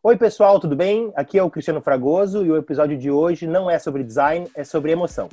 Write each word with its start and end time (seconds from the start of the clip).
Oi, 0.00 0.16
pessoal, 0.16 0.60
tudo 0.60 0.76
bem? 0.76 1.12
Aqui 1.16 1.36
é 1.36 1.42
o 1.42 1.50
Cristiano 1.50 1.80
Fragoso 1.80 2.46
e 2.46 2.52
o 2.52 2.56
episódio 2.56 2.96
de 2.96 3.10
hoje 3.10 3.48
não 3.48 3.68
é 3.68 3.80
sobre 3.80 4.04
design, 4.04 4.48
é 4.54 4.62
sobre 4.62 4.92
emoção. 4.92 5.28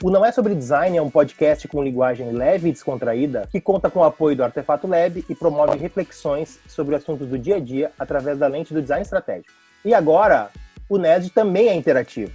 O 0.00 0.10
Não 0.10 0.24
É 0.24 0.30
Sobre 0.30 0.54
Design 0.54 0.96
é 0.96 1.02
um 1.02 1.10
podcast 1.10 1.66
com 1.66 1.82
linguagem 1.82 2.30
leve 2.30 2.68
e 2.68 2.72
descontraída 2.72 3.48
que 3.50 3.60
conta 3.60 3.90
com 3.90 3.98
o 3.98 4.04
apoio 4.04 4.36
do 4.36 4.44
Artefato 4.44 4.86
Lab 4.86 5.24
e 5.28 5.34
promove 5.34 5.76
reflexões 5.76 6.60
sobre 6.68 6.94
assuntos 6.94 7.26
do 7.26 7.36
dia 7.36 7.56
a 7.56 7.60
dia 7.60 7.90
através 7.98 8.38
da 8.38 8.46
lente 8.46 8.72
do 8.72 8.80
design 8.80 9.02
estratégico. 9.02 9.52
E 9.84 9.92
agora, 9.92 10.50
o 10.88 10.98
NESD 10.98 11.30
também 11.30 11.68
é 11.68 11.74
interativo. 11.74 12.30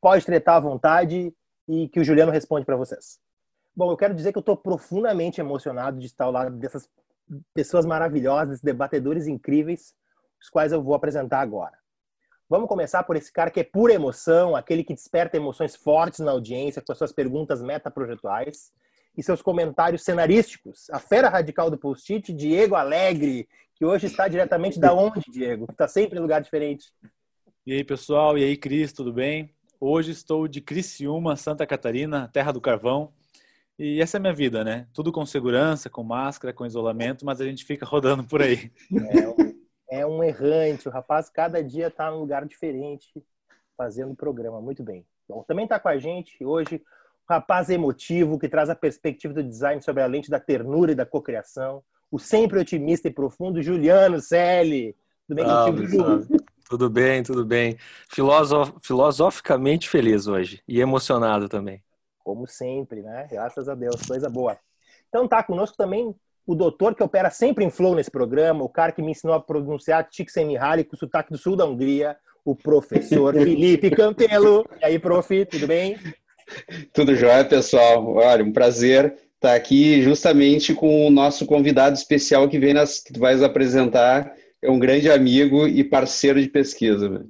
Pode 0.00 0.24
tretar 0.24 0.56
à 0.56 0.60
vontade 0.60 1.34
e 1.68 1.88
que 1.88 2.00
o 2.00 2.04
Juliano 2.04 2.32
responde 2.32 2.64
para 2.64 2.76
vocês. 2.76 3.20
Bom, 3.74 3.90
eu 3.90 3.96
quero 3.96 4.14
dizer 4.14 4.32
que 4.32 4.38
eu 4.38 4.40
estou 4.40 4.56
profundamente 4.56 5.40
emocionado 5.40 5.98
de 5.98 6.06
estar 6.06 6.24
ao 6.24 6.32
lado 6.32 6.56
dessas 6.56 6.88
pessoas 7.54 7.86
maravilhosas, 7.86 8.60
debatedores 8.60 9.26
incríveis, 9.26 9.94
os 10.40 10.48
quais 10.48 10.72
eu 10.72 10.82
vou 10.82 10.94
apresentar 10.94 11.40
agora. 11.40 11.76
Vamos 12.48 12.68
começar 12.68 13.02
por 13.04 13.16
esse 13.16 13.32
cara 13.32 13.50
que 13.50 13.60
é 13.60 13.64
pura 13.64 13.94
emoção, 13.94 14.56
aquele 14.56 14.84
que 14.84 14.92
desperta 14.92 15.36
emoções 15.36 15.74
fortes 15.76 16.20
na 16.20 16.32
audiência 16.32 16.82
com 16.82 16.92
as 16.92 16.98
suas 16.98 17.12
perguntas 17.12 17.62
metaprojetuais 17.62 18.72
e 19.16 19.22
seus 19.22 19.42
comentários 19.42 20.02
cenarísticos. 20.02 20.88
A 20.90 20.98
fera 20.98 21.28
radical 21.28 21.70
do 21.70 21.78
post-it, 21.78 22.32
Diego 22.32 22.74
Alegre, 22.74 23.48
que 23.74 23.84
hoje 23.84 24.06
está 24.06 24.28
diretamente 24.28 24.80
da 24.80 24.94
onde, 24.94 25.22
Diego? 25.30 25.66
Está 25.70 25.86
sempre 25.86 26.18
em 26.18 26.22
lugar 26.22 26.40
diferente. 26.40 26.92
E 27.66 27.72
aí, 27.72 27.84
pessoal? 27.84 28.36
E 28.38 28.44
aí, 28.44 28.56
Cris, 28.56 28.92
tudo 28.92 29.12
bem? 29.12 29.54
Hoje 29.80 30.12
estou 30.12 30.46
de 30.46 30.60
Criciúma, 30.60 31.36
Santa 31.36 31.66
Catarina, 31.66 32.28
terra 32.32 32.52
do 32.52 32.60
carvão. 32.60 33.12
E 33.78 34.00
essa 34.00 34.16
é 34.16 34.18
a 34.18 34.20
minha 34.20 34.32
vida, 34.32 34.62
né? 34.62 34.86
Tudo 34.92 35.10
com 35.10 35.26
segurança, 35.26 35.90
com 35.90 36.02
máscara, 36.02 36.52
com 36.52 36.66
isolamento, 36.66 37.24
mas 37.24 37.40
a 37.40 37.44
gente 37.44 37.64
fica 37.64 37.84
rodando 37.84 38.24
por 38.24 38.40
aí. 38.42 38.70
É 39.10 39.28
um, 39.28 39.54
é 39.90 40.06
um 40.06 40.22
errante. 40.22 40.88
O 40.88 40.90
rapaz 40.90 41.28
cada 41.28 41.62
dia 41.62 41.88
está 41.88 42.10
num 42.10 42.20
lugar 42.20 42.46
diferente, 42.46 43.12
fazendo 43.76 44.14
programa. 44.14 44.60
Muito 44.60 44.82
bem. 44.82 45.04
Bom, 45.28 45.42
também 45.42 45.64
está 45.64 45.80
com 45.80 45.88
a 45.88 45.98
gente 45.98 46.44
hoje 46.44 46.80
rapaz 47.34 47.70
emotivo 47.70 48.38
que 48.38 48.48
traz 48.48 48.70
a 48.70 48.74
perspectiva 48.74 49.34
do 49.34 49.42
design 49.42 49.80
sobre 49.82 50.02
a 50.02 50.06
lente 50.06 50.30
da 50.30 50.40
ternura 50.40 50.92
e 50.92 50.94
da 50.94 51.06
cocriação. 51.06 51.82
O 52.10 52.18
sempre 52.18 52.58
otimista 52.58 53.08
e 53.08 53.10
profundo 53.10 53.62
Juliano 53.62 54.20
Selle. 54.20 54.94
Tudo 55.26 55.36
bem 55.36 55.44
ah, 55.48 55.64
contigo, 55.66 56.42
Tudo 56.68 56.90
bem, 56.90 57.22
tudo 57.22 57.44
bem. 57.44 57.76
Filosof... 58.10 58.72
Filosoficamente 58.82 59.88
feliz 59.88 60.26
hoje 60.26 60.62
e 60.68 60.80
emocionado 60.80 61.48
também 61.48 61.82
como 62.22 62.46
sempre, 62.46 63.02
né? 63.02 63.26
Graças 63.30 63.68
a 63.68 63.74
Deus, 63.74 64.00
coisa 64.06 64.28
boa. 64.28 64.56
Então 65.08 65.28
tá 65.28 65.42
conosco 65.42 65.76
também 65.76 66.14
o 66.46 66.54
doutor 66.54 66.94
que 66.94 67.02
opera 67.02 67.30
sempre 67.30 67.64
em 67.64 67.70
flow 67.70 67.94
nesse 67.94 68.10
programa, 68.10 68.64
o 68.64 68.68
cara 68.68 68.92
que 68.92 69.02
me 69.02 69.12
ensinou 69.12 69.36
a 69.36 69.40
pronunciar 69.40 70.08
Csikszentmihalyi 70.08 70.84
com 70.84 70.96
o 70.96 70.98
sotaque 70.98 71.30
do 71.30 71.38
sul 71.38 71.54
da 71.54 71.64
Hungria, 71.64 72.16
o 72.44 72.56
professor 72.56 73.34
Felipe 73.34 73.90
Campelo. 73.90 74.64
E 74.80 74.84
aí, 74.84 74.98
prof, 74.98 75.46
tudo 75.46 75.66
bem? 75.66 75.96
Tudo 76.92 77.14
jóia, 77.14 77.44
pessoal. 77.44 78.14
Olha, 78.14 78.44
um 78.44 78.52
prazer 78.52 79.14
estar 79.34 79.54
aqui 79.54 80.02
justamente 80.02 80.74
com 80.74 81.06
o 81.06 81.10
nosso 81.10 81.46
convidado 81.46 81.96
especial 81.96 82.48
que 82.48 82.58
vem 82.58 82.74
nas, 82.74 83.00
que 83.00 83.12
tu 83.12 83.20
vais 83.20 83.42
apresentar. 83.42 84.34
É 84.60 84.70
um 84.70 84.78
grande 84.78 85.10
amigo 85.10 85.66
e 85.66 85.82
parceiro 85.82 86.40
de 86.40 86.48
pesquisa. 86.48 87.08
Né? 87.08 87.24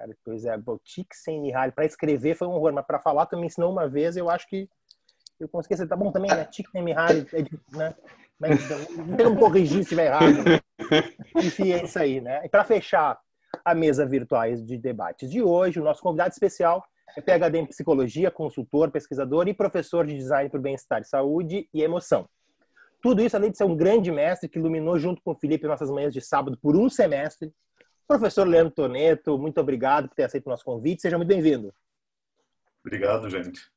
cara. 0.00 0.16
Pois 0.24 0.44
é, 0.44 0.56
Csikszentmihalyi, 0.84 1.72
para 1.72 1.84
escrever 1.84 2.34
foi 2.34 2.48
um 2.48 2.52
horror, 2.52 2.72
mas 2.72 2.86
para 2.86 2.98
falar 2.98 3.26
tu 3.26 3.36
me 3.36 3.46
ensinou 3.46 3.70
uma 3.70 3.88
vez, 3.88 4.16
eu 4.16 4.30
acho 4.30 4.48
que 4.48 4.68
eu 5.38 5.48
consegui 5.48 5.74
acertar. 5.74 5.98
Tá 5.98 6.04
bom 6.04 6.12
também, 6.12 6.30
né? 6.30 6.44
Csikszentmihalyi, 6.44 7.26
é 7.32 7.76
né? 7.76 7.94
Não 9.22 9.36
corrigir 9.36 9.76
se 9.76 9.80
estiver 9.80 10.06
errado. 10.06 10.62
Enfim, 11.36 11.72
é 11.72 11.84
isso 11.84 11.98
aí, 11.98 12.20
né? 12.20 12.40
E 12.44 12.48
para 12.48 12.64
fechar 12.64 13.18
a 13.64 13.74
mesa 13.74 14.06
virtuais 14.06 14.64
de 14.64 14.78
debates 14.78 15.30
de 15.30 15.42
hoje, 15.42 15.80
o 15.80 15.84
nosso 15.84 16.02
convidado 16.02 16.32
especial 16.32 16.84
é 17.16 17.20
PhD 17.20 17.58
em 17.58 17.66
psicologia, 17.66 18.30
consultor, 18.30 18.90
pesquisador 18.90 19.48
e 19.48 19.54
professor 19.54 20.06
de 20.06 20.14
design 20.16 20.48
por 20.50 20.60
bem-estar, 20.60 21.04
saúde 21.04 21.68
e 21.72 21.82
emoção. 21.82 22.28
Tudo 23.02 23.22
isso 23.22 23.36
além 23.36 23.50
de 23.50 23.56
ser 23.56 23.64
um 23.64 23.76
grande 23.76 24.12
mestre 24.12 24.48
que 24.48 24.58
iluminou 24.58 24.98
junto 24.98 25.22
com 25.22 25.32
o 25.32 25.34
Felipe 25.34 25.66
nossas 25.66 25.90
manhãs 25.90 26.12
de 26.12 26.20
sábado 26.20 26.58
por 26.60 26.76
um 26.76 26.88
semestre, 26.88 27.52
Professor 28.06 28.44
Leandro 28.44 28.74
Toneto, 28.74 29.38
muito 29.38 29.60
obrigado 29.60 30.08
por 30.08 30.16
ter 30.16 30.24
aceito 30.24 30.46
o 30.46 30.50
nosso 30.50 30.64
convite. 30.64 31.00
Seja 31.00 31.16
muito 31.16 31.28
bem-vindo. 31.28 31.72
Obrigado, 32.84 33.30
gente. 33.30 33.70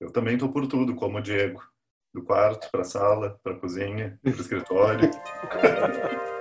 Eu 0.00 0.10
também 0.10 0.34
estou 0.34 0.50
por 0.50 0.66
tudo, 0.66 0.94
como 0.96 1.18
o 1.18 1.22
Diego. 1.22 1.62
Do 2.12 2.22
quarto 2.22 2.68
para 2.70 2.80
a 2.80 2.84
sala, 2.84 3.38
para 3.44 3.52
a 3.52 3.58
cozinha, 3.58 4.18
para 4.22 4.32
o 4.32 4.40
escritório. 4.40 5.10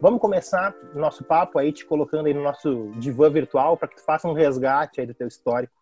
Vamos 0.00 0.18
começar 0.18 0.74
nosso 0.94 1.22
papo 1.22 1.58
aí, 1.58 1.72
te 1.72 1.84
colocando 1.84 2.26
aí 2.26 2.32
no 2.32 2.42
nosso 2.42 2.90
divã 2.96 3.28
virtual, 3.28 3.76
para 3.76 3.86
que 3.86 3.96
tu 3.96 4.02
faça 4.02 4.26
um 4.26 4.32
resgate 4.32 4.98
aí 4.98 5.06
do 5.06 5.12
teu 5.12 5.28
histórico. 5.28 5.74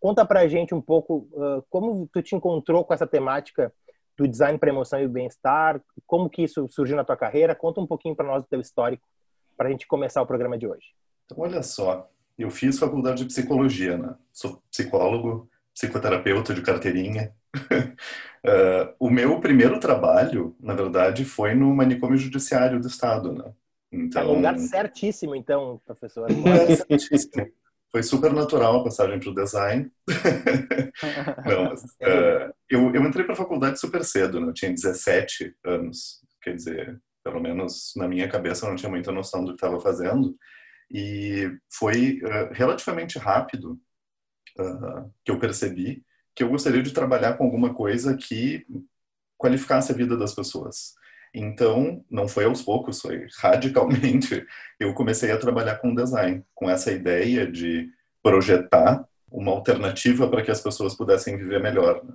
Conta 0.00 0.26
pra 0.26 0.48
gente 0.48 0.74
um 0.74 0.80
pouco 0.80 1.28
uh, 1.32 1.62
como 1.70 2.08
tu 2.12 2.20
te 2.20 2.34
encontrou 2.34 2.84
com 2.84 2.92
essa 2.92 3.06
temática 3.06 3.72
do 4.18 4.26
design 4.26 4.58
para 4.58 4.70
emoção 4.70 5.00
e 5.00 5.06
bem-estar, 5.06 5.80
como 6.04 6.28
que 6.28 6.42
isso 6.42 6.66
surgiu 6.68 6.96
na 6.96 7.04
tua 7.04 7.16
carreira. 7.16 7.54
Conta 7.54 7.80
um 7.80 7.86
pouquinho 7.86 8.16
para 8.16 8.26
nós 8.26 8.42
do 8.42 8.48
teu 8.48 8.60
histórico 8.60 9.06
para 9.56 9.68
a 9.68 9.70
gente 9.70 9.86
começar 9.86 10.20
o 10.20 10.26
programa 10.26 10.58
de 10.58 10.66
hoje? 10.66 10.88
Olha 11.36 11.62
só, 11.62 12.10
eu 12.36 12.50
fiz 12.50 12.76
faculdade 12.76 13.18
de 13.18 13.26
psicologia, 13.26 13.96
né? 13.96 14.16
Sou 14.32 14.60
psicólogo, 14.68 15.48
psicoterapeuta 15.72 16.52
de 16.52 16.62
carteirinha. 16.62 17.32
Uh, 17.56 18.94
o 18.98 19.10
meu 19.10 19.40
primeiro 19.40 19.78
trabalho, 19.80 20.56
na 20.60 20.74
verdade, 20.74 21.24
foi 21.24 21.54
no 21.54 21.74
manicômio 21.74 22.16
judiciário 22.16 22.80
do 22.80 22.88
estado, 22.88 23.32
né? 23.32 23.52
Então, 23.92 24.22
é 24.22 24.26
um 24.26 24.36
lugar 24.36 24.58
certíssimo, 24.58 25.34
então, 25.34 25.80
professor. 25.84 26.28
É 26.30 26.76
certíssimo. 26.76 27.46
Foi 27.90 28.04
super 28.04 28.32
natural 28.32 28.76
a 28.76 28.84
passagem 28.84 29.18
para 29.18 29.30
o 29.30 29.34
design. 29.34 29.90
Não, 31.44 31.64
mas, 31.64 31.82
uh, 31.82 32.54
eu, 32.68 32.94
eu 32.94 33.02
entrei 33.04 33.24
para 33.24 33.32
a 33.32 33.36
faculdade 33.36 33.80
super 33.80 34.04
cedo, 34.04 34.40
né? 34.40 34.46
eu 34.46 34.52
tinha 34.54 34.72
17 34.72 35.56
anos. 35.64 36.20
Quer 36.40 36.54
dizer, 36.54 37.00
pelo 37.24 37.40
menos 37.40 37.92
na 37.96 38.06
minha 38.06 38.28
cabeça 38.28 38.64
eu 38.64 38.70
não 38.70 38.76
tinha 38.76 38.88
muita 38.88 39.10
noção 39.10 39.44
do 39.44 39.52
que 39.52 39.56
estava 39.56 39.80
fazendo. 39.80 40.36
E 40.88 41.50
foi 41.68 42.20
uh, 42.22 42.52
relativamente 42.52 43.18
rápido 43.18 43.72
uh, 44.58 45.12
que 45.24 45.32
eu 45.32 45.38
percebi 45.38 46.04
que 46.40 46.44
eu 46.44 46.48
gostaria 46.48 46.82
de 46.82 46.94
trabalhar 46.94 47.34
com 47.34 47.44
alguma 47.44 47.74
coisa 47.74 48.16
que 48.16 48.66
qualificasse 49.36 49.92
a 49.92 49.94
vida 49.94 50.16
das 50.16 50.34
pessoas. 50.34 50.94
Então, 51.34 52.02
não 52.10 52.26
foi 52.26 52.46
aos 52.46 52.62
poucos, 52.62 52.98
foi 52.98 53.26
radicalmente. 53.36 54.46
Eu 54.80 54.94
comecei 54.94 55.30
a 55.30 55.36
trabalhar 55.36 55.76
com 55.76 55.94
design, 55.94 56.42
com 56.54 56.70
essa 56.70 56.90
ideia 56.90 57.46
de 57.46 57.90
projetar 58.22 59.06
uma 59.30 59.52
alternativa 59.52 60.26
para 60.28 60.40
que 60.42 60.50
as 60.50 60.62
pessoas 60.62 60.94
pudessem 60.94 61.36
viver 61.36 61.60
melhor. 61.60 62.02
Né? 62.02 62.14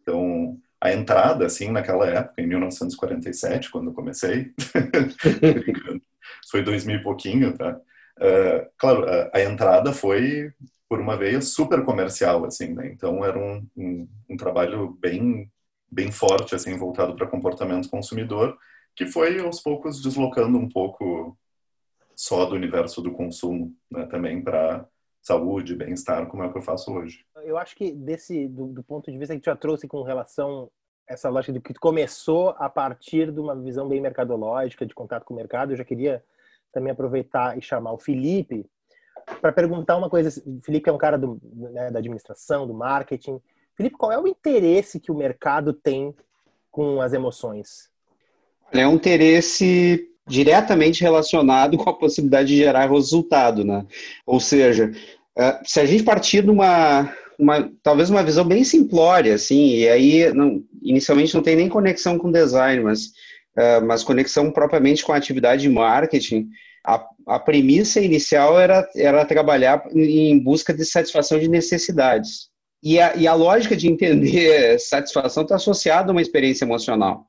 Então, 0.00 0.58
a 0.80 0.90
entrada, 0.90 1.44
assim, 1.44 1.70
naquela 1.70 2.06
época, 2.06 2.40
em 2.40 2.46
1947, 2.46 3.70
quando 3.70 3.90
eu 3.90 3.94
comecei, 3.94 4.50
foi 6.50 6.62
2000 6.62 6.96
e 6.96 7.02
pouquinho, 7.02 7.52
tá? 7.52 7.78
Uh, 8.16 8.66
claro, 8.78 9.04
a, 9.06 9.30
a, 9.34 9.42
entrada 9.42 9.92
foi 9.92 10.52
por 10.92 11.00
uma 11.00 11.16
veia 11.16 11.40
super 11.40 11.82
comercial, 11.86 12.44
assim, 12.44 12.74
né? 12.74 12.86
Então 12.92 13.24
era 13.24 13.38
um, 13.38 13.66
um, 13.74 14.06
um 14.28 14.36
trabalho 14.36 14.90
bem, 15.00 15.50
bem 15.90 16.12
forte, 16.12 16.54
assim, 16.54 16.76
voltado 16.76 17.16
para 17.16 17.26
comportamento 17.26 17.88
consumidor, 17.88 18.58
que 18.94 19.06
foi 19.06 19.40
aos 19.40 19.58
poucos 19.58 20.02
deslocando 20.02 20.58
um 20.58 20.68
pouco 20.68 21.34
só 22.14 22.44
do 22.44 22.54
universo 22.54 23.00
do 23.00 23.10
consumo, 23.10 23.74
né? 23.90 24.04
Também 24.04 24.42
para 24.42 24.86
saúde, 25.22 25.74
bem-estar, 25.74 26.26
como 26.26 26.44
é 26.44 26.52
que 26.52 26.58
eu 26.58 26.62
faço 26.62 26.92
hoje. 26.92 27.24
Eu 27.36 27.56
acho 27.56 27.74
que 27.74 27.90
desse 27.90 28.46
do, 28.46 28.66
do, 28.66 28.82
ponto 28.82 29.10
de 29.10 29.16
vista 29.16 29.34
que 29.34 29.40
tu 29.40 29.46
já 29.46 29.56
trouxe 29.56 29.88
com 29.88 30.02
relação 30.02 30.70
essa 31.08 31.30
lógica 31.30 31.54
de 31.54 31.60
que 31.60 31.72
começou 31.72 32.50
a 32.58 32.68
partir 32.68 33.32
de 33.32 33.40
uma 33.40 33.56
visão 33.56 33.88
bem 33.88 33.98
mercadológica, 33.98 34.84
de 34.84 34.94
contato 34.94 35.24
com 35.24 35.32
o 35.32 35.38
mercado, 35.38 35.72
eu 35.72 35.76
já 35.78 35.86
queria 35.86 36.22
também 36.70 36.92
aproveitar 36.92 37.56
e 37.56 37.62
chamar 37.62 37.92
o 37.92 37.98
Felipe 37.98 38.68
para 39.40 39.52
perguntar 39.52 39.96
uma 39.96 40.10
coisa. 40.10 40.42
O 40.46 40.60
Felipe 40.62 40.88
é 40.88 40.92
um 40.92 40.98
cara 40.98 41.18
do, 41.18 41.40
né, 41.54 41.90
da 41.90 41.98
administração, 41.98 42.66
do 42.66 42.74
marketing. 42.74 43.40
Felipe, 43.76 43.96
qual 43.96 44.12
é 44.12 44.18
o 44.18 44.26
interesse 44.26 45.00
que 45.00 45.10
o 45.10 45.16
mercado 45.16 45.72
tem 45.72 46.14
com 46.70 47.00
as 47.00 47.12
emoções? 47.12 47.90
É 48.72 48.86
um 48.86 48.94
interesse 48.94 50.08
diretamente 50.26 51.02
relacionado 51.02 51.76
com 51.78 51.88
a 51.90 51.96
possibilidade 51.96 52.48
de 52.48 52.56
gerar 52.56 52.90
resultado, 52.90 53.64
né? 53.64 53.86
Ou 54.26 54.40
seja, 54.40 54.92
eh, 55.36 55.60
se 55.64 55.80
a 55.80 55.84
gente 55.84 56.04
partir 56.04 56.42
de 56.42 56.50
uma, 56.50 57.12
uma 57.38 57.70
talvez 57.82 58.10
uma 58.10 58.22
visão 58.22 58.44
bem 58.44 58.64
simplória, 58.64 59.34
assim, 59.34 59.76
e 59.76 59.88
aí 59.88 60.32
não, 60.32 60.62
inicialmente 60.82 61.34
não 61.34 61.42
tem 61.42 61.56
nem 61.56 61.68
conexão 61.68 62.18
com 62.18 62.30
design, 62.30 62.82
mas 62.82 63.12
uh, 63.56 63.84
mas 63.84 64.04
conexão 64.04 64.50
propriamente 64.50 65.04
com 65.04 65.12
a 65.12 65.16
atividade 65.16 65.62
de 65.62 65.68
marketing, 65.68 66.48
a, 66.84 67.06
a 67.26 67.38
premissa 67.38 68.00
inicial 68.00 68.58
era, 68.58 68.88
era 68.96 69.24
trabalhar 69.24 69.84
em 69.94 70.38
busca 70.38 70.74
de 70.74 70.84
satisfação 70.84 71.38
de 71.38 71.48
necessidades. 71.48 72.50
E 72.82 72.98
a, 72.98 73.14
e 73.14 73.26
a 73.28 73.34
lógica 73.34 73.76
de 73.76 73.88
entender 73.88 74.78
satisfação 74.80 75.44
está 75.44 75.54
associada 75.54 76.10
a 76.10 76.12
uma 76.12 76.22
experiência 76.22 76.64
emocional. 76.64 77.26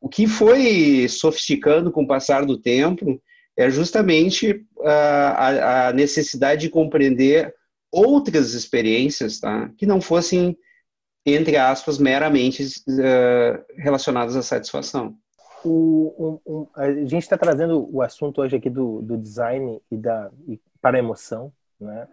O 0.00 0.08
que 0.08 0.26
foi 0.26 1.06
sofisticando 1.08 1.90
com 1.90 2.02
o 2.02 2.06
passar 2.06 2.44
do 2.44 2.58
tempo 2.58 3.20
é 3.56 3.70
justamente 3.70 4.64
a, 4.82 5.88
a 5.88 5.92
necessidade 5.92 6.62
de 6.62 6.70
compreender 6.70 7.54
outras 7.92 8.54
experiências 8.54 9.38
tá? 9.38 9.70
que 9.78 9.86
não 9.86 10.00
fossem, 10.00 10.56
entre 11.24 11.56
aspas, 11.56 11.98
meramente 11.98 12.64
uh, 12.64 13.64
relacionadas 13.76 14.34
à 14.34 14.42
satisfação. 14.42 15.16
O, 15.64 16.40
um, 16.46 16.52
um, 16.52 16.66
a 16.74 16.92
gente 16.92 17.18
está 17.18 17.38
trazendo 17.38 17.88
o 17.90 18.02
assunto 18.02 18.40
hoje 18.40 18.56
aqui 18.56 18.68
do, 18.68 19.00
do 19.02 19.16
design 19.16 19.80
e, 19.90 19.96
da, 19.96 20.30
e 20.46 20.60
para 20.80 20.96
a 20.96 21.00
emoção, 21.00 21.52
né? 21.80 22.06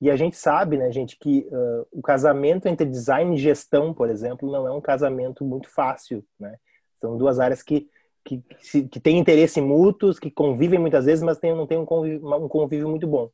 E 0.00 0.10
a 0.10 0.16
gente 0.16 0.36
sabe, 0.36 0.76
né, 0.76 0.92
gente, 0.92 1.18
que 1.18 1.48
uh, 1.50 1.86
o 1.90 2.00
casamento 2.00 2.68
entre 2.68 2.86
design 2.86 3.34
e 3.34 3.38
gestão, 3.38 3.92
por 3.92 4.08
exemplo, 4.08 4.50
não 4.50 4.66
é 4.66 4.70
um 4.70 4.80
casamento 4.80 5.44
muito 5.44 5.68
fácil, 5.68 6.24
né? 6.38 6.56
São 7.00 7.16
duas 7.16 7.40
áreas 7.40 7.62
que 7.62 7.88
que, 8.28 8.42
que, 8.60 8.82
que 8.88 9.00
têm 9.00 9.18
interesse 9.18 9.58
mútuos, 9.58 10.18
que 10.18 10.30
convivem 10.30 10.78
muitas 10.78 11.06
vezes, 11.06 11.24
mas 11.24 11.38
tem, 11.38 11.54
não 11.54 11.66
tem 11.66 11.78
um 11.78 11.86
convívio, 11.86 12.36
um 12.36 12.48
convívio 12.48 12.88
muito 12.88 13.06
bom. 13.06 13.30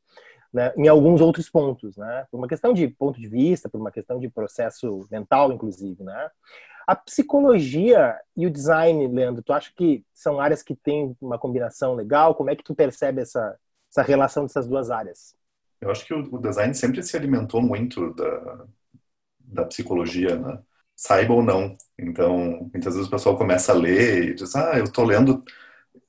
Né, 0.53 0.71
em 0.77 0.87
alguns 0.87 1.19
outros 1.19 1.49
pontos, 1.49 1.97
né? 1.97 2.25
Por 2.31 2.37
uma 2.37 2.47
questão 2.47 2.73
de 2.73 2.87
ponto 2.87 3.19
de 3.19 3.27
vista, 3.27 3.67
por 3.67 3.81
uma 3.81 3.91
questão 3.91 4.17
de 4.17 4.29
processo 4.29 5.05
mental, 5.11 5.51
inclusive, 5.51 6.01
né? 6.01 6.29
A 6.87 6.95
psicologia 6.95 8.15
e 8.37 8.45
o 8.45 8.51
design, 8.51 9.07
Leandro, 9.07 9.41
tu 9.41 9.51
acha 9.51 9.71
que 9.75 10.03
são 10.13 10.39
áreas 10.39 10.61
que 10.61 10.75
têm 10.75 11.15
uma 11.19 11.39
combinação 11.39 11.95
legal? 11.95 12.35
Como 12.35 12.49
é 12.49 12.55
que 12.55 12.63
tu 12.63 12.75
percebe 12.75 13.21
essa, 13.21 13.57
essa 13.91 14.03
relação 14.03 14.43
dessas 14.43 14.67
duas 14.67 14.91
áreas? 14.91 15.35
Eu 15.81 15.89
acho 15.89 16.05
que 16.05 16.13
o, 16.13 16.37
design 16.37 16.73
sempre 16.73 17.01
se 17.01 17.17
alimentou 17.17 17.61
muito 17.61 18.13
da, 18.13 18.65
da 19.39 19.65
psicologia, 19.65 20.35
né? 20.35 20.59
Saiba 20.95 21.33
ou 21.33 21.43
não. 21.43 21.75
Então, 21.99 22.69
muitas 22.71 22.93
vezes 22.93 23.07
o 23.07 23.11
pessoal 23.11 23.37
começa 23.37 23.71
a 23.71 23.75
ler 23.75 24.29
e 24.29 24.33
diz, 24.33 24.55
ah, 24.55 24.77
eu 24.77 24.85
estou 24.85 25.03
lendo 25.03 25.43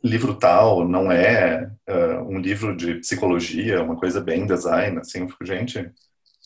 livro 0.03 0.39
tal, 0.39 0.87
não 0.87 1.11
é 1.11 1.71
uh, 1.89 2.23
um 2.29 2.39
livro 2.39 2.77
de 2.77 2.97
psicologia, 2.97 3.83
uma 3.83 3.97
coisa 3.97 4.21
bem 4.21 4.47
design, 4.47 4.99
assim, 4.99 5.21
eu 5.21 5.29
fico, 5.29 5.45
gente, 5.45 5.91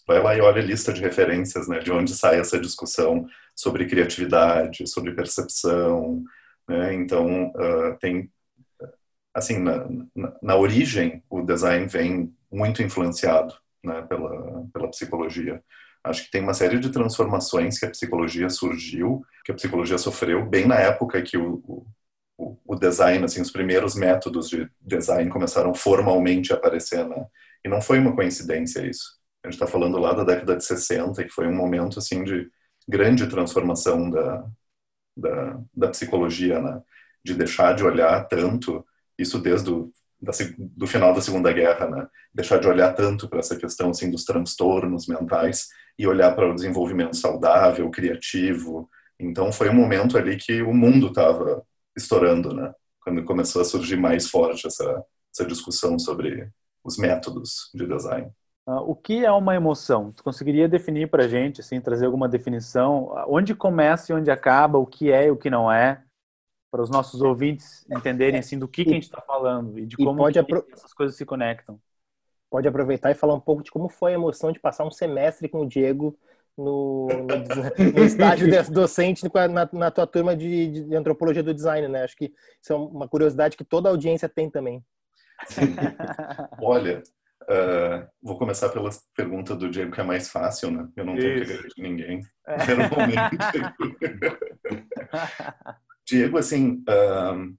vai 0.07 0.23
lá 0.23 0.35
e 0.35 0.41
olha 0.41 0.63
a 0.63 0.65
lista 0.65 0.93
de 0.93 1.01
referências, 1.01 1.69
né, 1.69 1.79
de 1.79 1.93
onde 1.93 2.15
sai 2.15 2.41
essa 2.41 2.59
discussão 2.59 3.27
sobre 3.61 3.87
criatividade, 3.87 4.87
sobre 4.87 5.13
percepção, 5.13 6.25
né, 6.67 6.95
então 6.95 7.49
uh, 7.49 7.99
tem, 8.01 8.33
assim, 9.35 9.59
na, 9.59 9.87
na, 10.15 10.37
na, 10.43 10.57
origem, 10.57 11.23
o 11.29 11.43
design 11.43 11.87
vem 11.87 12.35
muito 12.51 12.83
influenciado, 12.83 13.55
né, 13.85 14.01
pela, 14.03 14.67
pela 14.73 14.89
psicologia. 14.89 15.63
Acho 16.03 16.25
que 16.25 16.31
tem 16.31 16.43
uma 16.43 16.55
série 16.55 16.79
de 16.79 16.91
transformações 16.91 17.79
que 17.79 17.85
a 17.85 17.91
psicologia 17.91 18.49
surgiu, 18.49 19.23
que 19.45 19.53
a 19.53 19.55
psicologia 19.55 19.99
sofreu 19.99 20.47
bem 20.47 20.67
na 20.67 20.77
época 20.77 21.21
que 21.21 21.37
o, 21.37 21.87
o, 22.39 22.57
o 22.65 22.75
design, 22.75 23.23
assim, 23.23 23.43
os 23.43 23.51
primeiros 23.51 23.95
métodos 23.95 24.49
de 24.49 24.71
design 24.81 25.29
começaram 25.29 25.75
formalmente 25.75 26.51
a 26.51 26.57
aparecer, 26.57 27.07
né? 27.07 27.27
E 27.63 27.69
não 27.69 27.83
foi 27.83 27.99
uma 27.99 28.15
coincidência 28.17 28.87
isso. 28.87 29.21
A 29.45 29.49
gente 29.49 29.57
está 29.57 29.67
falando 29.67 29.99
lá 29.99 30.15
da 30.15 30.25
década 30.25 30.57
de 30.57 30.65
60, 30.65 31.23
que 31.25 31.31
foi 31.31 31.47
um 31.47 31.55
momento, 31.55 31.99
assim, 31.99 32.25
de 32.25 32.51
grande 32.91 33.27
transformação 33.29 34.11
da, 34.11 34.45
da, 35.17 35.61
da 35.75 35.89
psicologia, 35.89 36.61
né? 36.61 36.83
De 37.25 37.35
deixar 37.35 37.75
de 37.75 37.85
olhar 37.85 38.27
tanto, 38.29 38.85
isso 39.19 39.39
desde 39.39 39.71
o 39.71 39.93
da, 40.21 40.33
do 40.59 40.87
final 40.87 41.15
da 41.15 41.21
Segunda 41.21 41.53
Guerra, 41.53 41.89
né? 41.89 42.07
Deixar 42.35 42.59
de 42.59 42.69
olhar 42.69 42.93
tanto 42.95 43.29
para 43.29 43.39
essa 43.39 43.57
questão 43.57 43.91
assim 43.91 44.11
dos 44.11 44.25
transtornos 44.25 45.07
mentais 45.07 45.69
e 45.99 46.07
olhar 46.07 46.35
para 46.35 46.51
o 46.51 46.55
desenvolvimento 46.55 47.17
saudável, 47.17 47.91
criativo. 47.91 48.89
Então 49.19 49.53
foi 49.53 49.71
um 49.71 49.75
momento 49.75 50.19
ali 50.19 50.37
que 50.37 50.63
o 50.63 50.75
mundo 50.75 51.09
estava 51.09 51.63
estourando, 51.97 52.55
né? 52.55 52.73
Quando 53.03 53.25
começou 53.25 53.63
a 53.63 53.65
surgir 53.65 53.97
mais 53.97 54.29
forte 54.29 54.67
essa, 54.67 55.05
essa 55.35 55.47
discussão 55.47 55.99
sobre 55.99 56.51
os 56.85 56.99
métodos 56.99 57.71
de 57.75 57.87
design. 57.87 58.31
Uh, 58.71 58.91
o 58.91 58.95
que 58.95 59.25
é 59.25 59.33
uma 59.33 59.57
emoção? 59.57 60.13
Tu 60.13 60.23
conseguiria 60.23 60.69
definir 60.69 61.09
para 61.11 61.25
a 61.25 61.29
gente, 61.29 61.61
assim, 61.61 61.81
trazer 61.81 62.07
alguma 62.07 62.29
definição? 62.29 63.13
Onde 63.27 63.55
começa 63.55 64.13
e 64.13 64.15
onde 64.15 64.31
acaba? 64.31 64.79
O 64.79 64.87
que 64.87 65.11
é 65.11 65.27
e 65.27 65.31
o 65.31 65.37
que 65.37 65.51
não 65.51 65.71
é? 65.71 66.03
para 66.71 66.83
os 66.83 66.91
nossos 66.91 67.21
ouvintes 67.21 67.85
entenderem 67.91 68.39
assim 68.39 68.59
do 68.59 68.69
que, 68.69 68.85
que 68.85 68.91
a 68.91 68.95
gente 68.95 69.05
está 69.05 69.21
falando 69.21 69.79
e 69.79 69.85
de 69.85 69.97
como 69.97 70.17
pode 70.17 70.39
apro... 70.39 70.65
essas 70.73 70.93
coisas 70.93 71.17
se 71.17 71.27
conectam. 71.27 71.81
Pode 72.49 72.69
aproveitar 72.69 73.11
e 73.11 73.15
falar 73.15 73.35
um 73.35 73.41
pouco 73.41 73.63
de 73.63 73.71
como 73.71 73.89
foi 73.89 74.13
a 74.13 74.15
emoção 74.15 74.53
de 74.53 74.61
passar 74.61 74.85
um 74.85 74.91
semestre 74.91 75.49
com 75.49 75.61
o 75.61 75.69
Diego 75.69 76.17
no, 76.57 77.09
no, 77.09 77.93
no 77.93 78.05
estágio 78.05 78.49
docente 78.71 79.25
na, 79.51 79.69
na, 79.73 79.91
tua 79.91 80.07
turma 80.07 80.37
de, 80.37 80.85
de, 80.85 80.97
antropologia 80.97 81.43
do 81.43 81.55
design, 81.55 81.89
né? 81.89 82.05
Acho 82.05 82.17
que 82.17 82.33
isso 82.63 82.73
é 82.73 82.77
uma 82.77 83.09
curiosidade 83.09 83.57
que 83.57 83.65
toda 83.65 83.89
a 83.89 83.93
audiência 83.93 84.29
tem 84.29 84.51
também. 84.51 84.85
Olha, 86.61 87.03
uh, 87.51 88.07
vou 88.23 88.39
começar 88.39 88.69
pela 88.69 88.91
pergunta 89.17 89.57
do 89.57 89.69
Diego, 89.69 89.93
que 89.93 90.01
é 90.01 90.05
mais 90.05 90.29
fácil, 90.29 90.71
né? 90.71 90.89
Eu 90.97 91.05
não 91.05 91.17
tenho 91.17 91.45
que 91.45 91.53
agredir 91.53 91.73
ninguém. 91.79 92.21
É. 92.47 92.57
Diego, 96.07 96.39
assim, 96.39 96.85
uh, 96.89 97.55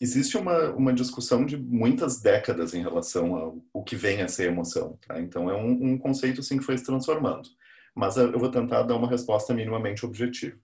existe 0.00 0.36
uma, 0.36 0.70
uma 0.70 0.92
discussão 0.92 1.44
de 1.44 1.56
muitas 1.56 2.20
décadas 2.20 2.74
em 2.74 2.82
relação 2.82 3.34
ao 3.34 3.62
o 3.72 3.82
que 3.82 3.96
vem 3.96 4.22
a 4.22 4.28
ser 4.28 4.48
emoção. 4.48 4.98
Tá? 5.06 5.20
Então, 5.20 5.50
é 5.50 5.54
um, 5.54 5.92
um 5.92 5.98
conceito 5.98 6.40
assim, 6.40 6.58
que 6.58 6.64
foi 6.64 6.76
se 6.76 6.84
transformando. 6.84 7.48
Mas 7.94 8.16
eu 8.16 8.38
vou 8.38 8.50
tentar 8.50 8.82
dar 8.82 8.96
uma 8.96 9.08
resposta 9.08 9.54
minimamente 9.54 10.04
objetiva. 10.04 10.56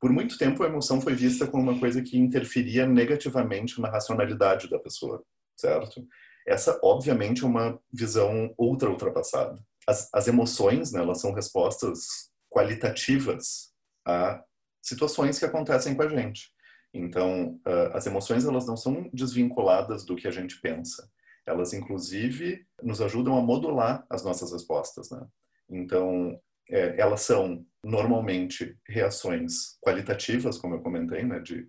Por 0.00 0.10
muito 0.10 0.38
tempo, 0.38 0.62
a 0.62 0.66
emoção 0.66 0.98
foi 0.98 1.14
vista 1.14 1.46
como 1.46 1.70
uma 1.70 1.78
coisa 1.78 2.00
que 2.00 2.18
interferia 2.18 2.86
negativamente 2.86 3.78
na 3.80 3.90
racionalidade 3.90 4.70
da 4.70 4.78
pessoa, 4.78 5.22
certo? 5.54 6.02
Essa, 6.46 6.78
obviamente, 6.82 7.44
é 7.44 7.46
uma 7.46 7.78
visão 7.92 8.54
ultra 8.58 8.90
ultrapassada. 8.90 9.62
As, 9.86 10.08
as 10.12 10.28
emoções, 10.28 10.92
né, 10.92 11.00
elas 11.00 11.20
são 11.20 11.32
respostas 11.32 12.30
qualitativas 12.50 13.70
a 14.06 14.42
situações 14.82 15.38
que 15.38 15.44
acontecem 15.44 15.94
com 15.94 16.02
a 16.02 16.08
gente. 16.08 16.50
Então, 16.92 17.60
uh, 17.66 17.94
as 17.94 18.06
emoções 18.06 18.44
elas 18.44 18.66
não 18.66 18.76
são 18.76 19.08
desvinculadas 19.12 20.04
do 20.04 20.16
que 20.16 20.26
a 20.26 20.30
gente 20.30 20.60
pensa. 20.60 21.08
Elas, 21.46 21.72
inclusive, 21.72 22.66
nos 22.82 23.00
ajudam 23.00 23.36
a 23.36 23.42
modular 23.42 24.04
as 24.10 24.24
nossas 24.24 24.52
respostas. 24.52 25.10
Né? 25.10 25.24
Então, 25.68 26.38
é, 26.68 27.00
elas 27.00 27.22
são 27.22 27.64
normalmente 27.84 28.76
reações 28.86 29.78
qualitativas, 29.82 30.58
como 30.58 30.74
eu 30.74 30.80
comentei, 30.80 31.24
né, 31.24 31.40
de 31.40 31.68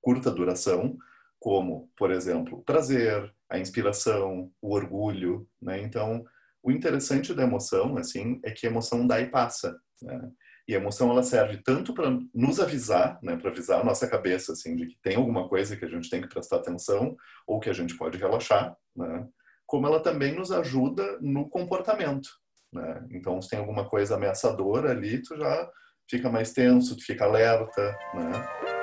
curta 0.00 0.30
duração, 0.30 0.96
como, 1.38 1.90
por 1.96 2.10
exemplo, 2.10 2.58
o 2.58 2.62
prazer, 2.62 3.32
a 3.50 3.58
inspiração, 3.58 4.50
o 4.60 4.74
orgulho. 4.74 5.46
Né? 5.60 5.80
Então, 5.82 6.24
o 6.62 6.70
interessante 6.70 7.32
da 7.34 7.44
emoção, 7.44 7.96
assim, 7.96 8.40
é 8.44 8.50
que 8.50 8.66
a 8.66 8.70
emoção 8.70 9.06
dá 9.06 9.20
e 9.20 9.30
passa. 9.30 9.78
Né? 10.02 10.30
E 10.68 10.74
a 10.74 10.78
emoção 10.78 11.10
ela 11.10 11.22
serve 11.22 11.58
tanto 11.58 11.94
para 11.94 12.10
nos 12.34 12.58
avisar, 12.58 13.20
né, 13.22 13.36
para 13.36 13.50
avisar 13.50 13.80
a 13.80 13.84
nossa 13.84 14.08
cabeça 14.08 14.52
assim 14.52 14.74
de 14.74 14.86
que 14.86 14.98
tem 15.00 15.14
alguma 15.14 15.48
coisa 15.48 15.76
que 15.76 15.84
a 15.84 15.88
gente 15.88 16.10
tem 16.10 16.20
que 16.20 16.28
prestar 16.28 16.56
atenção 16.56 17.16
ou 17.46 17.60
que 17.60 17.70
a 17.70 17.72
gente 17.72 17.96
pode 17.96 18.18
relaxar, 18.18 18.76
né, 18.96 19.28
como 19.64 19.86
ela 19.86 20.00
também 20.00 20.34
nos 20.34 20.50
ajuda 20.50 21.18
no 21.20 21.48
comportamento, 21.48 22.28
né? 22.72 23.04
Então, 23.10 23.40
se 23.42 23.50
tem 23.50 23.58
alguma 23.58 23.88
coisa 23.88 24.14
ameaçadora 24.14 24.90
ali, 24.90 25.20
tu 25.22 25.36
já 25.36 25.70
fica 26.08 26.30
mais 26.30 26.52
tenso, 26.52 26.96
tu 26.96 27.04
fica 27.04 27.24
alerta, 27.24 27.96
né? 28.14 28.75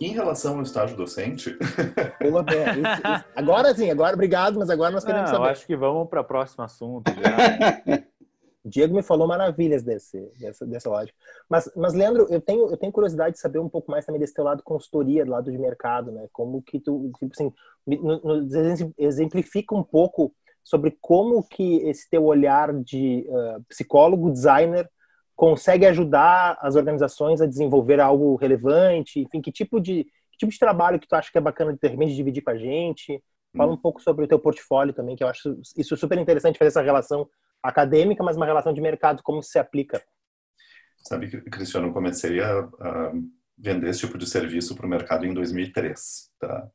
Em 0.00 0.12
relação 0.12 0.56
ao 0.56 0.62
estágio 0.62 0.96
docente. 0.96 1.56
Boa, 2.20 2.44
agora 3.34 3.74
sim, 3.74 3.90
agora 3.90 4.14
obrigado, 4.14 4.58
mas 4.58 4.68
agora 4.68 4.90
nós 4.90 5.04
queremos 5.04 5.30
Não, 5.30 5.36
saber. 5.36 5.48
Eu 5.48 5.52
acho 5.52 5.66
que 5.66 5.76
vamos 5.76 6.08
para 6.08 6.20
o 6.20 6.24
próximo 6.24 6.64
assunto 6.64 7.10
já. 7.10 8.02
Diego 8.66 8.96
me 8.96 9.02
falou 9.02 9.28
maravilhas 9.28 9.84
desse, 9.84 10.20
dessa, 10.40 10.66
dessa 10.66 10.90
lógica. 10.90 11.16
Mas, 11.48 11.70
mas, 11.76 11.94
Leandro, 11.94 12.26
eu 12.28 12.40
tenho, 12.40 12.68
eu 12.68 12.76
tenho 12.76 12.92
curiosidade 12.92 13.34
de 13.34 13.40
saber 13.40 13.60
um 13.60 13.68
pouco 13.68 13.90
mais 13.90 14.04
também 14.04 14.20
desse 14.20 14.34
teu 14.34 14.42
lado 14.42 14.62
consultoria, 14.64 15.24
do 15.24 15.30
lado 15.30 15.52
de 15.52 15.56
mercado, 15.56 16.10
né? 16.10 16.26
Como 16.32 16.60
que 16.60 16.80
tu, 16.80 17.10
tipo 17.16 17.32
assim, 17.32 17.52
nos 17.86 18.52
exemplifica 18.98 19.72
um 19.72 19.84
pouco 19.84 20.34
sobre 20.64 20.98
como 21.00 21.44
que 21.44 21.76
esse 21.88 22.10
teu 22.10 22.24
olhar 22.24 22.74
de 22.74 23.24
uh, 23.28 23.62
psicólogo, 23.68 24.32
designer, 24.32 24.90
consegue 25.36 25.84
ajudar 25.86 26.56
as 26.60 26.74
organizações 26.74 27.40
a 27.40 27.46
desenvolver 27.46 28.00
algo 28.00 28.34
relevante, 28.36 29.20
enfim, 29.20 29.42
que 29.42 29.52
tipo 29.52 29.78
de, 29.78 30.04
que 30.04 30.38
tipo 30.38 30.50
de 30.50 30.58
trabalho 30.58 30.98
que 30.98 31.06
tu 31.06 31.14
acha 31.14 31.30
que 31.30 31.36
é 31.36 31.40
bacana 31.40 31.74
de, 31.74 31.78
de 31.78 31.88
repente 31.88 32.16
dividir 32.16 32.42
com 32.42 32.50
a 32.50 32.56
gente? 32.56 33.22
Fala 33.54 33.70
hum. 33.70 33.74
um 33.74 33.80
pouco 33.80 34.00
sobre 34.00 34.24
o 34.24 34.28
teu 34.28 34.38
portfólio 34.38 34.94
também, 34.94 35.14
que 35.14 35.22
eu 35.22 35.28
acho 35.28 35.60
isso 35.76 35.96
super 35.96 36.18
interessante 36.18 36.58
fazer 36.58 36.68
essa 36.68 36.82
relação 36.82 37.28
acadêmica, 37.62 38.24
mas 38.24 38.36
uma 38.36 38.46
relação 38.46 38.72
de 38.72 38.80
mercado, 38.80 39.22
como 39.22 39.42
se 39.42 39.58
aplica? 39.58 40.02
Sabe, 40.98 41.28
Cristiano, 41.42 41.88
eu 41.88 41.92
comecei 41.92 42.40
a, 42.40 42.60
a 42.60 43.12
vender 43.56 43.90
esse 43.90 44.00
tipo 44.00 44.18
de 44.18 44.26
serviço 44.26 44.74
para 44.74 44.86
o 44.86 44.88
mercado 44.88 45.26
em 45.26 45.34
2003. 45.34 46.30
Tá? 46.38 46.68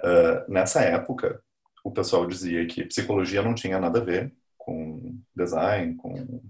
Uh, 0.00 0.52
nessa 0.52 0.80
época, 0.80 1.42
o 1.84 1.90
pessoal 1.90 2.26
dizia 2.26 2.66
que 2.66 2.84
psicologia 2.84 3.42
não 3.42 3.54
tinha 3.54 3.78
nada 3.78 4.00
a 4.00 4.04
ver 4.04 4.32
com 4.56 5.18
design, 5.34 5.94
com 5.96 6.42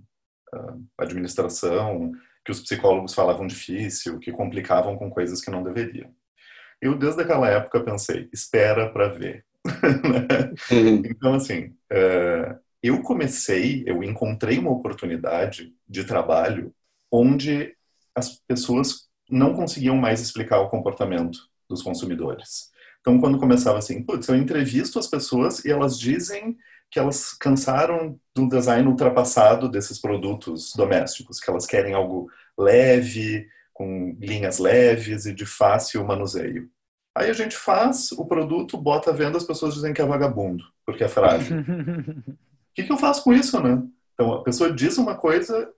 administração, 0.97 2.12
que 2.45 2.52
os 2.52 2.61
psicólogos 2.61 3.14
falavam 3.14 3.47
difícil, 3.47 4.19
que 4.19 4.33
complicavam 4.33 4.97
com 4.97 5.11
coisas 5.11 5.40
que 5.40 5.50
não 5.50 5.62
deveriam. 5.62 6.11
Eu, 6.81 6.97
desde 6.97 7.23
aquela 7.23 7.49
época, 7.49 7.81
pensei, 7.81 8.28
espera 8.33 8.90
para 8.90 9.09
ver. 9.09 9.45
Uhum. 10.71 11.02
então, 11.05 11.35
assim, 11.35 11.75
uh, 11.93 12.59
eu 12.83 13.02
comecei, 13.02 13.85
eu 13.87 14.02
encontrei 14.02 14.59
uma 14.59 14.71
oportunidade 14.71 15.75
de 15.88 16.05
trabalho 16.05 16.73
onde 17.11 17.75
as 18.14 18.40
pessoas 18.47 19.09
não 19.31 19.55
conseguiam 19.55 19.97
mais 19.97 20.21
explicar 20.21 20.61
o 20.61 20.69
comportamento 20.69 21.38
dos 21.69 21.83
consumidores. 21.83 22.71
Então, 23.00 23.21
quando 23.21 23.38
começava 23.38 23.78
assim, 23.78 24.02
putz, 24.02 24.28
eu 24.28 24.37
entrevisto 24.37 24.99
as 24.99 25.07
pessoas 25.07 25.64
e 25.64 25.71
elas 25.71 25.99
dizem 25.99 26.57
que 26.90 26.99
elas 26.99 27.33
cansaram 27.35 28.18
do 28.35 28.49
design 28.49 28.88
ultrapassado 28.88 29.68
desses 29.68 30.00
produtos 30.00 30.73
domésticos, 30.75 31.40
que 31.40 31.50
elas 31.50 31.66
querem 31.66 31.95
algo 31.95 32.30
leve, 32.57 33.47
com 33.75 34.16
linhas 34.18 34.59
leves 34.59 35.26
e 35.26 35.35
de 35.35 35.47
fácil 35.47 36.04
manuseio. 36.04 36.68
Aí 37.16 37.30
a 37.30 37.33
gente 37.33 37.57
faz 37.57 38.12
o 38.12 38.25
produto, 38.25 38.76
bota 38.76 39.11
a 39.11 39.12
venda, 39.12 39.37
as 39.37 39.45
pessoas 39.45 39.75
dizem 39.75 39.92
que 39.92 40.00
é 40.00 40.07
vagabundo, 40.07 40.64
porque 40.87 41.04
é 41.04 41.09
frágil. 41.09 41.61
o 41.61 42.35
que, 42.75 42.85
que, 42.85 42.92
eu 42.92 42.97
faço 42.97 43.23
com 43.23 43.33
isso, 43.33 43.61
né? 43.61 43.83
Então, 44.14 44.33
a 44.35 44.42
pessoa 44.42 44.73
diz 44.73 44.99
uma 44.99 45.14
coisa, 45.14 45.68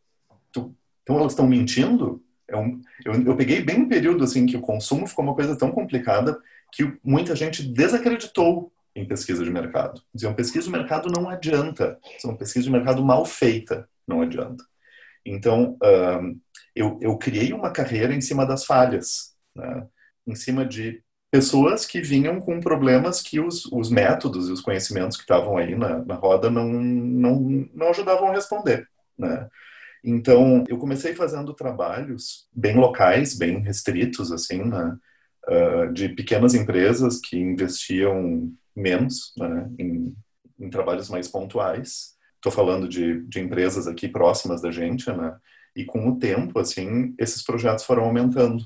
tu, 0.53 0.75
então 1.03 1.19
elas 1.19 1.33
estão 1.33 1.47
mentindo? 1.47 2.23
É 2.49 2.57
um, 2.57 2.81
eu, 3.05 3.15
eu 3.25 3.37
peguei 3.37 3.63
bem 3.63 3.81
um 3.81 3.89
período 3.89 4.25
assim 4.25 4.47
que 4.47 4.57
o 4.57 4.61
consumo 4.61 5.07
ficou 5.07 5.25
uma 5.25 5.35
coisa 5.35 5.57
tão 5.57 5.71
complicada 5.71 6.39
que 6.73 6.93
muita 7.03 7.35
gente 7.35 7.63
desacreditou 7.63 8.73
em 8.95 9.07
pesquisa 9.07 9.45
de 9.45 9.51
mercado. 9.51 10.03
Diziam, 10.13 10.35
pesquisa 10.35 10.67
de 10.67 10.73
mercado 10.73 11.09
não 11.11 11.29
adianta. 11.29 11.99
Isso 12.17 12.27
é 12.27 12.31
uma 12.31 12.39
pesquisa 12.39 12.65
de 12.65 12.73
mercado 12.73 13.05
mal 13.05 13.25
feita, 13.25 13.89
não 14.07 14.23
adianta. 14.23 14.65
Então, 15.25 15.77
eu, 16.75 16.99
eu 17.01 17.17
criei 17.17 17.53
uma 17.53 17.71
carreira 17.71 18.15
em 18.15 18.21
cima 18.21 18.47
das 18.47 18.65
falhas, 18.65 19.35
né? 19.55 19.87
em 20.27 20.35
cima 20.35 20.65
de 20.65 21.03
pessoas 21.31 21.87
que 21.87 22.01
vinham 22.01 22.41
com 22.41 22.61
problemas 22.61 23.23
que 23.23 23.39
os, 23.39 23.65
os 23.67 23.91
métodos 23.91 24.49
e 24.49 24.53
os 24.53 24.61
conhecimentos 24.61 25.17
que 25.17 25.23
estavam 25.23 25.57
aí 25.57 25.77
na, 25.77 26.05
na 26.05 26.15
roda 26.15 26.51
não, 26.51 26.69
não, 26.69 27.69
não 27.73 27.91
ajudavam 27.91 28.29
a 28.29 28.35
responder. 28.35 28.89
Né? 29.17 29.49
Então, 30.03 30.65
eu 30.69 30.79
comecei 30.79 31.15
fazendo 31.15 31.55
trabalhos 31.55 32.49
bem 32.53 32.77
locais, 32.77 33.37
bem 33.37 33.61
restritos, 33.61 34.33
assim, 34.33 34.65
né? 34.65 34.97
uh, 35.49 35.93
de 35.93 36.09
pequenas 36.09 36.55
empresas 36.55 37.21
que 37.21 37.39
investiam 37.39 38.53
menos 38.75 39.33
né? 39.37 39.71
em, 39.79 40.15
em 40.59 40.71
trabalhos 40.71 41.09
mais 41.09 41.29
pontuais. 41.29 42.17
Estou 42.37 42.53
falando 42.53 42.89
de, 42.89 43.23
de 43.27 43.41
empresas 43.41 43.87
aqui 43.87 44.09
próximas 44.09 44.63
da 44.63 44.71
gente, 44.71 45.11
né? 45.13 45.37
E 45.77 45.85
com 45.85 46.09
o 46.09 46.19
tempo, 46.19 46.59
assim, 46.59 47.15
esses 47.19 47.43
projetos 47.43 47.85
foram 47.85 48.05
aumentando 48.05 48.65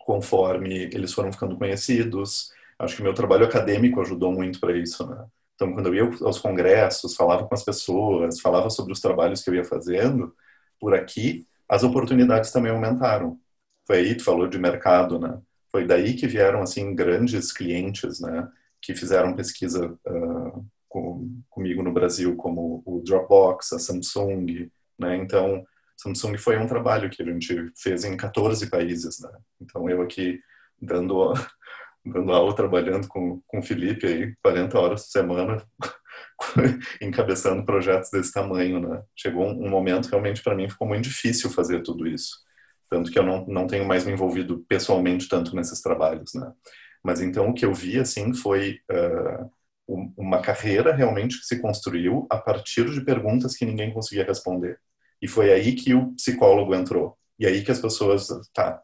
conforme 0.00 0.84
eles 0.92 1.12
foram 1.12 1.32
ficando 1.32 1.56
conhecidos. 1.56 2.50
Acho 2.78 2.96
que 2.96 3.02
meu 3.02 3.14
trabalho 3.14 3.44
acadêmico 3.44 4.00
ajudou 4.00 4.32
muito 4.32 4.60
para 4.60 4.76
isso, 4.76 5.06
né? 5.06 5.26
Então, 5.54 5.72
quando 5.72 5.86
eu 5.88 5.94
ia 5.94 6.04
aos 6.24 6.38
congressos, 6.38 7.16
falava 7.16 7.46
com 7.46 7.54
as 7.54 7.64
pessoas, 7.64 8.40
falava 8.40 8.70
sobre 8.70 8.92
os 8.92 9.00
trabalhos 9.00 9.42
que 9.42 9.50
eu 9.50 9.54
ia 9.54 9.64
fazendo, 9.64 10.34
por 10.78 10.94
aqui, 10.94 11.46
as 11.68 11.82
oportunidades 11.82 12.52
também 12.52 12.70
aumentaram. 12.70 13.40
Foi 13.86 13.98
aí, 13.98 14.14
tu 14.14 14.24
falou 14.24 14.46
de 14.46 14.58
mercado, 14.58 15.18
né? 15.18 15.40
Foi 15.72 15.86
daí 15.86 16.14
que 16.14 16.26
vieram, 16.26 16.62
assim, 16.62 16.94
grandes 16.94 17.52
clientes, 17.52 18.20
né? 18.20 18.48
Que 18.86 18.94
fizeram 18.94 19.34
pesquisa 19.34 19.98
uh, 20.06 20.66
com, 20.88 21.42
comigo 21.50 21.82
no 21.82 21.92
Brasil, 21.92 22.36
como 22.36 22.84
o 22.86 23.02
Dropbox, 23.04 23.72
a 23.72 23.80
Samsung, 23.80 24.70
né? 24.96 25.16
Então, 25.16 25.66
Samsung 25.96 26.38
foi 26.38 26.56
um 26.56 26.68
trabalho 26.68 27.10
que 27.10 27.20
a 27.20 27.26
gente 27.26 27.72
fez 27.76 28.04
em 28.04 28.16
14 28.16 28.70
países, 28.70 29.20
né? 29.20 29.30
Então, 29.60 29.90
eu 29.90 30.02
aqui 30.02 30.40
dando, 30.80 31.32
dando 32.06 32.32
aula, 32.32 32.54
trabalhando 32.54 33.08
com, 33.08 33.40
com 33.44 33.58
o 33.58 33.62
Felipe 33.62 34.06
aí, 34.06 34.34
40 34.40 34.78
horas 34.78 35.02
por 35.02 35.08
semana, 35.08 35.66
encabeçando 37.02 37.64
projetos 37.64 38.10
desse 38.10 38.32
tamanho, 38.32 38.80
né? 38.80 39.02
Chegou 39.16 39.46
um, 39.46 39.68
momento 39.68 40.06
realmente 40.06 40.42
para 40.42 40.54
mim 40.54 40.68
ficou 40.68 40.86
muito 40.86 41.04
difícil 41.04 41.50
fazer 41.50 41.82
tudo 41.82 42.06
isso, 42.06 42.38
tanto 42.88 43.10
que 43.10 43.18
eu 43.18 43.24
não, 43.24 43.44
não 43.46 43.66
tenho 43.66 43.84
mais 43.84 44.04
me 44.04 44.12
envolvido 44.12 44.64
pessoalmente 44.68 45.28
tanto 45.28 45.56
nesses 45.56 45.80
trabalhos, 45.80 46.34
né? 46.34 46.52
Mas 47.06 47.20
então 47.20 47.50
o 47.50 47.54
que 47.54 47.64
eu 47.64 47.72
vi 47.72 48.00
assim 48.00 48.34
foi 48.34 48.80
uh, 48.90 49.48
uma 50.16 50.42
carreira 50.42 50.92
realmente 50.92 51.38
que 51.38 51.46
se 51.46 51.60
construiu 51.60 52.26
a 52.28 52.36
partir 52.36 52.90
de 52.90 53.00
perguntas 53.00 53.56
que 53.56 53.64
ninguém 53.64 53.92
conseguia 53.92 54.24
responder. 54.24 54.80
E 55.22 55.28
foi 55.28 55.52
aí 55.52 55.76
que 55.76 55.94
o 55.94 56.12
psicólogo 56.14 56.74
entrou. 56.74 57.16
E 57.38 57.46
aí 57.46 57.62
que 57.62 57.70
as 57.70 57.78
pessoas, 57.78 58.26
tá, 58.52 58.82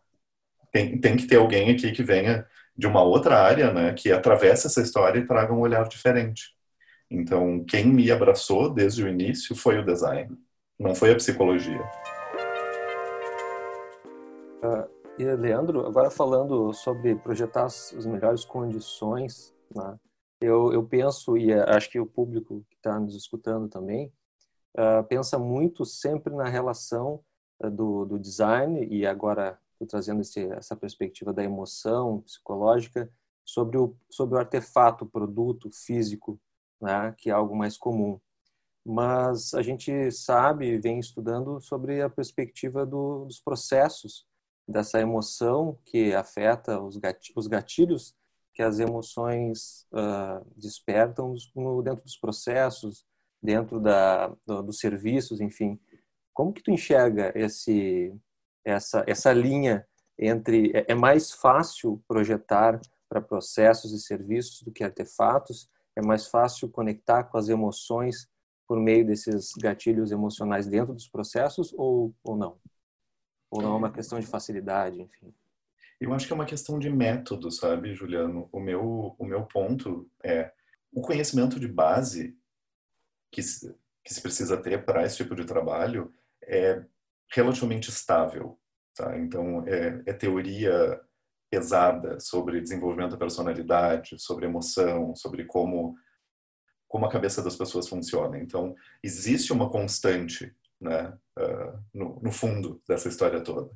tem, 0.70 1.00
tem 1.00 1.16
que 1.16 1.26
ter 1.26 1.38
alguém 1.38 1.72
aqui 1.72 1.90
que 1.90 2.04
venha 2.04 2.46
de 2.76 2.86
uma 2.86 3.02
outra 3.02 3.42
área, 3.42 3.72
né, 3.72 3.92
que 3.92 4.12
atravesse 4.12 4.68
essa 4.68 4.80
história 4.80 5.18
e 5.18 5.26
traga 5.26 5.52
um 5.52 5.58
olhar 5.58 5.88
diferente. 5.88 6.54
Então, 7.10 7.64
quem 7.64 7.86
me 7.86 8.08
abraçou 8.08 8.72
desde 8.72 9.02
o 9.02 9.08
início 9.08 9.56
foi 9.56 9.80
o 9.80 9.84
design, 9.84 10.30
não 10.78 10.94
foi 10.94 11.10
a 11.10 11.16
psicologia. 11.16 11.82
Uh, 14.62 15.01
Leandro, 15.18 15.86
agora 15.86 16.10
falando 16.10 16.72
sobre 16.72 17.14
projetar 17.14 17.66
as 17.66 18.06
melhores 18.06 18.44
condições, 18.44 19.54
né? 19.74 19.98
eu, 20.40 20.72
eu 20.72 20.82
penso, 20.84 21.36
e 21.36 21.52
acho 21.52 21.90
que 21.90 22.00
o 22.00 22.06
público 22.06 22.64
que 22.68 22.76
está 22.76 22.98
nos 22.98 23.14
escutando 23.14 23.68
também, 23.68 24.12
uh, 24.76 25.04
pensa 25.08 25.38
muito 25.38 25.84
sempre 25.84 26.34
na 26.34 26.48
relação 26.48 27.22
uh, 27.62 27.70
do, 27.70 28.04
do 28.06 28.18
design, 28.18 28.86
e 28.86 29.06
agora 29.06 29.58
estou 29.72 29.86
trazendo 29.86 30.22
esse, 30.22 30.46
essa 30.52 30.74
perspectiva 30.74 31.32
da 31.32 31.44
emoção 31.44 32.20
psicológica, 32.22 33.10
sobre 33.44 33.76
o, 33.76 33.94
sobre 34.08 34.36
o 34.36 34.38
artefato, 34.38 35.04
produto 35.04 35.68
físico 35.70 36.40
né, 36.80 37.14
que 37.18 37.28
é 37.28 37.32
algo 37.32 37.56
mais 37.56 37.76
comum. 37.76 38.20
Mas 38.84 39.54
a 39.54 39.62
gente 39.62 40.10
sabe, 40.10 40.78
vem 40.78 40.98
estudando 40.98 41.60
sobre 41.60 42.02
a 42.02 42.10
perspectiva 42.10 42.84
do, 42.84 43.24
dos 43.24 43.40
processos 43.40 44.26
dessa 44.66 45.00
emoção 45.00 45.78
que 45.84 46.14
afeta 46.14 46.80
os, 46.80 46.96
gatilhos, 46.96 47.36
os 47.36 47.46
gatilhos 47.46 48.14
que 48.54 48.62
as 48.62 48.78
emoções 48.78 49.86
uh, 49.92 50.44
despertam 50.56 51.34
no, 51.54 51.82
dentro 51.82 52.04
dos 52.04 52.16
processos, 52.16 53.04
dentro 53.42 53.80
da, 53.80 54.28
do, 54.46 54.62
dos 54.62 54.78
serviços, 54.78 55.40
enfim. 55.40 55.80
Como 56.34 56.52
que 56.52 56.62
tu 56.62 56.70
enxerga 56.70 57.32
esse, 57.34 58.14
essa, 58.64 59.04
essa 59.06 59.32
linha 59.32 59.86
entre 60.18 60.70
é, 60.74 60.92
é 60.92 60.94
mais 60.94 61.32
fácil 61.32 62.02
projetar 62.06 62.80
para 63.08 63.20
processos 63.20 63.92
e 63.92 64.00
serviços 64.00 64.62
do 64.62 64.72
que 64.72 64.84
artefatos 64.84 65.68
é 65.96 66.00
mais 66.00 66.26
fácil 66.26 66.70
conectar 66.70 67.24
com 67.24 67.36
as 67.36 67.48
emoções 67.48 68.28
por 68.66 68.78
meio 68.78 69.06
desses 69.06 69.52
gatilhos 69.60 70.10
emocionais 70.10 70.66
dentro 70.66 70.94
dos 70.94 71.08
processos 71.08 71.74
ou, 71.74 72.14
ou 72.24 72.36
não? 72.36 72.58
Ou 73.52 73.60
não 73.60 73.74
é 73.74 73.76
uma 73.76 73.92
questão 73.92 74.18
de 74.18 74.26
facilidade, 74.26 74.98
enfim? 74.98 75.34
Eu 76.00 76.14
acho 76.14 76.26
que 76.26 76.32
é 76.32 76.34
uma 76.34 76.46
questão 76.46 76.78
de 76.78 76.88
método, 76.88 77.50
sabe, 77.50 77.94
Juliano? 77.94 78.48
O 78.50 78.58
meu, 78.58 79.14
o 79.18 79.24
meu 79.26 79.44
ponto 79.44 80.10
é 80.24 80.50
o 80.90 81.02
conhecimento 81.02 81.60
de 81.60 81.68
base 81.68 82.34
que 83.30 83.42
se, 83.42 83.76
que 84.02 84.14
se 84.14 84.22
precisa 84.22 84.56
ter 84.56 84.86
para 84.86 85.04
esse 85.04 85.18
tipo 85.18 85.34
de 85.34 85.44
trabalho 85.44 86.10
é 86.42 86.82
relativamente 87.30 87.90
estável. 87.90 88.58
Tá? 88.94 89.18
Então, 89.18 89.62
é, 89.68 90.02
é 90.06 90.12
teoria 90.14 90.98
pesada 91.50 92.18
sobre 92.20 92.58
desenvolvimento 92.58 93.10
da 93.10 93.18
personalidade, 93.18 94.18
sobre 94.18 94.46
emoção, 94.46 95.14
sobre 95.14 95.44
como 95.44 95.94
como 96.88 97.06
a 97.06 97.10
cabeça 97.10 97.42
das 97.42 97.56
pessoas 97.56 97.88
funciona. 97.88 98.38
Então, 98.38 98.74
existe 99.02 99.50
uma 99.50 99.70
constante 99.70 100.54
né, 100.82 101.16
uh, 101.38 101.78
no, 101.94 102.20
no, 102.20 102.32
fundo 102.32 102.82
dessa 102.88 103.08
história 103.08 103.40
toda. 103.40 103.70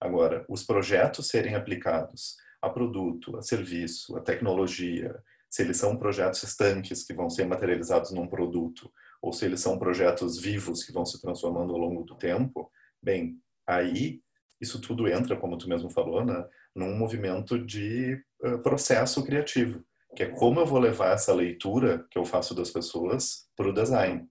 Agora, 0.00 0.44
os 0.48 0.64
projetos 0.64 1.28
serem 1.28 1.54
aplicados 1.54 2.36
a 2.60 2.70
produto, 2.70 3.36
a 3.36 3.42
serviço, 3.42 4.16
a 4.16 4.20
tecnologia, 4.20 5.20
se 5.50 5.62
eles 5.62 5.76
são 5.76 5.96
projetos 5.96 6.42
estanques 6.42 7.04
que 7.04 7.12
vão 7.12 7.28
ser 7.28 7.44
materializados 7.44 8.12
num 8.12 8.26
produto, 8.26 8.90
ou 9.20 9.32
se 9.32 9.44
eles 9.44 9.60
são 9.60 9.78
projetos 9.78 10.40
vivos 10.40 10.82
que 10.82 10.92
vão 10.92 11.04
se 11.04 11.20
transformando 11.20 11.72
ao 11.72 11.78
longo 11.78 12.04
do 12.04 12.14
tempo, 12.14 12.70
bem, 13.02 13.38
aí 13.66 14.20
isso 14.60 14.80
tudo 14.80 15.08
entra, 15.08 15.36
como 15.36 15.58
tu 15.58 15.68
mesmo 15.68 15.90
falou, 15.90 16.24
né, 16.24 16.44
num 16.74 16.96
movimento 16.96 17.58
de 17.58 18.14
uh, 18.44 18.58
processo 18.60 19.24
criativo, 19.24 19.84
que 20.16 20.22
é 20.22 20.28
como 20.28 20.60
eu 20.60 20.66
vou 20.66 20.78
levar 20.78 21.12
essa 21.12 21.34
leitura 21.34 22.06
que 22.10 22.18
eu 22.18 22.24
faço 22.24 22.54
das 22.54 22.70
pessoas 22.70 23.48
para 23.56 23.68
o 23.68 23.74
design. 23.74 24.26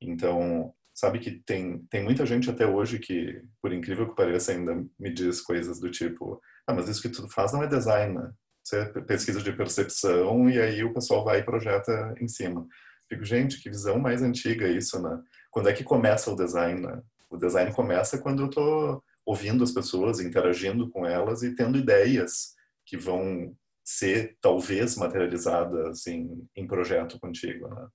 Então, 0.00 0.72
sabe 0.94 1.18
que 1.18 1.42
tem, 1.44 1.78
tem 1.90 2.02
muita 2.02 2.24
gente 2.24 2.48
até 2.48 2.66
hoje 2.66 2.98
que, 2.98 3.42
por 3.60 3.72
incrível 3.72 4.08
que 4.08 4.14
pareça, 4.14 4.52
ainda 4.52 4.74
me 4.98 5.12
diz 5.12 5.40
coisas 5.40 5.80
do 5.80 5.90
tipo, 5.90 6.40
ah, 6.66 6.72
mas 6.72 6.88
isso 6.88 7.02
que 7.02 7.08
tu 7.08 7.28
faz 7.28 7.52
não 7.52 7.62
é 7.62 7.66
design, 7.66 8.14
né? 8.14 8.30
Você 8.62 8.78
é 8.78 8.84
pesquisa 9.02 9.42
de 9.42 9.52
percepção 9.52 10.48
e 10.48 10.58
aí 10.58 10.82
o 10.82 10.94
pessoal 10.94 11.24
vai 11.24 11.40
e 11.40 11.44
projeta 11.44 12.14
em 12.18 12.28
cima. 12.28 12.66
Fico, 13.08 13.24
gente, 13.24 13.60
que 13.60 13.68
visão 13.68 13.98
mais 13.98 14.22
antiga 14.22 14.66
isso, 14.66 15.02
né? 15.02 15.20
Quando 15.50 15.68
é 15.68 15.72
que 15.72 15.84
começa 15.84 16.30
o 16.30 16.36
design, 16.36 16.80
né? 16.80 17.02
O 17.28 17.36
design 17.36 17.72
começa 17.72 18.18
quando 18.18 18.44
eu 18.44 18.48
tô 18.48 19.02
ouvindo 19.26 19.64
as 19.64 19.72
pessoas, 19.72 20.20
interagindo 20.20 20.88
com 20.90 21.04
elas 21.04 21.42
e 21.42 21.54
tendo 21.54 21.76
ideias 21.76 22.54
que 22.86 22.96
vão 22.96 23.54
ser 23.84 24.36
talvez 24.40 24.96
materializadas 24.96 26.06
em, 26.06 26.48
em 26.56 26.66
projeto 26.66 27.18
contigo, 27.18 27.68
né? 27.68 27.86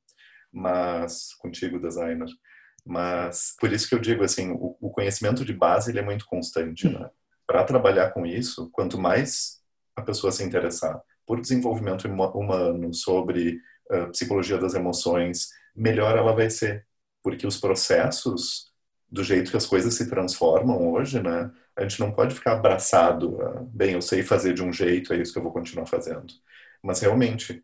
Mas 0.52 1.34
contigo 1.40 1.80
designer. 1.80 2.28
Mas 2.90 3.54
por 3.60 3.72
isso 3.72 3.88
que 3.88 3.94
eu 3.94 4.00
digo 4.00 4.24
assim, 4.24 4.50
o, 4.50 4.76
o 4.82 4.90
conhecimento 4.90 5.46
de 5.46 5.54
base 5.54 5.92
ele 5.92 6.00
é 6.00 6.04
muito 6.04 6.26
constante, 6.26 6.90
né? 6.90 7.08
Para 7.46 7.64
trabalhar 7.64 8.10
com 8.10 8.26
isso, 8.26 8.68
quanto 8.72 8.98
mais 8.98 9.60
a 9.96 10.02
pessoa 10.02 10.32
se 10.32 10.44
interessar 10.44 11.00
por 11.24 11.40
desenvolvimento 11.40 12.08
humano, 12.08 12.92
sobre 12.92 13.60
uh, 13.92 14.10
psicologia 14.10 14.58
das 14.58 14.74
emoções, 14.74 15.50
melhor 15.76 16.18
ela 16.18 16.34
vai 16.34 16.50
ser, 16.50 16.88
porque 17.22 17.46
os 17.46 17.58
processos 17.58 18.74
do 19.08 19.24
jeito 19.24 19.52
que 19.52 19.58
as 19.58 19.68
coisas 19.68 19.94
se 19.94 20.10
transformam 20.10 20.92
hoje, 20.92 21.22
né? 21.22 21.52
A 21.76 21.84
gente 21.84 22.00
não 22.00 22.12
pode 22.12 22.34
ficar 22.34 22.54
abraçado, 22.54 23.40
a, 23.44 23.62
bem, 23.72 23.94
eu 23.94 24.02
sei 24.02 24.24
fazer 24.24 24.56
de 24.56 24.64
um 24.64 24.74
jeito, 24.74 25.14
é 25.14 25.18
isso 25.18 25.32
que 25.32 25.38
eu 25.38 25.44
vou 25.44 25.54
continuar 25.54 25.86
fazendo. 25.86 26.34
Mas 26.82 27.02
realmente, 27.02 27.64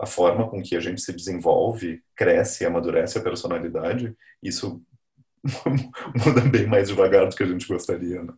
a 0.00 0.06
forma 0.06 0.48
com 0.48 0.62
que 0.62 0.76
a 0.76 0.80
gente 0.80 1.00
se 1.00 1.12
desenvolve, 1.12 2.00
cresce, 2.14 2.64
amadurece 2.64 3.18
a 3.18 3.22
personalidade, 3.22 4.14
isso 4.42 4.82
muda 6.24 6.40
bem 6.42 6.66
mais 6.66 6.88
devagar 6.88 7.28
do 7.28 7.36
que 7.36 7.42
a 7.42 7.46
gente 7.46 7.66
gostaria, 7.66 8.22
né? 8.22 8.32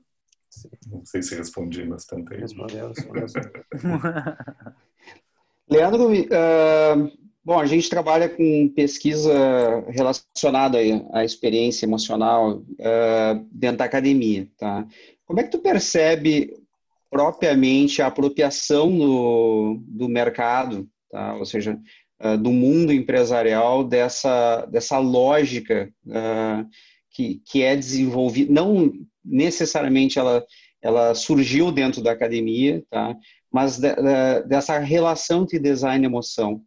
Não 0.87 1.05
sei 1.05 1.23
se 1.23 1.35
respondi, 1.35 1.85
mas 1.85 2.07
tentei. 2.07 2.39
Respondeu. 2.39 2.93
Leandro, 5.71 6.11
uh, 6.11 7.13
Bom, 7.49 7.59
a 7.59 7.65
gente 7.65 7.89
trabalha 7.89 8.29
com 8.29 8.69
pesquisa 8.77 9.33
relacionada 9.89 10.77
à 11.15 11.25
experiência 11.25 11.87
emocional 11.87 12.59
uh, 12.59 13.47
dentro 13.51 13.79
da 13.79 13.87
academia, 13.87 14.47
tá? 14.59 14.87
Como 15.25 15.41
é 15.41 15.45
que 15.45 15.51
tu 15.51 15.59
percebe 15.59 16.53
propriamente 17.11 18.03
a 18.03 18.09
apropriação 18.09 18.99
do, 18.99 19.81
do 19.87 20.11
mercado, 20.11 20.87
tá? 21.11 21.35
Ou 21.37 21.45
seja, 21.45 21.79
uh, 22.21 22.39
do 22.39 22.51
mundo 22.51 22.93
empresarial 22.93 23.85
dessa, 23.85 24.67
dessa 24.67 24.99
lógica 24.99 25.91
uh, 26.07 26.69
que, 27.11 27.43
que 27.45 27.63
é 27.63 27.75
desenvolvida, 27.75 28.53
não 28.53 28.93
necessariamente 29.25 30.19
ela, 30.19 30.45
ela 30.83 31.15
surgiu 31.15 31.73
dentro 31.73 32.03
da 32.03 32.13
academia, 32.13 32.83
tá? 32.91 33.15
Mas 33.51 33.79
de, 33.79 33.95
de, 33.95 34.43
dessa 34.47 34.79
relação 34.79 35.43
entre 35.43 35.59
design 35.59 36.05
e 36.05 36.07
emoção 36.07 36.63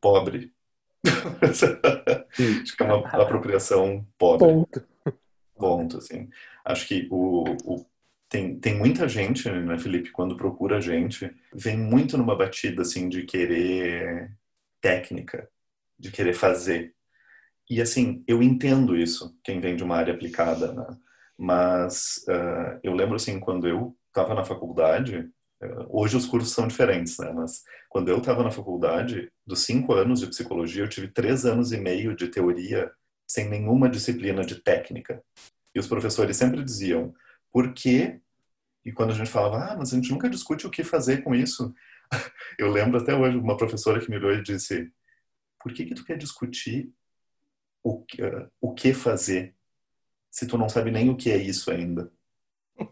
pobre. 0.00 0.52
Acho 1.42 2.76
que 2.76 2.82
é 2.82 2.86
uma 2.86 3.08
apropriação 3.08 4.06
pobre. 4.18 4.46
Ponto. 4.46 4.88
Ponto, 5.56 5.98
assim. 5.98 6.28
Acho 6.64 6.86
que 6.86 7.08
o, 7.10 7.44
o, 7.64 7.86
tem, 8.36 8.58
tem 8.58 8.78
muita 8.78 9.08
gente, 9.08 9.50
né, 9.50 9.78
Felipe, 9.78 10.10
quando 10.10 10.36
procura 10.36 10.76
a 10.76 10.80
gente, 10.80 11.34
vem 11.54 11.76
muito 11.78 12.18
numa 12.18 12.36
batida, 12.36 12.82
assim, 12.82 13.08
de 13.08 13.22
querer 13.22 14.30
técnica, 14.80 15.48
de 15.98 16.10
querer 16.10 16.34
fazer. 16.34 16.94
E, 17.68 17.80
assim, 17.80 18.22
eu 18.28 18.42
entendo 18.42 18.96
isso, 18.96 19.34
quem 19.42 19.58
vem 19.58 19.74
de 19.74 19.82
uma 19.82 19.96
área 19.96 20.12
aplicada, 20.12 20.72
né? 20.72 20.86
Mas 21.38 22.24
uh, 22.28 22.78
eu 22.82 22.94
lembro, 22.94 23.16
assim, 23.16 23.40
quando 23.40 23.66
eu 23.66 23.96
estava 24.08 24.34
na 24.34 24.44
faculdade, 24.44 25.30
Hoje 25.88 26.18
os 26.18 26.26
cursos 26.26 26.52
são 26.52 26.68
diferentes, 26.68 27.16
né? 27.16 27.32
Mas 27.32 27.64
quando 27.88 28.10
eu 28.10 28.18
estava 28.18 28.42
na 28.42 28.50
faculdade, 28.50 29.32
dos 29.46 29.60
cinco 29.60 29.94
anos 29.94 30.20
de 30.20 30.26
psicologia, 30.26 30.84
eu 30.84 30.88
tive 30.88 31.08
três 31.08 31.46
anos 31.46 31.72
e 31.72 31.78
meio 31.78 32.14
de 32.14 32.28
teoria 32.28 32.92
sem 33.26 33.48
nenhuma 33.48 33.88
disciplina 33.88 34.44
de 34.44 34.56
técnica. 34.56 35.22
E 35.74 35.78
os 35.78 35.86
professores 35.86 36.36
sempre 36.36 36.62
diziam, 36.62 37.14
por 37.50 37.72
quê? 37.72 38.20
E 38.86 38.92
quando 38.92 39.10
a 39.10 39.14
gente 39.14 39.28
falava, 39.28 39.72
ah, 39.72 39.76
mas 39.76 39.92
a 39.92 39.96
gente 39.96 40.12
nunca 40.12 40.30
discute 40.30 40.64
o 40.64 40.70
que 40.70 40.84
fazer 40.84 41.24
com 41.24 41.34
isso. 41.34 41.74
Eu 42.56 42.70
lembro 42.70 43.00
até 43.00 43.12
hoje 43.12 43.36
uma 43.36 43.56
professora 43.56 43.98
que 43.98 44.08
me 44.08 44.16
olhou 44.16 44.32
e 44.32 44.40
disse, 44.40 44.92
por 45.60 45.72
que 45.74 45.84
que 45.84 45.94
tu 45.94 46.04
quer 46.04 46.16
discutir 46.16 46.94
o 47.82 48.04
que, 48.04 48.22
uh, 48.22 48.48
o 48.60 48.72
que 48.72 48.94
fazer 48.94 49.56
se 50.30 50.46
tu 50.46 50.56
não 50.56 50.68
sabe 50.68 50.92
nem 50.92 51.10
o 51.10 51.16
que 51.16 51.32
é 51.32 51.36
isso 51.36 51.68
ainda? 51.68 52.12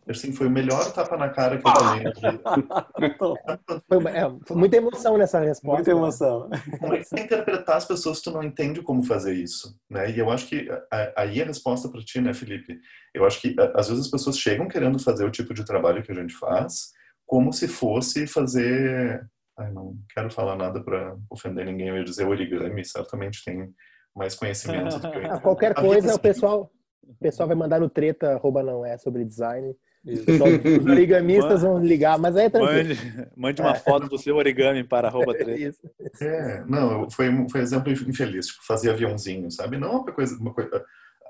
Assim, 0.08 0.32
foi 0.32 0.46
o 0.46 0.50
melhor 0.50 0.92
tapa 0.92 1.16
na 1.16 1.28
cara 1.28 1.58
que 1.58 1.66
eu 1.66 1.72
tomei 1.72 2.04
foi, 3.88 4.12
é, 4.12 4.22
foi 4.46 4.56
muita 4.56 4.76
emoção 4.76 5.18
nessa 5.18 5.40
resposta. 5.40 5.76
Muita 5.76 5.92
né? 5.92 5.96
emoção. 5.98 6.48
Né? 6.48 6.62
Como 6.78 6.94
é 6.94 6.98
que 6.98 7.04
você 7.04 7.20
interpretar 7.20 7.76
as 7.76 7.84
pessoas 7.84 8.18
se 8.18 8.24
tu 8.24 8.30
não 8.30 8.42
entende 8.42 8.82
como 8.82 9.02
fazer 9.02 9.34
isso? 9.34 9.78
Né? 9.90 10.10
E 10.10 10.18
eu 10.18 10.30
acho 10.30 10.46
que 10.46 10.68
aí 11.16 11.42
a 11.42 11.46
resposta 11.46 11.88
para 11.88 12.02
ti, 12.02 12.20
né, 12.20 12.32
Felipe? 12.32 12.78
Eu 13.14 13.24
acho 13.26 13.40
que 13.40 13.54
às 13.74 13.88
vezes 13.88 14.06
as 14.06 14.10
pessoas 14.10 14.38
chegam 14.38 14.68
querendo 14.68 14.98
fazer 14.98 15.24
o 15.24 15.30
tipo 15.30 15.52
de 15.52 15.64
trabalho 15.64 16.02
que 16.02 16.12
a 16.12 16.14
gente 16.14 16.34
faz 16.34 16.92
como 17.26 17.52
se 17.52 17.66
fosse 17.68 18.26
fazer... 18.26 19.26
Ai, 19.58 19.72
não 19.72 19.96
quero 20.12 20.30
falar 20.30 20.56
nada 20.56 20.82
para 20.82 21.16
ofender 21.30 21.64
ninguém. 21.64 21.88
Eu 21.88 21.98
ia 21.98 22.04
dizer 22.04 22.26
origami, 22.26 22.84
certamente 22.84 23.44
tem 23.44 23.72
mais 24.14 24.34
conhecimento 24.34 24.98
do 24.98 25.10
que 25.10 25.18
eu. 25.18 25.40
Qualquer 25.40 25.74
coisa, 25.74 26.14
o 26.14 26.18
pessoal 26.18 26.70
o 27.08 27.14
pessoal 27.20 27.46
vai 27.46 27.56
mandar 27.56 27.80
no 27.80 27.88
treta, 27.88 28.32
arroba 28.32 28.62
não 28.62 28.84
é, 28.84 28.96
sobre 28.98 29.24
design. 29.24 29.74
os 30.04 30.86
origamistas 30.86 31.62
vão 31.62 31.82
ligar, 31.82 32.18
mas 32.18 32.36
aí 32.36 32.46
é 32.46 32.50
tranquilo. 32.50 32.88
Mande, 32.88 33.28
mande 33.36 33.62
uma 33.62 33.72
é. 33.72 33.78
foto 33.78 34.08
do 34.08 34.18
seu 34.18 34.36
origami 34.36 34.84
para 34.84 35.08
arroba 35.08 35.32
treta. 35.36 35.78
É, 36.20 36.64
não, 36.66 37.08
foi, 37.10 37.30
foi 37.48 37.60
exemplo 37.60 37.92
infeliz, 37.92 38.48
tipo, 38.48 38.64
fazer 38.66 38.90
aviãozinho, 38.90 39.50
sabe? 39.50 39.78
Não 39.78 40.02
uma 40.02 40.12
coisa, 40.12 40.36
uma 40.38 40.52
coisa, 40.52 40.84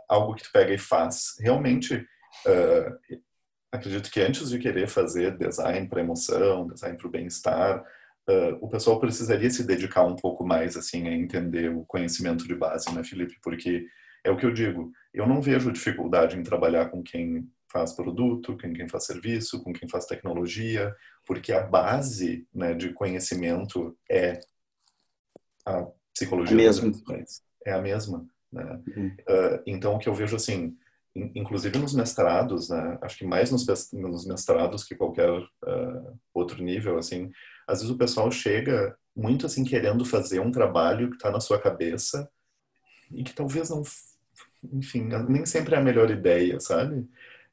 algo 0.09 0.35
que 0.35 0.43
tu 0.43 0.51
pega 0.53 0.75
e 0.75 0.79
faz. 0.79 1.37
Realmente, 1.39 1.97
uh, 1.97 3.19
acredito 3.71 4.11
que 4.11 4.21
antes 4.21 4.51
de 4.51 4.59
querer 4.59 4.89
fazer 4.89 5.37
design 5.39 5.89
para 5.89 6.01
emoção, 6.01 6.67
design 6.67 6.97
para 6.97 7.07
o 7.07 7.11
bem-estar, 7.11 7.81
uh, 8.29 8.59
o 8.61 8.69
pessoal 8.69 8.99
precisaria 8.99 9.51
se 9.51 9.65
dedicar 9.65 10.05
um 10.05 10.17
pouco 10.17 10.45
mais, 10.45 10.77
assim, 10.77 11.07
a 11.07 11.13
entender 11.13 11.69
o 11.71 11.85
conhecimento 11.85 12.47
de 12.47 12.55
base, 12.55 12.93
né, 12.93 13.05
Felipe? 13.05 13.39
Porque 13.41 13.87
é 14.25 14.31
o 14.31 14.37
que 14.37 14.47
eu 14.47 14.53
digo, 14.53 14.91
eu 15.13 15.27
não 15.29 15.41
vejo 15.41 15.71
dificuldade 15.71 16.37
em 16.37 16.43
trabalhar 16.43 16.89
com 16.89 17.03
quem 17.03 17.49
faz 17.71 17.93
produto, 17.93 18.57
com 18.57 18.73
quem 18.73 18.89
faz 18.89 19.05
serviço, 19.05 19.63
com 19.63 19.73
quem 19.73 19.89
faz 19.89 20.07
tecnologia, 20.07 20.95
porque 21.27 21.53
a 21.53 21.61
base 21.61 22.47
né, 22.55 22.73
de 22.73 22.93
conhecimento 22.93 23.97
é 24.11 24.41
a 25.67 25.87
psicologia 26.13 26.57
mesmo. 26.57 26.93
é 27.67 27.73
a 27.73 27.83
mesma. 27.83 28.27
Né? 28.53 28.83
Uhum. 28.97 29.07
Uh, 29.09 29.63
então, 29.67 29.97
o 29.97 29.99
que 29.99 30.09
eu 30.09 30.15
vejo 30.15 30.37
assim, 30.37 30.77
inclusive 31.15 31.79
nos 31.79 31.95
mestrados, 31.95 32.71
né, 32.71 32.99
acho 33.03 33.19
que 33.19 33.27
mais 33.27 33.51
nos, 33.51 33.67
nos 33.93 34.27
mestrados 34.27 34.85
que 34.85 34.95
qualquer 34.95 35.31
uh, 35.31 36.19
outro 36.33 36.63
nível, 36.63 36.97
assim, 36.97 37.31
às 37.67 37.81
vezes 37.81 37.93
o 37.93 37.99
pessoal 37.99 38.31
chega 38.31 38.97
muito 39.17 39.47
assim 39.47 39.65
querendo 39.65 40.05
fazer 40.05 40.41
um 40.41 40.51
trabalho 40.51 41.11
que 41.11 41.17
está 41.17 41.31
na 41.31 41.41
sua 41.41 41.59
cabeça 41.59 42.31
e 43.11 43.23
que 43.23 43.35
talvez 43.35 43.71
não 43.71 43.83
enfim, 44.73 45.09
nem 45.29 45.45
sempre 45.47 45.75
é 45.75 45.79
a 45.79 45.83
melhor 45.83 46.11
ideia, 46.11 46.59
sabe? 46.61 47.07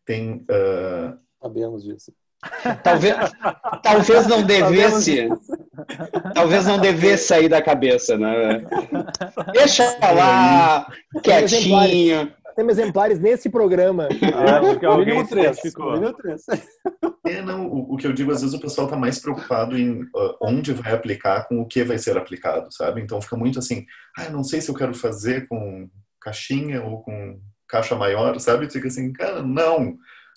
Tem. 0.05 0.45
Uh... 0.49 1.17
Sabemos 1.41 1.83
disso. 1.83 2.13
Talvez, 2.83 3.15
talvez 3.83 4.27
não 4.27 4.43
devesse. 4.43 5.29
Talvez 6.33 6.65
não 6.65 6.79
devesse 6.79 7.27
sair 7.27 7.47
da 7.47 7.61
cabeça, 7.61 8.17
né? 8.17 8.63
Deixa 9.53 9.97
lá, 10.01 10.87
quietinho. 11.23 12.31
Temos 12.55 12.77
exemplares 12.77 13.19
nesse 13.19 13.49
programa. 13.49 14.09
Ah, 14.33 14.59
porque 14.59 14.85
alguém 14.85 15.25
três, 15.25 15.59
ficou. 15.59 15.93
É, 17.25 17.41
não, 17.41 17.67
o, 17.67 17.93
o, 17.93 17.97
que 17.97 18.05
eu 18.05 18.13
digo, 18.13 18.31
às 18.31 18.41
vezes 18.41 18.55
o 18.55 18.59
pessoal 18.59 18.87
está 18.87 18.97
mais 18.97 19.19
preocupado 19.19 19.77
em 19.77 20.01
uh, 20.01 20.35
onde 20.41 20.73
vai 20.73 20.93
aplicar 20.93 21.47
com 21.47 21.61
o 21.61 21.65
que 21.65 21.83
vai 21.83 21.97
ser 21.97 22.17
aplicado, 22.17 22.71
sabe? 22.71 23.01
Então 23.01 23.21
fica 23.21 23.37
muito 23.37 23.59
assim, 23.59 23.85
ah, 24.17 24.29
não 24.29 24.43
sei 24.43 24.59
se 24.59 24.69
eu 24.69 24.75
quero 24.75 24.93
fazer 24.93 25.47
com 25.47 25.89
caixinha 26.21 26.83
ou 26.83 27.01
com 27.01 27.39
caixa 27.67 27.95
maior, 27.95 28.39
sabe? 28.39 28.69
Fica 28.69 28.87
assim, 28.87 29.11
cara, 29.11 29.41
não. 29.41 29.93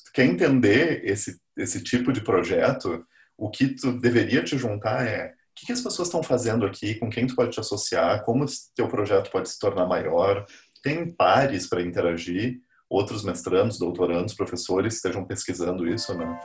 Tu 0.06 0.12
quer 0.14 0.24
entender 0.24 1.02
esse, 1.04 1.38
esse 1.56 1.82
tipo 1.82 2.12
de 2.12 2.22
projeto? 2.22 3.04
O 3.36 3.50
que 3.50 3.68
tu 3.68 3.92
deveria 3.98 4.42
te 4.42 4.56
juntar 4.56 5.06
é 5.06 5.28
o 5.28 5.54
que, 5.54 5.66
que 5.66 5.72
as 5.72 5.80
pessoas 5.80 6.08
estão 6.08 6.22
fazendo 6.22 6.66
aqui, 6.66 6.96
com 6.96 7.08
quem 7.08 7.26
tu 7.26 7.36
pode 7.36 7.52
te 7.52 7.60
associar, 7.60 8.24
como 8.24 8.44
teu 8.74 8.88
projeto 8.88 9.30
pode 9.30 9.48
se 9.48 9.58
tornar 9.58 9.86
maior. 9.86 10.44
Tem 10.82 11.08
pares 11.12 11.68
para 11.68 11.80
interagir, 11.80 12.60
outros 12.88 13.24
mestrandos, 13.24 13.78
doutorandos, 13.78 14.34
professores 14.34 14.96
estejam 14.96 15.24
pesquisando 15.24 15.88
isso, 15.88 16.16
né? 16.16 16.40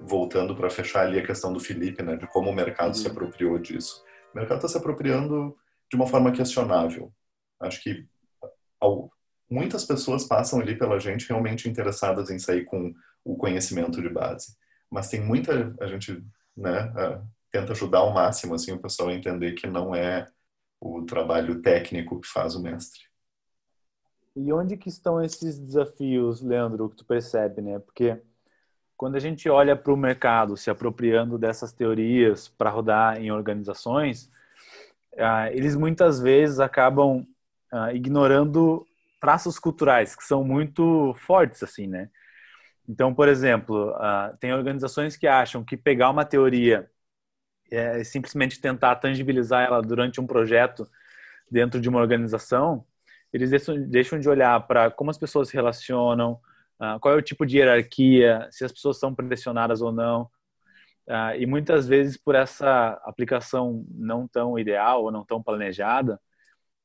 Voltando 0.00 0.54
para 0.54 0.70
fechar 0.70 1.06
ali 1.06 1.18
a 1.18 1.26
questão 1.26 1.52
do 1.52 1.60
Felipe, 1.60 2.02
né, 2.02 2.16
de 2.16 2.26
como 2.28 2.50
o 2.50 2.54
mercado 2.54 2.96
se 2.96 3.06
uhum. 3.06 3.12
apropriou 3.12 3.58
disso. 3.58 4.02
O 4.32 4.38
mercado 4.38 4.58
está 4.58 4.68
se 4.68 4.78
apropriando 4.78 5.56
de 5.90 5.96
uma 5.96 6.06
forma 6.06 6.32
questionável. 6.32 7.12
Acho 7.60 7.82
que 7.82 8.06
muitas 9.50 9.84
pessoas 9.84 10.24
passam 10.24 10.60
ali 10.60 10.76
pela 10.76 10.98
gente 10.98 11.28
realmente 11.28 11.68
interessadas 11.68 12.30
em 12.30 12.38
sair 12.38 12.64
com 12.64 12.92
o 13.24 13.36
conhecimento 13.36 14.00
de 14.00 14.08
base, 14.08 14.56
mas 14.90 15.08
tem 15.08 15.20
muita 15.20 15.74
a 15.80 15.86
gente, 15.86 16.24
né, 16.56 16.92
tenta 17.50 17.72
ajudar 17.72 17.98
ao 17.98 18.12
máximo 18.12 18.54
assim 18.54 18.72
o 18.72 18.80
pessoal 18.80 19.08
a 19.08 19.14
entender 19.14 19.52
que 19.52 19.66
não 19.66 19.94
é 19.94 20.26
o 20.80 21.02
trabalho 21.04 21.62
técnico 21.62 22.20
que 22.20 22.28
faz 22.28 22.54
o 22.54 22.62
mestre. 22.62 23.00
E 24.36 24.52
onde 24.52 24.76
que 24.76 24.90
estão 24.90 25.22
esses 25.22 25.58
desafios, 25.58 26.42
Leandro, 26.42 26.90
que 26.90 26.96
tu 26.96 27.06
percebe, 27.06 27.62
né? 27.62 27.78
Porque 27.78 28.20
quando 28.94 29.16
a 29.16 29.18
gente 29.18 29.48
olha 29.48 29.74
para 29.74 29.92
o 29.92 29.96
mercado 29.96 30.56
se 30.56 30.68
apropriando 30.68 31.38
dessas 31.38 31.72
teorias 31.72 32.46
para 32.46 32.68
rodar 32.68 33.18
em 33.18 33.30
organizações, 33.30 34.30
ah, 35.18 35.50
eles 35.52 35.74
muitas 35.76 36.20
vezes 36.20 36.60
acabam 36.60 37.26
ah, 37.72 37.92
ignorando 37.92 38.86
traços 39.20 39.58
culturais 39.58 40.14
que 40.14 40.24
são 40.24 40.44
muito 40.44 41.14
fortes, 41.14 41.62
assim, 41.62 41.86
né? 41.86 42.10
Então, 42.88 43.14
por 43.14 43.28
exemplo, 43.28 43.90
ah, 43.96 44.36
tem 44.40 44.52
organizações 44.52 45.16
que 45.16 45.26
acham 45.26 45.64
que 45.64 45.76
pegar 45.76 46.10
uma 46.10 46.24
teoria 46.24 46.90
é 47.70 48.04
simplesmente 48.04 48.60
tentar 48.60 48.96
tangibilizar 48.96 49.64
ela 49.66 49.82
durante 49.82 50.20
um 50.20 50.26
projeto 50.26 50.88
dentro 51.50 51.80
de 51.80 51.88
uma 51.88 52.00
organização, 52.00 52.84
eles 53.32 53.50
deixam 53.88 54.18
de 54.20 54.28
olhar 54.28 54.66
para 54.66 54.90
como 54.90 55.10
as 55.10 55.18
pessoas 55.18 55.48
se 55.48 55.54
relacionam, 55.54 56.40
qual 57.00 57.14
é 57.14 57.16
o 57.16 57.22
tipo 57.22 57.44
de 57.44 57.58
hierarquia, 57.58 58.48
se 58.50 58.64
as 58.64 58.72
pessoas 58.72 58.98
são 58.98 59.14
pressionadas 59.14 59.82
ou 59.82 59.92
não. 59.92 60.30
Uh, 61.08 61.38
e 61.38 61.46
muitas 61.46 61.86
vezes, 61.86 62.16
por 62.16 62.34
essa 62.34 63.00
aplicação 63.04 63.84
não 63.90 64.26
tão 64.26 64.58
ideal 64.58 65.04
ou 65.04 65.12
não 65.12 65.24
tão 65.24 65.42
planejada, 65.42 66.20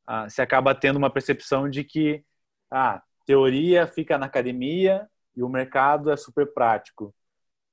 uh, 0.08 0.30
se 0.30 0.42
acaba 0.42 0.76
tendo 0.76 0.98
uma 0.98 1.10
percepção 1.10 1.70
de 1.70 1.84
que 1.84 2.24
a 2.70 2.96
ah, 2.96 3.04
teoria 3.26 3.88
fica 3.88 4.18
na 4.18 4.28
academia 4.28 5.10
e 5.36 5.44
o 5.44 5.50
mercado 5.50 6.12
é 6.12 6.18
super 6.18 6.54
prático. 6.54 7.14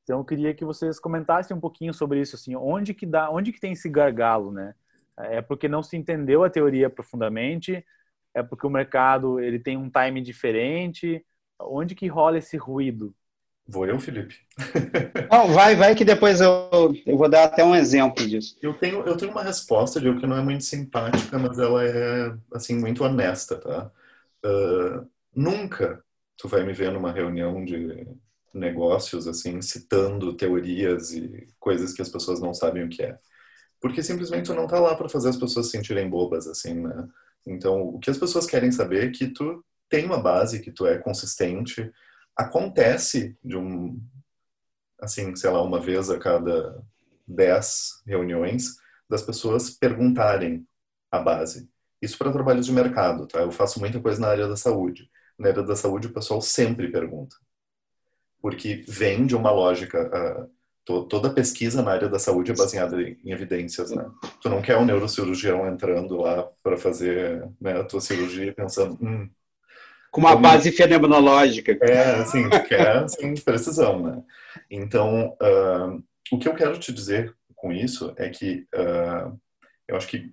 Então, 0.02 0.20
eu 0.20 0.24
queria 0.24 0.54
que 0.54 0.64
vocês 0.64 0.98
comentassem 0.98 1.56
um 1.56 1.60
pouquinho 1.60 1.92
sobre 1.92 2.20
isso, 2.20 2.34
assim, 2.34 2.56
onde 2.56 2.94
que 2.94 3.04
dá, 3.04 3.30
onde 3.30 3.52
que 3.52 3.60
tem 3.60 3.72
esse 3.72 3.88
gargalo, 3.88 4.50
né? 4.50 4.74
É 5.18 5.42
porque 5.42 5.68
não 5.68 5.82
se 5.82 5.96
entendeu 5.96 6.44
a 6.44 6.50
teoria 6.50 6.88
profundamente, 6.88 7.84
é 8.34 8.42
porque 8.42 8.66
o 8.66 8.70
mercado 8.70 9.40
ele 9.40 9.58
tem 9.58 9.76
um 9.76 9.90
time 9.90 10.22
diferente? 10.22 11.24
Onde 11.60 11.94
que 11.94 12.06
rola 12.06 12.38
esse 12.38 12.56
ruído? 12.56 13.14
Vou 13.68 13.84
eu, 13.84 14.00
Felipe? 14.00 14.34
Não, 15.30 15.48
vai, 15.48 15.76
vai 15.76 15.94
que 15.94 16.04
depois 16.04 16.40
eu, 16.40 16.94
eu 17.04 17.18
vou 17.18 17.28
dar 17.28 17.44
até 17.44 17.62
um 17.62 17.76
exemplo 17.76 18.26
disso. 18.26 18.56
Eu 18.62 18.72
tenho, 18.72 19.02
eu 19.02 19.14
tenho 19.14 19.30
uma 19.30 19.42
resposta, 19.42 20.00
Diego, 20.00 20.18
que 20.18 20.26
não 20.26 20.38
é 20.38 20.42
muito 20.42 20.64
simpática, 20.64 21.38
mas 21.38 21.58
ela 21.58 21.84
é, 21.84 22.34
assim, 22.54 22.78
muito 22.78 23.04
honesta, 23.04 23.56
tá? 23.56 23.90
Uh, 24.42 25.06
nunca 25.34 26.02
tu 26.38 26.48
vai 26.48 26.64
me 26.64 26.72
ver 26.72 26.90
numa 26.92 27.12
reunião 27.12 27.62
de 27.62 28.06
negócios, 28.54 29.26
assim, 29.26 29.60
citando 29.60 30.34
teorias 30.34 31.12
e 31.12 31.46
coisas 31.58 31.92
que 31.92 32.00
as 32.00 32.08
pessoas 32.08 32.40
não 32.40 32.54
sabem 32.54 32.84
o 32.84 32.88
que 32.88 33.02
é. 33.02 33.18
Porque 33.80 34.02
simplesmente 34.02 34.46
tu 34.46 34.54
não 34.54 34.66
tá 34.66 34.80
lá 34.80 34.94
para 34.96 35.08
fazer 35.08 35.28
as 35.28 35.36
pessoas 35.36 35.66
se 35.66 35.72
sentirem 35.72 36.08
bobas, 36.08 36.46
assim, 36.46 36.74
né? 36.74 37.06
Então, 37.46 37.82
o 37.82 37.98
que 37.98 38.10
as 38.10 38.18
pessoas 38.18 38.46
querem 38.46 38.70
saber 38.72 39.08
é 39.08 39.10
que 39.10 39.28
tu 39.28 39.64
tem 39.88 40.04
uma 40.04 40.18
base, 40.18 40.60
que 40.60 40.70
tu 40.72 40.86
é 40.86 40.98
consistente. 40.98 41.90
Acontece 42.38 43.36
de 43.44 43.56
um, 43.56 44.00
assim, 45.00 45.34
sei 45.34 45.50
lá, 45.50 45.60
uma 45.62 45.80
vez 45.80 46.08
a 46.08 46.18
cada 46.18 46.82
dez 47.26 48.02
reuniões, 48.06 48.76
das 49.10 49.22
pessoas 49.22 49.70
perguntarem 49.70 50.66
a 51.10 51.18
base. 51.18 51.68
Isso 52.00 52.16
para 52.16 52.32
trabalhos 52.32 52.66
de 52.66 52.72
mercado, 52.72 53.26
tá? 53.26 53.40
Eu 53.40 53.50
faço 53.50 53.80
muita 53.80 54.00
coisa 54.00 54.20
na 54.20 54.28
área 54.28 54.46
da 54.46 54.56
saúde. 54.56 55.10
Na 55.38 55.48
área 55.48 55.62
da 55.62 55.74
saúde, 55.74 56.06
o 56.06 56.12
pessoal 56.12 56.40
sempre 56.40 56.88
pergunta. 56.88 57.36
Porque 58.40 58.84
vem 58.86 59.26
de 59.26 59.34
uma 59.34 59.50
lógica 59.50 60.06
uh, 60.06 60.50
toda 61.04 61.32
pesquisa 61.32 61.82
na 61.82 61.92
área 61.92 62.08
da 62.08 62.18
saúde 62.18 62.52
é 62.52 62.54
baseada 62.54 63.00
em 63.02 63.30
evidências, 63.30 63.90
né? 63.90 64.10
Tu 64.40 64.48
não 64.48 64.62
quer 64.62 64.78
um 64.78 64.84
neurocirurgião 64.84 65.66
entrando 65.66 66.16
lá 66.16 66.44
para 66.62 66.78
fazer 66.78 67.46
né, 67.60 67.78
a 67.78 67.84
tua 67.84 68.00
cirurgia 68.00 68.54
pensando, 68.54 68.96
hum, 69.02 69.28
com 70.10 70.20
uma 70.20 70.32
como... 70.32 70.42
base 70.42 70.72
fenomenológica. 70.72 71.78
É, 71.82 72.16
assim, 72.16 72.48
quer 72.68 72.98
assim, 72.98 73.34
precisão, 73.34 74.02
né? 74.02 74.22
Então, 74.70 75.36
uh, 75.42 76.02
o 76.32 76.38
que 76.38 76.48
eu 76.48 76.54
quero 76.54 76.78
te 76.78 76.92
dizer 76.92 77.34
com 77.54 77.72
isso 77.72 78.12
é 78.16 78.28
que 78.28 78.66
uh, 78.74 79.38
eu 79.86 79.96
acho 79.96 80.06
que 80.06 80.32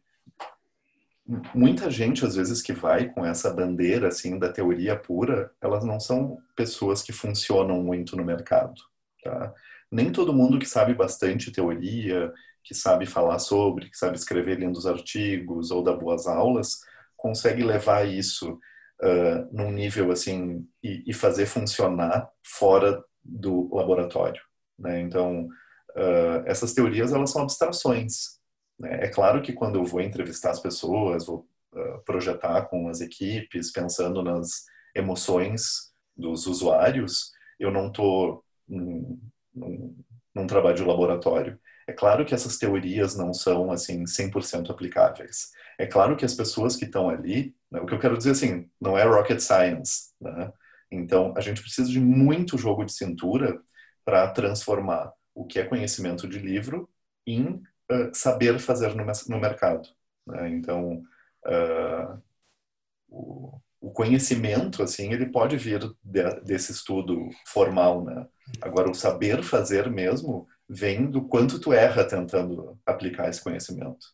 muita 1.54 1.90
gente 1.90 2.24
às 2.24 2.36
vezes 2.36 2.62
que 2.62 2.72
vai 2.72 3.10
com 3.10 3.26
essa 3.26 3.52
bandeira 3.52 4.10
assim 4.10 4.38
da 4.38 4.52
teoria 4.52 4.96
pura, 4.96 5.52
elas 5.60 5.84
não 5.84 6.00
são 6.00 6.38
pessoas 6.56 7.02
que 7.02 7.12
funcionam 7.12 7.82
muito 7.82 8.16
no 8.16 8.24
mercado, 8.24 8.80
tá? 9.24 9.52
nem 9.92 10.12
todo 10.12 10.34
mundo 10.34 10.60
que 10.60 10.68
sabe 10.68 10.94
bastante 10.94 11.52
teoria, 11.52 12.32
que 12.64 12.74
sabe 12.74 13.06
falar 13.06 13.40
sobre, 13.40 13.90
que 13.90 13.98
sabe 13.98 14.18
escrever 14.18 14.60
lindos 14.60 14.86
artigos 14.86 15.72
ou 15.72 15.84
dar 15.84 15.94
boas 15.94 16.28
aulas, 16.28 16.82
consegue 17.16 17.64
levar 17.64 18.08
isso 18.08 18.60
num 19.52 19.72
nível 19.72 20.12
assim 20.12 20.68
e, 20.84 21.04
e, 21.08 21.14
fazer 21.14 21.46
funcionar 21.46 22.30
fora 22.44 23.04
do 23.24 23.74
laboratório. 23.74 24.42
Né? 24.78 25.02
Então, 25.02 25.48
uh, 25.96 26.44
essas 26.46 26.74
teorias 26.74 27.14
elas 27.14 27.32
são 27.32 27.42
abstrações. 27.42 28.40
Né? 28.80 29.06
É 29.06 29.08
claro 29.08 29.42
que 29.42 29.54
quando 29.54 29.78
eu 29.78 29.86
vou 29.86 30.02
entrevistar 30.02 30.52
as 30.52 30.60
pessoas, 30.60 31.26
vou 31.26 31.48
uh, 31.74 32.00
projetar 32.06 32.64
com 32.64 32.88
as 32.88 33.02
equipes, 33.02 33.72
pensando 33.72 34.24
nas 34.24 34.66
emoções 34.96 35.92
dos 36.16 36.48
usuários, 36.48 37.32
eu 37.60 37.72
não 37.72 37.88
estou 37.88 38.44
num, 38.68 39.20
num 40.34 40.48
trabalho 40.48 40.76
de 40.76 40.84
laboratório. 40.84 41.60
É 41.88 41.94
claro 41.94 42.26
que 42.26 42.34
essas 42.34 42.58
teorias 42.58 43.16
não 43.16 43.34
são 43.34 43.72
assim 43.72 44.04
100% 44.04 44.70
aplicáveis. 44.70 45.52
É 45.78 45.86
claro 45.86 46.16
que 46.16 46.26
as 46.26 46.34
pessoas 46.34 46.76
que 46.76 46.86
estão 46.86 47.10
ali, 47.10 47.56
o 47.82 47.86
que 47.86 47.94
eu 47.94 48.00
quero 48.00 48.18
dizer 48.18 48.32
assim, 48.32 48.70
não 48.80 48.98
é 48.98 49.04
rocket 49.04 49.40
science, 49.40 50.14
né? 50.20 50.52
Então, 50.92 51.34
a 51.36 51.42
gente 51.42 51.62
precisa 51.62 51.90
de 51.90 52.00
muito 52.00 52.58
jogo 52.58 52.86
de 52.86 52.94
cintura 52.94 53.60
para 54.04 54.30
transformar 54.32 55.12
o 55.34 55.46
que 55.46 55.60
é 55.60 55.66
conhecimento 55.66 56.28
de 56.28 56.40
livro 56.40 56.90
em 57.26 57.62
uh, 57.92 58.14
saber 58.14 58.60
fazer 58.60 58.96
no, 58.96 59.04
no 59.04 59.40
mercado. 59.40 59.90
Né? 60.28 60.50
Então, 60.50 61.04
uh, 61.46 62.22
o, 63.10 63.60
o 63.82 63.92
conhecimento, 63.92 64.82
assim, 64.82 65.12
ele 65.12 65.28
pode 65.28 65.58
vir 65.58 65.80
de, 66.04 66.42
desse 66.42 66.72
estudo 66.72 67.30
formal, 67.46 68.04
né? 68.04 68.28
Agora, 68.62 68.90
o 68.90 68.96
saber 68.96 69.44
fazer 69.44 69.90
mesmo 69.90 70.48
vem 70.68 71.10
do 71.10 71.24
quanto 71.28 71.60
tu 71.60 71.72
erra 71.72 72.04
tentando 72.04 72.80
aplicar 72.86 73.30
esse 73.30 73.44
conhecimento. 73.44 74.08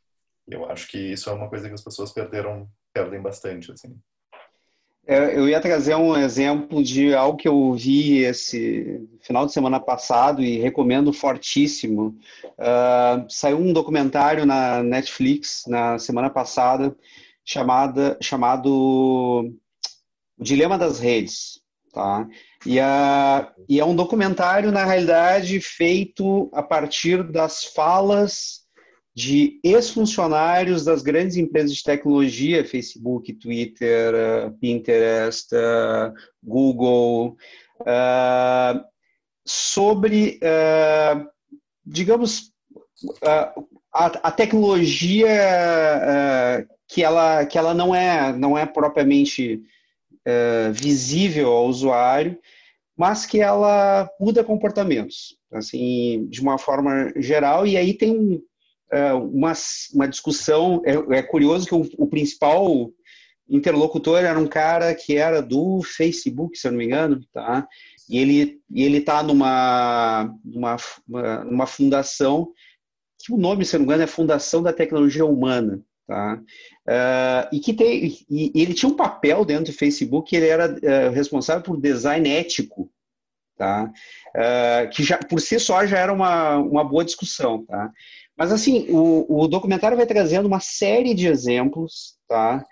Eu 0.48 0.70
acho 0.70 0.88
que 0.90 0.98
isso 0.98 1.30
é 1.30 1.34
uma 1.34 1.50
coisa 1.50 1.68
que 1.68 1.74
as 1.74 1.84
pessoas 1.84 2.12
perderam, 2.12 2.70
perdem 2.94 3.22
bastante, 3.22 3.72
assim. 3.72 3.96
É, 5.08 5.36
eu 5.36 5.50
ia 5.50 5.60
trazer 5.60 5.96
um 5.96 6.16
exemplo 6.16 6.84
de 6.84 7.14
algo 7.14 7.38
que 7.38 7.48
eu 7.48 7.74
vi 7.74 8.20
esse 8.20 9.02
final 9.22 9.46
de 9.46 9.52
semana 9.52 9.80
passado 9.80 10.44
e 10.44 10.60
recomendo 10.60 11.12
fortíssimo. 11.12 12.16
Uh, 12.58 13.26
saiu 13.28 13.58
um 13.58 13.74
documentário 13.74 14.46
na 14.46 14.84
Netflix 14.84 15.64
na 15.68 15.98
semana 15.98 16.30
passada 16.30 16.96
chamada, 17.44 18.18
chamado 18.22 18.70
o 18.72 19.54
Dilema 20.40 20.78
das 20.78 21.00
Redes, 21.00 21.60
tá? 21.92 22.28
E, 22.66 22.80
a, 22.80 23.52
e 23.68 23.80
é 23.80 23.86
um 23.86 23.96
documentário, 23.96 24.72
na 24.72 24.86
realidade, 24.86 25.60
feito 25.60 26.50
a 26.54 26.62
partir 26.62 27.24
das 27.24 27.64
falas 27.64 28.61
de 29.14 29.60
ex-funcionários 29.64 30.86
das 30.86 31.02
grandes 31.02 31.36
empresas 31.36 31.76
de 31.76 31.84
tecnologia, 31.84 32.66
Facebook, 32.66 33.34
Twitter, 33.34 34.14
Pinterest, 34.60 35.50
Google, 36.42 37.36
uh, 37.82 38.82
sobre, 39.46 40.40
digamos, 41.86 42.54
a, 43.24 43.54
a, 43.92 44.32
tecnologia 44.32 45.28
que, 46.88 47.04
ela, 47.04 47.46
que 47.46 47.58
ela 47.58 47.74
não 47.74 47.94
é, 47.94 48.32
não 48.32 48.58
é 48.58 48.66
propriamente 48.66 49.62
visível 50.74 51.52
ao 51.52 51.68
usuário, 51.68 52.40
mas 52.96 53.26
que 53.26 53.42
ela 53.42 54.08
muda 54.20 54.44
comportamentos, 54.44 55.36
assim, 55.52 56.28
de 56.30 56.40
uma 56.40 56.58
forma 56.58 57.12
geral. 57.18 57.66
E 57.66 57.76
aí 57.76 57.96
tem 57.96 58.16
um, 58.16 58.42
uma, 59.14 59.54
uma 59.94 60.08
discussão. 60.08 60.82
É, 60.86 61.18
é 61.18 61.22
curioso 61.24 61.68
que 61.68 61.76
o, 61.76 61.88
o, 61.98 62.08
principal 62.08 62.92
interlocutor 63.50 64.20
era 64.20 64.40
um 64.40 64.48
cara 64.48 64.94
que 64.96 65.18
era 65.18 65.42
do 65.42 65.82
Facebook, 65.84 66.58
se 66.58 66.68
eu 66.68 66.72
não 66.72 66.80
me 66.80 66.86
engano, 66.86 67.22
tá? 67.34 67.68
E 68.10 68.18
ele 68.18 68.60
e 68.70 68.84
ele 68.84 68.98
está 68.98 69.24
numa, 69.24 70.34
numa 70.44 70.78
numa 71.46 71.68
fundação 71.68 72.52
que 73.24 73.34
o 73.34 73.38
nome, 73.38 73.64
se 73.64 73.76
eu 73.76 73.80
não 73.80 73.86
me 73.86 73.94
engano, 73.94 74.04
é 74.04 74.08
Fundação 74.08 74.62
da 74.64 74.74
Tecnologia 74.74 75.26
Humana, 75.26 75.82
tá? 76.08 76.42
Uh, 76.88 77.56
e 77.56 77.60
que 77.60 77.74
tem, 77.74 78.18
e 78.30 78.52
ele 78.56 78.74
tinha 78.74 78.92
um 78.92 78.96
papel 78.96 79.46
dentro 79.46 79.72
do 79.72 79.78
Facebook, 79.78 80.36
ele 80.36 80.48
era 80.48 80.70
uh, 80.70 81.12
responsável 81.14 81.64
por 81.64 81.80
design 81.80 82.30
ético, 82.30 82.92
tá? 83.58 83.92
Uh, 84.36 84.90
que 84.90 85.04
já 85.04 85.18
por 85.18 85.40
si 85.40 85.60
só 85.60 85.86
já 85.86 86.00
era 86.00 86.12
uma, 86.12 86.58
uma 86.58 86.84
boa 86.84 87.06
discussão, 87.06 87.66
tá? 87.66 87.92
Mas 88.38 88.52
assim, 88.52 88.88
o, 88.90 89.44
o 89.44 89.48
documentário 89.48 89.98
vai 89.98 90.06
trazendo 90.06 90.48
uma 90.48 90.60
série 90.60 91.14
de 91.14 91.28
exemplos, 91.28 92.16
tá? 92.28 92.66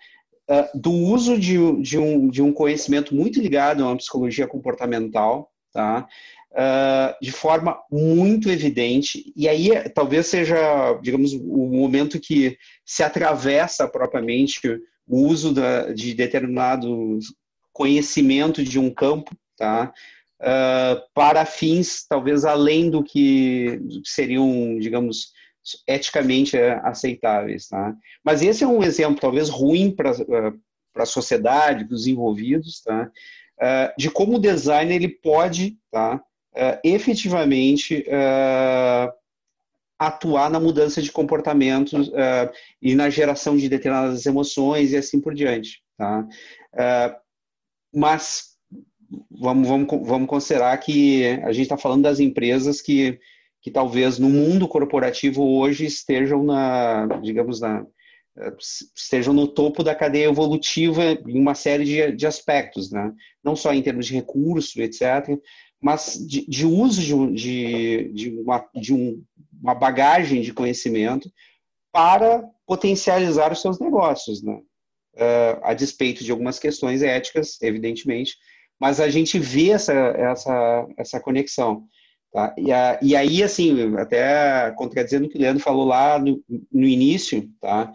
do 0.74 0.92
uso 0.92 1.38
de, 1.38 1.80
de, 1.80 2.00
um, 2.00 2.28
de 2.28 2.42
um 2.42 2.52
conhecimento 2.52 3.14
muito 3.14 3.40
ligado 3.40 3.84
a 3.84 3.88
uma 3.90 3.98
psicologia 3.98 4.48
comportamental, 4.48 5.52
tá? 5.72 6.08
uh, 6.52 7.16
de 7.22 7.32
forma 7.32 7.78
muito 7.92 8.50
evidente, 8.50 9.32
e 9.36 9.48
aí 9.48 9.70
talvez 9.94 10.28
seja, 10.28 10.58
digamos, 11.02 11.34
o 11.34 11.68
momento 11.68 12.20
que 12.20 12.58
se 12.86 13.04
atravessa 13.04 13.88
propriamente 13.88 14.60
o 15.08 15.28
uso 15.28 15.54
da, 15.54 15.92
de 15.92 16.14
determinado 16.14 17.20
conhecimento 17.74 18.64
de 18.64 18.80
um 18.80 18.90
campo, 18.90 19.36
tá? 19.58 19.92
Uh, 20.40 21.02
para 21.14 21.44
fins 21.44 22.06
talvez 22.08 22.46
além 22.46 22.90
do 22.90 23.04
que 23.04 23.78
seriam, 24.06 24.80
digamos, 24.80 25.34
eticamente 25.88 26.58
aceitáveis, 26.58 27.68
tá? 27.68 27.96
Mas 28.24 28.42
esse 28.42 28.64
é 28.64 28.68
um 28.68 28.84
exemplo 28.84 29.20
talvez 29.20 29.50
ruim 29.50 29.92
para 29.92 30.14
para 30.92 31.04
a 31.04 31.06
sociedade, 31.06 31.86
para 31.86 31.96
os 31.96 32.08
envolvidos, 32.08 32.82
tá? 32.82 33.10
Uh, 33.58 33.94
de 33.98 34.10
como 34.10 34.36
o 34.36 34.40
design 34.40 34.94
ele 34.94 35.08
pode, 35.08 35.78
tá? 35.92 36.16
uh, 36.16 36.80
efetivamente 36.84 38.06
atuar 39.98 40.50
na 40.50 40.60
mudança 40.62 41.02
de 41.02 41.12
comportamentos 41.12 42.10
e 42.82 42.96
na 42.96 43.10
geração 43.10 43.58
de 43.58 43.68
determinadas 43.68 44.26
emoções 44.26 44.94
e 44.94 44.98
assim 44.98 45.20
por 45.20 45.34
diante. 45.34 45.84
Tá? 45.98 46.26
mas 47.94 48.56
vamos, 49.30 49.68
vamos, 49.68 50.08
vamos 50.08 50.30
considerar 50.30 50.78
que 50.78 51.26
a 51.44 51.52
gente 51.52 51.64
está 51.64 51.76
falando 51.76 52.04
das 52.04 52.22
empresas 52.22 52.82
que, 52.82 53.20
que 53.62 53.72
talvez 53.72 54.18
no 54.18 54.30
mundo 54.30 54.68
corporativo 54.68 55.44
hoje 55.44 55.86
estejam 55.86 56.44
na, 56.44 57.08
digamos, 57.22 57.60
na, 57.60 57.86
estejam 58.96 59.34
no 59.34 59.48
topo 59.48 59.84
da 59.84 59.96
cadeia 59.96 60.26
evolutiva 60.28 61.04
em 61.28 61.40
uma 61.40 61.56
série 61.56 61.84
de, 61.84 62.12
de 62.14 62.28
aspectos, 62.28 62.92
né? 62.92 63.12
não 63.44 63.56
só 63.56 63.74
em 63.74 63.82
termos 63.82 64.08
de 64.08 64.14
recurso, 64.14 64.82
etc., 64.82 65.38
mas 65.82 66.18
de, 66.28 66.46
de 66.46 66.66
uso 66.66 67.32
de, 67.32 68.12
de, 68.14 68.30
uma, 68.32 68.66
de 68.76 68.94
um, 68.94 69.24
uma 69.62 69.74
bagagem 69.74 70.42
de 70.42 70.54
conhecimento 70.54 71.32
para 71.92 72.44
potencializar 72.68 73.52
os 73.52 73.62
seus 73.62 73.80
negócios, 73.80 74.44
né? 74.44 74.62
Uh, 75.16 75.60
a 75.64 75.74
despeito 75.74 76.24
de 76.24 76.32
algumas 76.32 76.60
questões 76.60 77.02
éticas, 77.02 77.62
evidentemente, 77.62 78.36
mas 78.80 79.00
a 79.00 79.10
gente 79.10 79.40
vê 79.40 79.72
essa, 79.72 79.94
essa, 79.94 80.88
essa 80.98 81.20
conexão. 81.20 81.86
Tá? 82.32 82.54
E, 82.58 82.72
a, 82.72 83.00
e 83.02 83.16
aí, 83.16 83.42
assim, 83.42 83.96
até 83.98 84.72
contradizendo 84.78 85.26
o 85.26 85.30
que 85.30 85.38
o 85.38 85.42
Leandro 85.42 85.64
falou 85.64 85.86
lá 85.86 86.20
no, 86.20 86.42
no 86.72 86.86
início, 86.86 87.50
tá? 87.60 87.92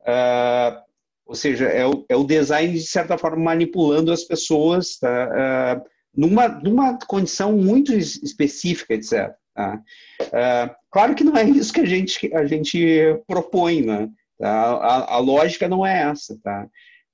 Uh, 0.00 0.82
ou 1.26 1.34
seja, 1.34 1.66
é 1.66 1.86
o, 1.86 2.04
é 2.08 2.16
o 2.16 2.24
design, 2.24 2.72
de 2.72 2.86
certa 2.86 3.18
forma, 3.18 3.42
manipulando 3.42 4.10
as 4.10 4.24
pessoas, 4.24 4.98
tá? 4.98 5.82
Uh, 5.82 5.88
numa, 6.16 6.48
numa 6.48 6.98
condição 7.06 7.52
muito 7.52 7.94
específica, 7.94 8.94
etc. 8.94 9.34
Tá? 9.54 9.80
Uh, 10.20 10.74
claro 10.90 11.14
que 11.14 11.24
não 11.24 11.36
é 11.36 11.44
isso 11.44 11.72
que 11.72 11.80
a 11.80 11.86
gente, 11.86 12.34
a 12.34 12.46
gente 12.46 13.20
propõe, 13.26 13.82
né? 13.82 14.08
Tá? 14.38 14.50
A, 14.50 15.14
a, 15.14 15.18
lógica 15.18 15.68
não 15.68 15.84
é 15.84 16.02
essa, 16.02 16.38
tá? 16.42 16.66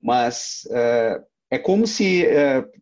Mas 0.03 0.67
é 1.51 1.59
como 1.59 1.87
se 1.87 2.25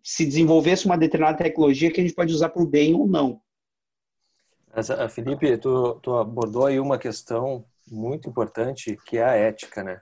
se 0.01 0.25
desenvolvesse 0.25 0.87
uma 0.87 0.97
determinada 0.97 1.39
tecnologia 1.39 1.91
que 1.91 2.01
a 2.01 2.05
gente 2.05 2.15
pode 2.15 2.33
usar 2.33 2.51
para 2.51 2.63
o 2.63 2.67
bem 2.67 2.95
ou 2.95 3.09
não. 3.09 3.41
Essa, 4.75 5.09
Felipe, 5.09 5.57
tu, 5.59 5.99
tu, 6.01 6.15
abordou 6.15 6.67
aí 6.67 6.79
uma 6.79 6.99
questão 6.99 7.65
muito 7.91 8.29
importante 8.29 8.97
que 9.07 9.19
é 9.19 9.25
a 9.25 9.35
ética, 9.35 9.83
né? 9.83 10.01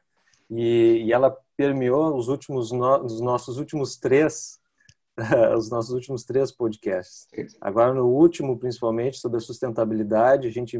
E, 0.51 1.05
e 1.07 1.13
ela 1.13 1.37
permeou 1.57 2.17
os 2.17 2.29
últimos 2.29 2.71
no, 2.73 3.05
os 3.05 3.21
nossos 3.21 3.59
últimos 3.59 3.97
três 3.97 4.61
os 5.57 5.71
nossos 5.71 5.93
últimos 5.93 6.25
três 6.25 6.53
podcasts. 6.53 7.27
Agora, 7.61 7.95
no 7.95 8.07
último, 8.07 8.59
principalmente, 8.59 9.19
sobre 9.19 9.39
a 9.39 9.41
sustentabilidade, 9.41 10.47
a 10.47 10.51
gente 10.51 10.79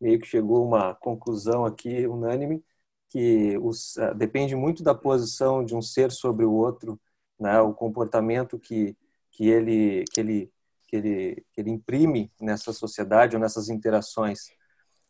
meio 0.00 0.18
que 0.18 0.26
chegou 0.26 0.58
a 0.58 0.66
uma 0.66 0.94
conclusão 0.94 1.64
aqui 1.64 2.06
unânime 2.06 2.62
que 3.08 3.56
os, 3.58 3.96
uh, 3.96 4.14
depende 4.14 4.54
muito 4.56 4.82
da 4.82 4.94
posição 4.94 5.64
de 5.64 5.74
um 5.74 5.80
ser 5.80 6.10
sobre 6.10 6.44
o 6.44 6.52
outro, 6.52 7.00
né? 7.38 7.60
o 7.60 7.72
comportamento 7.72 8.58
que, 8.58 8.96
que, 9.30 9.48
ele, 9.48 10.04
que, 10.12 10.20
ele, 10.20 10.52
que, 10.86 10.96
ele, 10.96 11.46
que 11.52 11.60
ele 11.60 11.70
imprime 11.70 12.32
nessa 12.40 12.72
sociedade 12.72 13.36
ou 13.36 13.40
nessas 13.40 13.68
interações. 13.68 14.40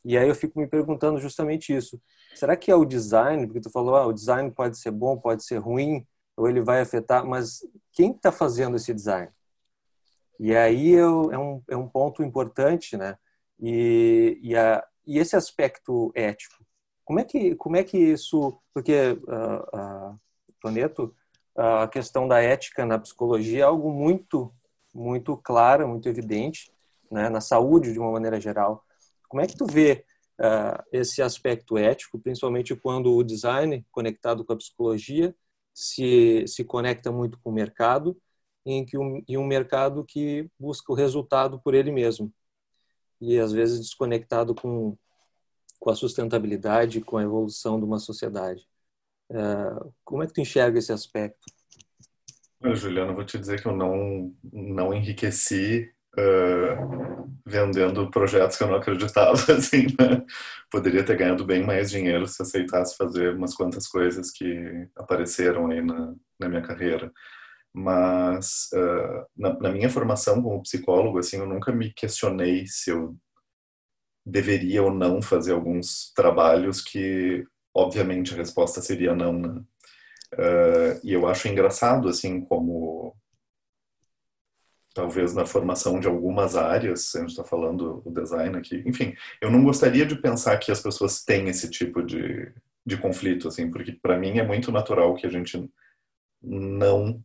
E 0.05 0.17
aí 0.17 0.29
eu 0.29 0.35
fico 0.35 0.59
me 0.59 0.67
perguntando 0.67 1.19
justamente 1.19 1.75
isso. 1.75 2.01
Será 2.35 2.57
que 2.57 2.71
é 2.71 2.75
o 2.77 2.85
design? 2.85 3.47
Porque 3.47 3.61
tu 3.61 3.71
falou, 3.71 3.97
ah, 3.97 4.07
o 4.07 4.13
design 4.13 4.51
pode 4.51 4.79
ser 4.79 4.91
bom, 4.91 5.19
pode 5.19 5.45
ser 5.45 5.59
ruim 5.59 6.07
ou 6.37 6.49
ele 6.49 6.61
vai 6.61 6.81
afetar, 6.81 7.27
mas 7.27 7.61
quem 7.93 8.11
está 8.13 8.31
fazendo 8.31 8.77
esse 8.77 8.93
design? 8.93 9.31
E 10.39 10.55
aí 10.55 10.91
eu, 10.91 11.33
é, 11.33 11.39
um, 11.39 11.63
é 11.71 11.77
um 11.77 11.89
ponto 11.89 12.23
importante, 12.23 12.97
né? 12.97 13.17
E, 13.59 14.39
e, 14.43 14.55
a, 14.55 14.87
e 15.07 15.19
esse 15.19 15.35
aspecto 15.35 16.13
ético, 16.15 16.63
como 17.05 17.21
é 17.21 17.25
que, 17.25 17.55
como 17.57 17.77
é 17.77 17.83
que 17.83 17.97
isso, 17.97 18.61
porque, 18.75 19.13
uh, 19.13 20.13
uh, 20.13 20.21
Toneto, 20.61 21.15
a 21.57 21.89
questão 21.89 22.29
da 22.29 22.41
ética 22.43 22.85
na 22.85 22.99
psicologia 22.99 23.61
é 23.61 23.63
algo 23.63 23.91
muito, 23.91 24.53
muito 24.97 25.37
claro, 25.37 25.87
muito 25.87 26.09
evidente, 26.09 26.73
né? 27.11 27.29
na 27.29 27.41
saúde 27.41 27.93
de 27.93 27.99
uma 27.99 28.11
maneira 28.11 28.41
geral. 28.41 28.85
Como 29.29 29.43
é 29.43 29.47
que 29.47 29.57
tu 29.57 29.67
vê 29.67 30.05
uh, 30.41 30.83
esse 30.93 31.21
aspecto 31.23 31.77
ético, 31.77 32.19
principalmente 32.19 32.75
quando 32.75 33.15
o 33.15 33.25
design 33.25 33.85
conectado 33.91 34.45
com 34.45 34.53
a 34.53 34.57
psicologia 34.57 35.35
se, 35.75 36.45
se 36.47 36.65
conecta 36.65 37.13
muito 37.13 37.39
com 37.41 37.51
o 37.51 37.53
mercado 37.53 38.17
em 38.65 38.85
que 38.85 38.97
um, 38.99 39.23
e 39.29 39.37
um 39.37 39.47
mercado 39.47 40.05
que 40.05 40.51
busca 40.59 40.93
o 40.93 40.97
resultado 40.97 41.61
por 41.61 41.75
ele 41.75 41.93
mesmo 41.93 42.33
e 43.21 43.39
às 43.39 43.53
vezes 43.53 43.79
desconectado 43.81 44.55
com 44.55 44.97
com 45.79 45.91
a 45.91 45.95
sustentabilidade 45.95 47.03
com 47.03 47.19
a 47.19 47.23
evolução 47.23 47.79
de 47.79 47.85
uma 47.85 47.99
sociedade 47.99 48.67
é, 49.31 49.37
como 50.05 50.23
é 50.23 50.27
que 50.27 50.33
tu 50.33 50.41
enxerga 50.41 50.79
esse 50.79 50.93
aspecto 50.93 51.45
Juliana 52.75 53.13
vou 53.13 53.25
te 53.25 53.39
dizer 53.39 53.61
que 53.61 53.69
eu 53.69 53.77
não 53.77 54.35
não 54.53 54.95
enriqueci 54.95 55.91
uh, 56.19 57.31
vendendo 57.45 58.11
projetos 58.11 58.57
que 58.57 58.65
eu 58.65 58.69
não 58.69 58.77
acreditava, 58.77 59.39
assim, 59.53 59.87
né? 59.99 60.25
Poderia 60.71 61.05
ter 61.05 61.17
ganhado 61.17 61.45
bem 61.45 61.65
mais 61.65 61.91
dinheiro 61.91 62.27
se 62.27 62.43
aceitasse 62.43 62.97
fazer 62.97 63.35
umas 63.35 63.55
quantas 63.55 63.87
coisas 63.87 64.31
que 64.31 64.89
apareceram 64.97 65.71
aí 65.71 65.81
na, 65.83 66.15
na 66.41 66.49
minha 66.49 66.63
carreira. 66.63 67.13
Mas 67.73 68.71
uh, 68.73 69.27
na, 69.37 69.59
na, 69.61 69.71
minha 69.71 69.91
formação 69.91 70.43
como 70.43 70.63
psicólogo, 70.63 71.19
assim, 71.19 71.37
eu 71.39 71.47
nunca 71.47 71.71
me 71.73 71.93
questionei 71.93 72.67
se 72.67 72.91
eu 72.91 73.17
deveria 74.25 74.83
ou 74.83 74.93
não 74.93 75.23
fazer 75.23 75.53
alguns 75.53 76.13
trabalhos 76.15 76.81
que, 76.81 77.45
obviamente, 77.75 78.35
a 78.35 78.37
resposta 78.39 78.81
seria 78.81 79.15
não, 79.15 79.33
né? 79.35 79.63
Uh, 80.33 81.01
e 81.05 81.13
eu 81.13 81.27
acho 81.27 81.49
engraçado, 81.49 82.09
assim, 82.09 82.41
como 82.41 83.17
talvez 84.97 85.35
na 85.35 85.45
formação 85.45 86.01
de 86.01 86.09
algumas 86.09 86.57
áreas, 86.57 87.15
a 87.15 87.21
gente 87.21 87.31
está 87.31 87.45
falando 87.45 88.01
o 88.03 88.11
design 88.11 88.57
aqui, 88.57 88.83
enfim, 88.87 89.15
eu 89.43 89.51
não 89.51 89.63
gostaria 89.63 90.07
de 90.07 90.17
pensar 90.17 90.57
que 90.57 90.73
as 90.73 90.81
pessoas 90.81 91.23
têm 91.23 91.49
esse 91.49 91.71
tipo 91.71 92.03
de, 92.03 92.51
de 92.85 92.97
conflito, 92.97 93.47
assim, 93.47 93.71
porque 93.71 93.93
para 93.93 94.19
mim 94.19 94.39
é 94.39 94.43
muito 94.43 94.73
natural 94.73 95.15
que 95.15 95.27
a 95.27 95.31
gente 95.31 95.71
não 96.43 97.23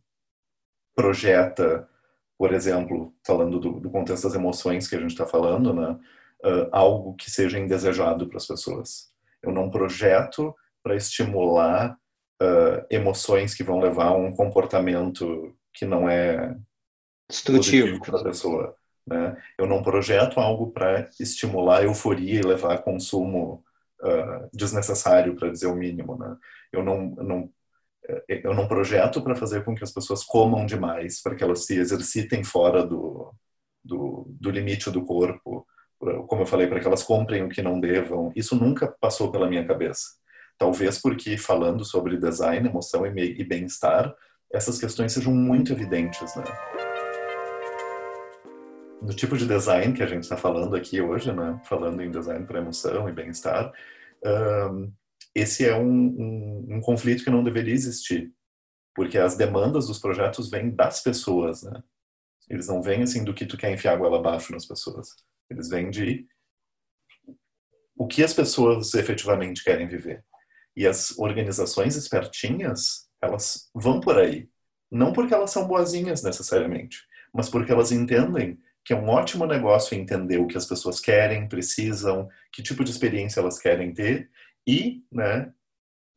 projeta, 0.94 1.88
por 2.36 2.52
exemplo, 2.52 3.14
falando 3.26 3.58
do, 3.58 3.80
do 3.80 3.90
contexto 3.90 4.24
das 4.24 4.34
emoções 4.34 4.86
que 4.86 4.94
a 4.94 5.00
gente 5.00 5.12
está 5.12 5.26
falando, 5.26 5.72
né, 5.72 5.98
uh, 6.44 6.68
algo 6.70 7.14
que 7.14 7.30
seja 7.30 7.58
indesejado 7.58 8.28
para 8.28 8.36
as 8.36 8.46
pessoas. 8.46 9.10
Eu 9.42 9.50
não 9.50 9.70
projeto 9.70 10.54
para 10.82 10.94
estimular 10.94 11.98
uh, 12.42 12.86
emoções 12.90 13.54
que 13.54 13.62
vão 13.62 13.80
levar 13.80 14.06
a 14.06 14.16
um 14.16 14.34
comportamento 14.34 15.54
que 15.72 15.86
não 15.86 16.08
é 16.08 16.56
destrutivo 17.28 18.00
para 18.00 18.20
a 18.20 18.24
pessoa. 18.24 18.76
Né? 19.06 19.36
Eu 19.58 19.66
não 19.66 19.82
projeto 19.82 20.38
algo 20.38 20.70
para 20.70 21.08
estimular 21.18 21.78
a 21.78 21.84
euforia 21.84 22.40
e 22.40 22.42
levar 22.42 22.74
a 22.74 22.78
consumo 22.78 23.64
uh, 24.02 24.48
desnecessário, 24.52 25.34
para 25.34 25.50
dizer 25.50 25.66
o 25.66 25.76
mínimo. 25.76 26.18
Né? 26.18 26.36
Eu 26.72 26.82
não, 26.82 27.06
não 27.16 27.50
eh, 28.08 28.40
eu 28.44 28.54
não 28.54 28.68
projeto 28.68 29.22
para 29.22 29.36
fazer 29.36 29.64
com 29.64 29.74
que 29.74 29.84
as 29.84 29.92
pessoas 29.92 30.24
comam 30.24 30.66
demais, 30.66 31.22
para 31.22 31.34
que 31.34 31.42
elas 31.42 31.64
se 31.64 31.78
exercitem 31.78 32.44
fora 32.44 32.84
do, 32.84 33.32
do, 33.84 34.26
do 34.28 34.50
limite 34.50 34.90
do 34.90 35.04
corpo, 35.04 35.66
como 36.26 36.42
eu 36.42 36.46
falei, 36.46 36.66
para 36.66 36.80
que 36.80 36.86
elas 36.86 37.04
comprem 37.04 37.44
o 37.44 37.48
que 37.48 37.62
não 37.62 37.78
devam. 37.78 38.32
Isso 38.34 38.56
nunca 38.56 38.88
passou 39.00 39.30
pela 39.30 39.48
minha 39.48 39.64
cabeça. 39.64 40.02
Talvez 40.58 40.98
porque 40.98 41.36
falando 41.36 41.84
sobre 41.84 42.16
design, 42.16 42.68
emoção 42.68 43.06
e 43.06 43.44
bem-estar, 43.44 44.14
essas 44.52 44.78
questões 44.78 45.12
sejam 45.12 45.34
muito 45.34 45.72
evidentes, 45.72 46.34
né? 46.36 46.44
No 49.00 49.12
tipo 49.14 49.36
de 49.36 49.46
design 49.46 49.92
que 49.94 50.02
a 50.02 50.06
gente 50.06 50.22
está 50.22 50.36
falando 50.36 50.76
aqui 50.76 51.00
hoje, 51.00 51.32
né? 51.32 51.60
Falando 51.64 52.00
em 52.02 52.10
design 52.10 52.46
para 52.46 52.60
emoção 52.60 53.08
e 53.08 53.12
bem-estar, 53.12 53.72
um, 54.24 54.92
esse 55.34 55.66
é 55.66 55.74
um, 55.74 55.90
um, 55.90 56.66
um 56.76 56.80
conflito 56.80 57.24
que 57.24 57.30
não 57.30 57.42
deveria 57.42 57.74
existir, 57.74 58.32
porque 58.94 59.18
as 59.18 59.36
demandas 59.36 59.86
dos 59.86 59.98
projetos 59.98 60.50
vêm 60.50 60.70
das 60.70 61.02
pessoas, 61.02 61.62
né? 61.62 61.82
Eles 62.48 62.68
não 62.68 62.82
vêm 62.82 63.02
assim 63.02 63.24
do 63.24 63.32
que 63.32 63.46
tu 63.46 63.56
quer 63.56 63.72
enfiar 63.72 63.94
água 63.94 64.18
abaixo 64.18 64.52
nas 64.52 64.66
pessoas. 64.66 65.16
Eles 65.50 65.68
vêm 65.68 65.90
de 65.90 66.26
o 67.96 68.06
que 68.06 68.22
as 68.22 68.34
pessoas 68.34 68.94
efetivamente 68.94 69.64
querem 69.64 69.88
viver. 69.88 70.24
E 70.76 70.86
as 70.86 71.18
organizações 71.18 71.96
espertinhas, 71.96 73.08
elas 73.20 73.70
vão 73.74 74.00
por 74.00 74.18
aí. 74.18 74.48
Não 74.90 75.12
porque 75.12 75.32
elas 75.32 75.50
são 75.50 75.66
boazinhas 75.66 76.22
necessariamente, 76.22 76.98
mas 77.32 77.48
porque 77.48 77.72
elas 77.72 77.92
entendem 77.92 78.58
que 78.84 78.92
é 78.92 78.96
um 78.96 79.08
ótimo 79.08 79.46
negócio 79.46 79.96
entender 79.96 80.38
o 80.38 80.46
que 80.46 80.56
as 80.56 80.66
pessoas 80.66 81.00
querem, 81.00 81.48
precisam, 81.48 82.28
que 82.52 82.62
tipo 82.62 82.82
de 82.82 82.90
experiência 82.90 83.40
elas 83.40 83.58
querem 83.58 83.94
ter 83.94 84.30
e, 84.66 85.04
né, 85.10 85.52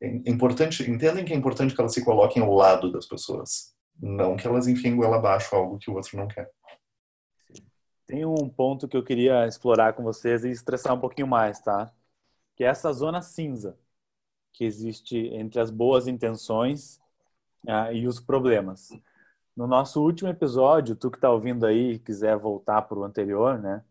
é 0.01 0.29
importante, 0.29 0.89
entendem 0.89 1.23
que 1.23 1.31
é 1.31 1.35
importante 1.35 1.73
que 1.73 1.79
elas 1.79 1.93
se 1.93 2.03
coloquem 2.03 2.41
ao 2.41 2.53
lado 2.53 2.91
das 2.91 3.05
pessoas, 3.05 3.73
não 4.01 4.35
que 4.35 4.47
elas 4.47 4.67
enfiem 4.67 4.95
goela 4.95 5.17
abaixo 5.17 5.55
algo 5.55 5.77
que 5.77 5.89
o 5.89 5.93
outro 5.93 6.17
não 6.17 6.27
quer. 6.27 6.49
Tem 8.07 8.25
um 8.25 8.49
ponto 8.49 8.87
que 8.87 8.97
eu 8.97 9.03
queria 9.03 9.47
explorar 9.47 9.93
com 9.93 10.03
vocês 10.03 10.43
e 10.43 10.49
estressar 10.49 10.93
um 10.93 10.99
pouquinho 10.99 11.27
mais, 11.27 11.59
tá? 11.59 11.91
Que 12.55 12.63
é 12.63 12.67
essa 12.67 12.91
zona 12.91 13.21
cinza 13.21 13.77
que 14.55 14.63
existe 14.63 15.17
entre 15.33 15.59
as 15.59 15.69
boas 15.69 16.07
intenções 16.07 16.99
uh, 17.67 17.91
e 17.91 18.07
os 18.07 18.19
problemas. 18.19 18.89
No 19.55 19.67
nosso 19.67 20.01
último 20.01 20.29
episódio, 20.29 20.95
tu 20.95 21.11
que 21.11 21.17
está 21.17 21.29
ouvindo 21.29 21.65
aí, 21.65 21.99
quiser 21.99 22.37
voltar 22.37 22.81
para 22.83 22.97
o 22.97 23.03
anterior, 23.03 23.59
né? 23.59 23.83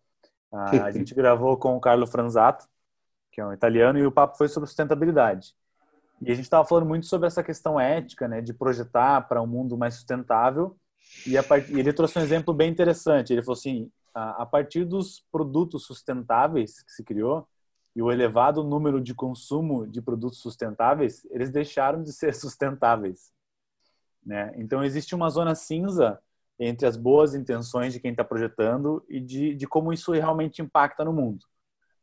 Uh, 0.51 0.83
a 0.83 0.91
gente 0.93 1.15
gravou 1.15 1.57
com 1.57 1.77
o 1.77 1.81
Carlo 1.81 2.07
Franzato, 2.07 2.67
que 3.31 3.41
é 3.41 3.47
um 3.47 3.53
italiano, 3.53 3.99
e 3.99 4.07
o 4.07 4.13
papo 4.13 4.39
foi 4.39 4.49
sobre 4.49 4.69
sustentabilidade. 4.69 5.55
E 6.23 6.31
a 6.31 6.35
gente 6.35 6.45
estava 6.45 6.67
falando 6.67 6.87
muito 6.87 7.07
sobre 7.07 7.27
essa 7.27 7.43
questão 7.43 7.79
ética, 7.79 8.27
né, 8.27 8.41
de 8.41 8.55
projetar 8.55 9.29
para 9.29 9.43
um 9.43 9.47
mundo 9.47 9.77
mais 9.77 9.95
sustentável. 9.95 10.77
E, 11.27 11.41
part... 11.43 11.71
e 11.71 11.79
ele 11.79 11.93
trouxe 11.93 12.19
um 12.19 12.23
exemplo 12.23 12.55
bem 12.55 12.71
interessante. 12.71 13.33
Ele 13.33 13.43
falou 13.43 13.59
assim: 13.59 13.91
a 14.15 14.47
partir 14.47 14.85
dos 14.85 15.25
produtos 15.31 15.85
sustentáveis 15.85 16.83
que 16.83 16.93
se 16.93 17.05
criou, 17.05 17.47
e 17.95 18.03
o 18.03 18.11
elevado 18.11 18.65
número 18.65 19.01
de 19.01 19.15
consumo 19.15 19.87
de 19.87 20.03
produtos 20.03 20.41
sustentáveis, 20.41 21.25
eles 21.31 21.51
deixaram 21.51 22.03
de 22.03 22.13
ser 22.13 22.35
sustentáveis. 22.35 23.33
Né? 24.25 24.53
Então, 24.57 24.83
existe 24.83 25.15
uma 25.15 25.31
zona 25.31 25.55
cinza 25.55 26.19
entre 26.59 26.87
as 26.87 26.97
boas 26.97 27.35
intenções 27.35 27.93
de 27.93 28.01
quem 28.01 28.11
está 28.11 28.25
projetando 28.25 29.05
e 29.09 29.21
de, 29.21 29.55
de 29.55 29.67
como 29.67 29.93
isso 29.93 30.13
realmente 30.13 30.63
impacta 30.63 31.05
no 31.05 31.13
mundo. 31.13 31.45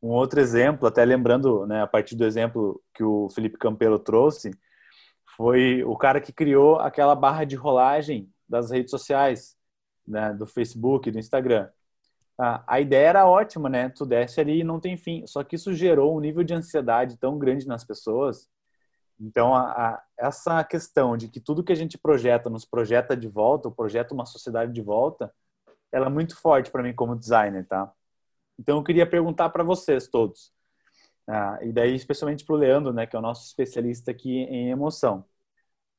Um 0.01 0.09
outro 0.09 0.39
exemplo, 0.39 0.87
até 0.87 1.05
lembrando, 1.05 1.65
né, 1.67 1.81
a 1.81 1.87
partir 1.87 2.15
do 2.15 2.25
exemplo 2.25 2.81
que 2.93 3.03
o 3.03 3.29
Felipe 3.29 3.57
Campelo 3.57 3.99
trouxe, 3.99 4.51
foi 5.37 5.83
o 5.83 5.95
cara 5.95 6.19
que 6.19 6.33
criou 6.33 6.79
aquela 6.79 7.15
barra 7.15 7.45
de 7.45 7.55
rolagem 7.55 8.29
das 8.47 8.71
redes 8.71 8.91
sociais, 8.91 9.55
né, 10.07 10.33
do 10.33 10.45
Facebook, 10.45 11.09
do 11.11 11.19
Instagram 11.19 11.69
a, 12.41 12.63
a 12.65 12.79
ideia 12.81 13.09
era 13.09 13.27
ótima, 13.27 13.69
né? 13.69 13.89
Tu 13.89 14.03
desce 14.03 14.41
ali 14.41 14.61
e 14.61 14.63
não 14.63 14.79
tem 14.79 14.97
fim. 14.97 15.25
Só 15.27 15.43
que 15.43 15.55
isso 15.55 15.73
gerou 15.75 16.17
um 16.17 16.19
nível 16.19 16.43
de 16.43 16.55
ansiedade 16.55 17.17
tão 17.17 17.37
grande 17.37 17.67
nas 17.67 17.83
pessoas. 17.83 18.49
Então, 19.19 19.53
a, 19.55 19.71
a, 19.71 20.03
essa 20.17 20.63
questão 20.63 21.15
de 21.15 21.27
que 21.27 21.39
tudo 21.39 21.63
que 21.63 21.71
a 21.71 21.75
gente 21.75 21.99
projeta 21.99 22.49
nos 22.49 22.65
projeta 22.65 23.15
de 23.15 23.27
volta, 23.27 23.67
ou 23.67 23.75
projeta 23.75 24.13
uma 24.15 24.25
sociedade 24.25 24.73
de 24.73 24.81
volta, 24.81 25.31
ela 25.91 26.07
é 26.07 26.09
muito 26.09 26.35
forte 26.35 26.71
para 26.71 26.81
mim 26.81 26.93
como 26.93 27.15
designer, 27.15 27.67
tá? 27.67 27.91
Então, 28.59 28.77
eu 28.79 28.83
queria 28.83 29.05
perguntar 29.05 29.49
para 29.51 29.63
vocês 29.63 30.07
todos, 30.07 30.51
ah, 31.27 31.59
e 31.61 31.71
daí 31.71 31.95
especialmente 31.95 32.43
para 32.45 32.55
o 32.55 32.57
Leandro, 32.57 32.93
né, 32.93 33.05
que 33.05 33.15
é 33.15 33.19
o 33.19 33.21
nosso 33.21 33.45
especialista 33.45 34.11
aqui 34.11 34.39
em 34.43 34.71
emoção. 34.71 35.25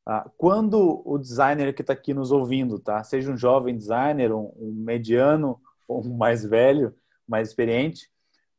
Ah, 0.07 0.29
quando 0.37 1.03
o 1.05 1.19
designer 1.19 1.73
que 1.75 1.83
está 1.83 1.93
aqui 1.93 2.13
nos 2.13 2.33
ouvindo, 2.33 2.81
tá, 2.81 3.03
seja 3.05 3.31
um 3.33 3.37
jovem 3.37 3.77
designer, 3.77 4.33
um, 4.33 4.53
um 4.57 4.73
mediano 4.85 5.61
um 5.89 6.17
mais 6.17 6.45
velho, 6.45 6.95
mais 7.27 7.49
experiente, 7.49 8.11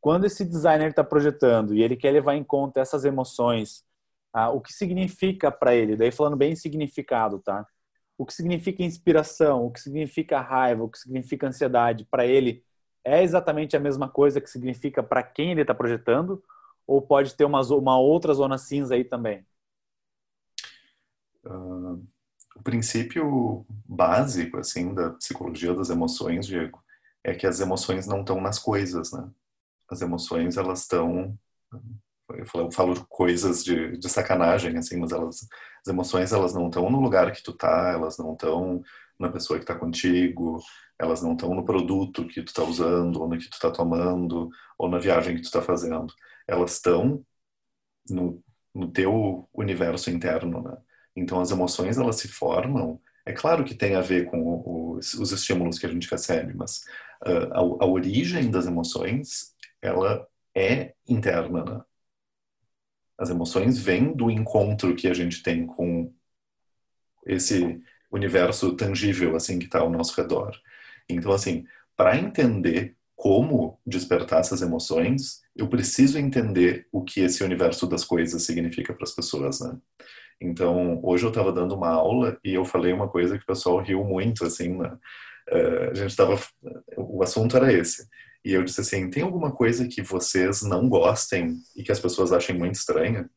quando 0.04 0.26
esse 0.26 0.44
designer 0.44 0.90
está 0.90 1.04
projetando 1.04 1.74
e 1.74 1.82
ele 1.82 1.96
quer 1.96 2.12
levar 2.12 2.36
em 2.36 2.44
conta 2.44 2.82
essas 2.82 3.06
emoções, 3.06 3.86
ah, 4.34 4.50
o 4.50 4.60
que 4.60 4.74
significa 4.74 5.52
para 5.52 5.74
ele, 5.74 5.96
daí 5.96 6.12
falando 6.12 6.36
bem 6.36 6.56
significado, 6.56 7.40
tá? 7.40 7.66
O 8.18 8.26
que 8.26 8.34
significa 8.34 8.84
inspiração, 8.84 9.66
o 9.66 9.72
que 9.72 9.80
significa 9.80 10.42
raiva, 10.42 10.84
o 10.84 10.90
que 10.90 10.98
significa 10.98 11.48
ansiedade, 11.48 12.06
para 12.06 12.26
ele 12.26 12.64
é 13.04 13.24
exatamente 13.24 13.78
a 13.78 13.80
mesma 13.80 14.10
coisa 14.10 14.42
que 14.42 14.50
significa 14.50 15.02
para 15.02 15.24
quem 15.24 15.52
ele 15.52 15.62
está 15.62 15.74
projetando, 15.74 16.44
ou 16.86 17.02
pode 17.02 17.34
ter 17.36 17.46
uma, 17.46 17.62
uma 17.62 17.98
outra 17.98 18.34
zona 18.34 18.58
cinza 18.58 18.96
aí 18.96 19.06
também? 19.06 19.46
Uh, 21.46 22.06
o 22.56 22.64
princípio 22.64 23.66
básico 23.88 24.58
assim 24.58 24.94
da 24.94 25.12
psicologia 25.12 25.74
das 25.74 25.90
emoções, 25.90 26.46
Diego, 26.46 26.83
é 27.24 27.34
que 27.34 27.48
as 27.48 27.60
emoções 27.60 28.06
não 28.06 28.22
estão 28.22 28.42
nas 28.42 28.60
coisas, 28.60 29.12
né? 29.12 29.30
As 29.90 30.02
emoções, 30.02 30.58
elas 30.58 30.82
estão... 30.82 31.38
Eu 32.30 32.46
falo, 32.46 32.66
eu 32.66 32.72
falo 32.72 33.06
coisas 33.08 33.64
de, 33.64 33.98
de, 33.98 34.10
sacanagem, 34.10 34.78
assim, 34.78 34.98
mas 34.98 35.12
elas, 35.12 35.48
as 35.82 35.88
emoções, 35.88 36.32
elas 36.32 36.54
não 36.54 36.68
estão 36.68 36.90
no 36.90 37.00
lugar 37.00 37.32
que 37.32 37.44
tu 37.44 37.54
tá, 37.54 37.92
elas 37.94 38.18
não 38.18 38.34
estão 38.34 38.82
na 39.20 39.30
pessoa 39.30 39.60
que 39.60 39.64
está 39.64 39.76
contigo, 39.76 40.60
elas 40.98 41.22
não 41.22 41.34
estão 41.34 41.54
no 41.54 41.66
produto 41.66 42.28
que 42.28 42.42
tu 42.42 42.48
está 42.48 42.64
usando, 42.64 43.22
ou 43.22 43.28
no 43.28 43.38
que 43.38 43.50
tu 43.50 43.54
está 43.54 43.70
tomando, 43.70 44.50
ou 44.78 44.90
na 44.90 45.00
viagem 45.00 45.36
que 45.36 45.42
tu 45.42 45.46
está 45.46 45.62
fazendo. 45.62 46.14
Elas 46.48 46.74
estão 46.74 47.24
no, 48.10 48.42
no 48.74 48.92
teu 48.92 49.48
universo 49.54 50.10
interno, 50.10 50.62
né? 50.62 50.78
Então, 51.16 51.40
as 51.40 51.52
emoções, 51.52 51.98
elas 51.98 52.16
se 52.16 52.28
formam 52.28 53.00
é 53.26 53.32
claro 53.34 53.64
que 53.64 53.76
tem 53.76 53.96
a 53.96 54.02
ver 54.02 54.26
com 54.26 54.96
os, 54.98 55.14
os 55.14 55.32
estímulos 55.32 55.80
que 55.80 55.86
a 55.86 55.90
gente 55.90 56.10
recebe, 56.10 56.54
mas 56.54 56.84
uh, 57.26 57.54
a, 57.54 57.60
a, 57.60 57.86
origem 57.86 58.52
das 58.52 58.66
emoções, 58.66 59.54
ela 59.82 60.28
é 60.56 60.94
interna, 61.08 61.64
né? 61.64 61.82
As 63.18 63.30
emoções 63.30 63.78
vêm 63.78 64.14
do 64.14 64.30
encontro 64.30 64.96
que 64.96 65.08
a 65.08 65.14
gente 65.14 65.42
tem 65.42 65.66
com 65.66 66.14
esse 67.26 67.82
universo 68.12 68.76
tangível, 68.76 69.36
assim, 69.36 69.58
que 69.60 69.66
está 69.66 69.80
ao 69.80 69.90
nosso 69.90 70.20
redor. 70.20 70.60
Então, 71.08 71.32
assim, 71.32 71.66
para 71.96 72.18
entender 72.18 72.98
como 73.16 73.80
despertar 73.86 74.42
essas 74.42 74.62
emoções, 74.62 75.42
eu 75.56 75.70
preciso 75.70 76.18
entender 76.18 76.88
o 76.92 77.04
que 77.04 77.22
esse 77.22 77.44
universo 77.44 77.88
das 77.88 78.04
coisas 78.04 78.44
significa 78.44 78.94
para 78.94 79.04
as 79.04 79.14
pessoas, 79.14 79.62
né? 79.62 79.78
Então, 80.42 81.00
hoje 81.04 81.26
eu 81.26 81.30
estava 81.30 81.52
dando 81.52 81.76
uma 81.76 81.90
aula 81.90 82.38
e 82.44 82.54
eu 82.54 82.66
falei 82.66 82.92
uma 82.94 83.08
coisa 83.08 83.38
que 83.38 83.44
o 83.44 83.48
pessoal 83.48 83.80
riu 83.80 84.04
muito, 84.04 84.46
assim, 84.46 84.78
né? 84.78 84.98
uh, 85.52 85.92
a 85.92 85.94
gente 85.94 86.10
estava, 86.12 86.40
o 86.98 87.24
assunto 87.24 87.56
era 87.58 87.72
esse. 87.72 88.08
E 88.44 88.54
eu 88.54 88.64
disse 88.64 88.82
assim, 88.82 89.10
tem 89.10 89.24
alguma 89.24 89.52
coisa 89.52 89.88
que 89.88 90.02
vocês 90.02 90.64
não 90.64 90.90
gostem 90.90 91.58
e 91.76 91.84
que 91.84 91.92
as 91.92 92.00
pessoas 92.00 92.34
achem 92.34 92.58
muito 92.58 92.76
estranha? 92.76 93.30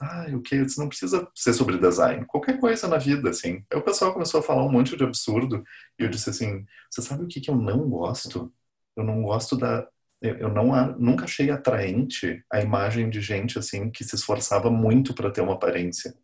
Ah, 0.00 0.26
o 0.32 0.40
que? 0.40 0.64
Não 0.78 0.88
precisa 0.88 1.28
ser 1.34 1.52
sobre 1.52 1.76
design. 1.76 2.24
Qualquer 2.26 2.60
coisa 2.60 2.86
na 2.86 2.98
vida, 2.98 3.30
assim. 3.30 3.64
Aí 3.70 3.78
o 3.78 3.82
pessoal 3.82 4.12
começou 4.12 4.38
a 4.38 4.42
falar 4.42 4.64
um 4.64 4.70
monte 4.70 4.96
de 4.96 5.02
absurdo 5.02 5.64
e 5.98 6.04
eu 6.04 6.08
disse 6.08 6.30
assim, 6.30 6.64
você 6.88 7.02
sabe 7.02 7.24
o 7.24 7.26
que, 7.26 7.40
que 7.40 7.50
eu 7.50 7.56
não 7.56 7.88
gosto? 7.90 8.52
Eu 8.96 9.02
não 9.02 9.22
gosto 9.22 9.56
da 9.56 9.88
eu 10.22 10.48
não 10.48 10.96
nunca 10.98 11.24
achei 11.24 11.50
atraente 11.50 12.44
a 12.50 12.60
imagem 12.60 13.10
de 13.10 13.20
gente 13.20 13.58
assim 13.58 13.90
que 13.90 14.04
se 14.04 14.14
esforçava 14.14 14.70
muito 14.70 15.14
para 15.14 15.30
ter 15.30 15.40
uma 15.40 15.54
aparência 15.54 16.14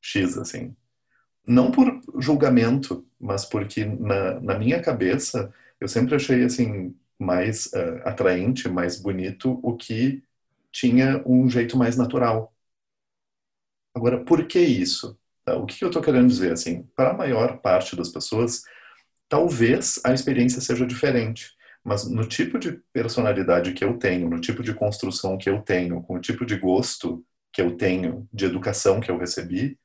X 0.00 0.38
assim. 0.38 0.76
Não 1.46 1.70
por 1.70 2.00
julgamento, 2.20 3.06
mas 3.18 3.44
porque 3.44 3.84
na, 3.84 4.40
na 4.40 4.58
minha 4.58 4.80
cabeça 4.82 5.52
eu 5.80 5.88
sempre 5.88 6.14
achei 6.14 6.44
assim 6.44 6.96
mais 7.18 7.66
uh, 7.66 8.00
atraente, 8.04 8.68
mais 8.68 9.00
bonito 9.00 9.60
o 9.62 9.76
que 9.76 10.22
tinha 10.72 11.22
um 11.26 11.48
jeito 11.48 11.76
mais 11.76 11.96
natural. 11.96 12.54
Agora, 13.94 14.24
por 14.24 14.46
que 14.46 14.60
isso? 14.60 15.18
Tá, 15.44 15.56
o 15.56 15.66
que 15.66 15.82
eu 15.84 15.88
estou 15.88 16.02
querendo 16.02 16.28
dizer 16.28 16.52
assim? 16.52 16.84
Para 16.96 17.10
a 17.10 17.14
maior 17.16 17.58
parte 17.60 17.96
das 17.96 18.08
pessoas, 18.08 18.62
talvez 19.28 20.00
a 20.04 20.12
experiência 20.12 20.60
seja 20.60 20.86
diferente 20.86 21.56
mas 21.84 22.08
no 22.08 22.26
tipo 22.26 22.58
de 22.58 22.80
personalidade 22.92 23.72
que 23.72 23.84
eu 23.84 23.98
tenho, 23.98 24.28
no 24.28 24.40
tipo 24.40 24.62
de 24.62 24.74
construção 24.74 25.38
que 25.38 25.48
eu 25.48 25.60
tenho, 25.62 26.02
com 26.02 26.14
o 26.14 26.20
tipo 26.20 26.44
de 26.44 26.56
gosto 26.56 27.24
que 27.52 27.60
eu 27.60 27.76
tenho, 27.76 28.28
de 28.32 28.44
educação 28.44 29.00
que 29.00 29.10
eu 29.10 29.18
recebi, 29.18 29.78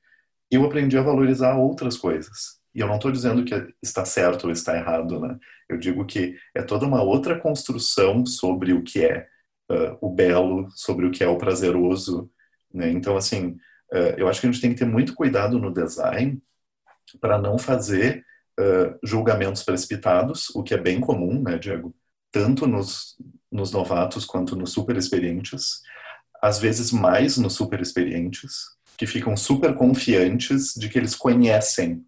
eu 0.51 0.63
aprendi 0.65 0.97
a 0.97 1.01
valorizar 1.01 1.55
outras 1.55 1.97
coisas. 1.97 2.59
E 2.73 2.81
eu 2.81 2.87
não 2.87 2.95
estou 2.95 3.11
dizendo 3.11 3.45
que 3.45 3.55
está 3.81 4.03
certo 4.03 4.45
ou 4.45 4.51
está 4.51 4.75
errado, 4.75 5.19
né? 5.19 5.37
Eu 5.69 5.77
digo 5.77 6.05
que 6.05 6.35
é 6.53 6.61
toda 6.61 6.85
uma 6.85 7.01
outra 7.01 7.39
construção 7.39 8.25
sobre 8.25 8.73
o 8.73 8.83
que 8.83 9.03
é 9.03 9.27
uh, 9.71 9.97
o 10.01 10.09
belo, 10.09 10.69
sobre 10.71 11.05
o 11.05 11.11
que 11.11 11.23
é 11.23 11.27
o 11.27 11.37
prazeroso, 11.37 12.29
Né? 12.73 12.91
Então, 12.91 13.15
assim, 13.15 13.57
uh, 13.93 14.13
eu 14.17 14.27
acho 14.27 14.41
que 14.41 14.47
a 14.47 14.51
gente 14.51 14.61
tem 14.61 14.71
que 14.71 14.79
ter 14.79 14.85
muito 14.85 15.15
cuidado 15.15 15.57
no 15.57 15.73
design 15.73 16.41
para 17.21 17.37
não 17.37 17.57
fazer 17.57 18.25
julgamentos 19.03 19.63
precipitados, 19.63 20.49
o 20.55 20.63
que 20.63 20.73
é 20.73 20.77
bem 20.77 20.99
comum, 20.99 21.41
né, 21.41 21.57
Diego? 21.57 21.93
Tanto 22.31 22.67
nos, 22.67 23.15
nos 23.51 23.71
novatos 23.71 24.25
quanto 24.25 24.55
nos 24.55 24.71
super 24.71 24.95
experientes, 24.97 25.81
às 26.41 26.59
vezes 26.59 26.91
mais 26.91 27.37
nos 27.37 27.53
super 27.53 27.81
experientes, 27.81 28.65
que 28.97 29.07
ficam 29.07 29.35
super 29.35 29.73
confiantes 29.75 30.73
de 30.75 30.89
que 30.89 30.97
eles 30.97 31.15
conhecem 31.15 32.05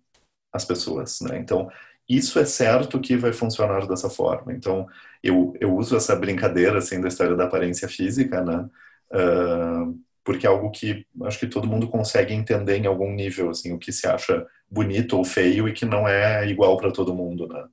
as 0.53 0.63
pessoas, 0.63 1.19
né? 1.21 1.37
Então, 1.37 1.69
isso 2.07 2.39
é 2.39 2.45
certo 2.45 2.99
que 2.99 3.17
vai 3.17 3.33
funcionar 3.33 3.85
dessa 3.85 4.09
forma. 4.09 4.53
Então, 4.53 4.87
eu, 5.21 5.53
eu 5.59 5.75
uso 5.75 5.95
essa 5.97 6.15
brincadeira, 6.15 6.77
assim, 6.77 7.01
da 7.01 7.09
história 7.09 7.35
da 7.35 7.43
aparência 7.45 7.87
física, 7.89 8.41
né? 8.43 8.69
Uh, 9.11 9.99
porque 10.27 10.45
é 10.45 10.49
algo 10.49 10.69
que 10.71 11.07
acho 11.23 11.39
que 11.39 11.47
todo 11.47 11.69
mundo 11.69 11.87
consegue 11.87 12.33
entender 12.33 12.75
em 12.75 12.85
algum 12.85 13.13
nível, 13.13 13.49
assim, 13.49 13.71
o 13.71 13.79
que 13.79 13.93
se 13.93 14.05
acha 14.05 14.45
bonito 14.69 15.15
ou 15.17 15.23
feio 15.23 15.69
e 15.69 15.73
que 15.73 15.85
não 15.85 16.05
é 16.05 16.45
igual 16.49 16.75
para 16.75 16.91
todo 16.91 17.15
mundo, 17.15 17.47
né? 17.47 17.65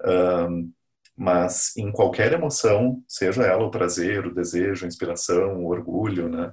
Uh, 0.00 0.72
mas 1.14 1.76
em 1.76 1.92
qualquer 1.92 2.32
emoção, 2.32 3.04
seja 3.06 3.42
ela 3.42 3.62
o 3.62 3.70
prazer, 3.70 4.26
o 4.26 4.34
desejo, 4.34 4.86
a 4.86 4.88
inspiração, 4.88 5.62
o 5.62 5.68
orgulho, 5.68 6.30
né? 6.30 6.50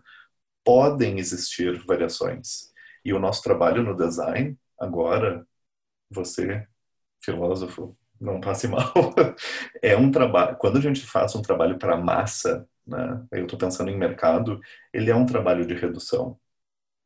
Podem 0.62 1.20
existir 1.20 1.82
variações. 1.86 2.74
E 3.06 3.14
o 3.14 3.20
nosso 3.20 3.42
trabalho 3.42 3.82
no 3.82 3.96
design, 3.96 4.58
agora, 4.78 5.48
você 6.10 6.68
filósofo, 7.24 7.98
não 8.20 8.42
passe 8.42 8.68
mal. 8.70 8.92
é 9.82 9.96
um 9.96 10.12
trabalho. 10.12 10.58
Quando 10.58 10.80
a 10.80 10.82
gente 10.82 11.00
faz 11.06 11.34
um 11.34 11.42
trabalho 11.42 11.80
para 11.80 11.96
massa, 11.96 12.68
né? 12.86 13.26
Eu 13.32 13.44
estou 13.44 13.58
pensando 13.58 13.90
em 13.90 13.98
mercado. 13.98 14.60
Ele 14.94 15.10
é 15.10 15.16
um 15.16 15.26
trabalho 15.26 15.66
de 15.66 15.74
redução. 15.74 16.40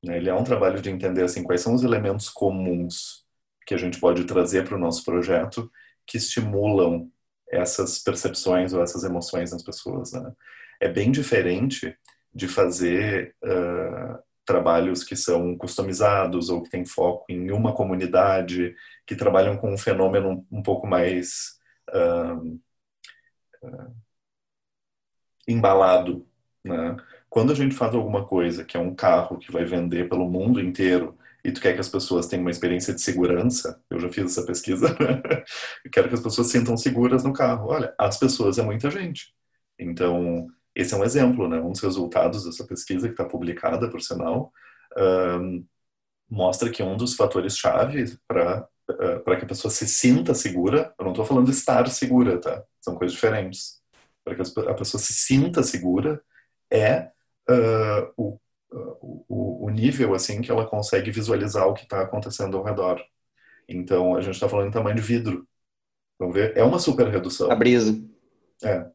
Né? 0.03 0.17
Ele 0.17 0.29
é 0.29 0.33
um 0.33 0.43
trabalho 0.43 0.81
de 0.81 0.89
entender 0.89 1.23
assim 1.23 1.43
quais 1.43 1.61
são 1.61 1.73
os 1.73 1.83
elementos 1.83 2.29
comuns 2.29 3.25
que 3.65 3.73
a 3.73 3.77
gente 3.77 3.99
pode 3.99 4.23
trazer 4.25 4.65
para 4.65 4.75
o 4.75 4.79
nosso 4.79 5.03
projeto 5.05 5.71
que 6.05 6.17
estimulam 6.17 7.09
essas 7.51 7.99
percepções 7.99 8.73
ou 8.73 8.81
essas 8.81 9.03
emoções 9.03 9.51
nas 9.51 9.63
pessoas. 9.63 10.11
Né? 10.11 10.31
É 10.79 10.89
bem 10.89 11.11
diferente 11.11 11.95
de 12.33 12.47
fazer 12.47 13.35
uh, 13.43 14.19
trabalhos 14.45 15.03
que 15.03 15.15
são 15.15 15.55
customizados 15.57 16.49
ou 16.49 16.63
que 16.63 16.69
têm 16.69 16.85
foco 16.85 17.25
em 17.29 17.51
uma 17.51 17.73
comunidade, 17.73 18.75
que 19.05 19.15
trabalham 19.15 19.57
com 19.57 19.71
um 19.71 19.77
fenômeno 19.77 20.45
um 20.51 20.63
pouco 20.63 20.87
mais 20.87 21.59
uh, 21.93 22.59
uh, 23.63 23.95
embalado. 25.51 26.25
Né? 26.63 26.97
Quando 27.29 27.51
a 27.51 27.55
gente 27.55 27.75
faz 27.75 27.93
alguma 27.93 28.25
coisa 28.25 28.63
que 28.63 28.77
é 28.77 28.79
um 28.79 28.93
carro 28.93 29.37
que 29.37 29.51
vai 29.51 29.65
vender 29.65 30.09
pelo 30.09 30.29
mundo 30.29 30.59
inteiro 30.59 31.17
e 31.43 31.51
tu 31.51 31.61
quer 31.61 31.73
que 31.73 31.79
as 31.79 31.89
pessoas 31.89 32.27
tenham 32.27 32.43
uma 32.43 32.51
experiência 32.51 32.93
de 32.93 33.01
segurança, 33.01 33.81
eu 33.89 33.99
já 33.99 34.09
fiz 34.09 34.25
essa 34.25 34.45
pesquisa, 34.45 34.95
eu 35.85 35.91
quero 35.91 36.09
que 36.09 36.15
as 36.15 36.21
pessoas 36.21 36.47
sintam 36.47 36.75
seguras 36.75 37.23
no 37.23 37.33
carro. 37.33 37.69
Olha, 37.69 37.93
as 37.97 38.17
pessoas 38.17 38.57
é 38.57 38.61
muita 38.63 38.91
gente. 38.91 39.33
Então, 39.77 40.47
esse 40.75 40.93
é 40.93 40.97
um 40.97 41.03
exemplo, 41.03 41.47
né? 41.47 41.59
Um 41.59 41.71
dos 41.71 41.81
resultados 41.81 42.43
dessa 42.43 42.65
pesquisa 42.65 43.07
que 43.07 43.13
está 43.13 43.25
publicada, 43.25 43.89
por 43.89 44.01
sinal, 44.01 44.51
um, 44.97 45.65
mostra 46.29 46.69
que 46.69 46.83
um 46.83 46.97
dos 46.97 47.15
fatores-chave 47.15 48.17
para 48.27 48.67
uh, 48.89 49.19
para 49.23 49.37
que 49.37 49.45
a 49.45 49.47
pessoa 49.47 49.71
se 49.71 49.87
sinta 49.87 50.33
segura, 50.33 50.93
eu 50.97 51.05
não 51.05 51.11
estou 51.11 51.25
falando 51.25 51.49
estar 51.49 51.87
segura, 51.89 52.39
tá? 52.39 52.63
São 52.81 52.95
coisas 52.95 53.13
diferentes. 53.13 53.78
Para 54.29 54.35
que 54.35 54.69
a 54.69 54.73
pessoa 54.73 55.01
se 55.01 55.13
sinta 55.13 55.63
segura 55.63 56.21
é 56.71 57.09
uh, 57.49 58.13
o, 58.15 58.39
o, 59.27 59.65
o 59.65 59.69
nível 59.69 60.13
assim 60.13 60.41
que 60.41 60.51
ela 60.51 60.67
consegue 60.67 61.09
visualizar 61.09 61.67
o 61.67 61.73
que 61.73 61.83
está 61.83 62.01
acontecendo 62.01 62.57
ao 62.57 62.63
redor. 62.63 63.01
Então 63.67 64.15
a 64.15 64.21
gente 64.21 64.35
está 64.35 64.47
falando 64.47 64.67
em 64.67 64.71
tamanho 64.71 64.95
de 64.95 65.01
vidro. 65.01 65.47
Vamos 66.19 66.35
ver, 66.35 66.55
é 66.55 66.63
uma 66.63 66.79
super 66.79 67.07
redução. 67.07 67.51
A 67.51 67.55
brisa. 67.55 67.97
É. 68.63 68.85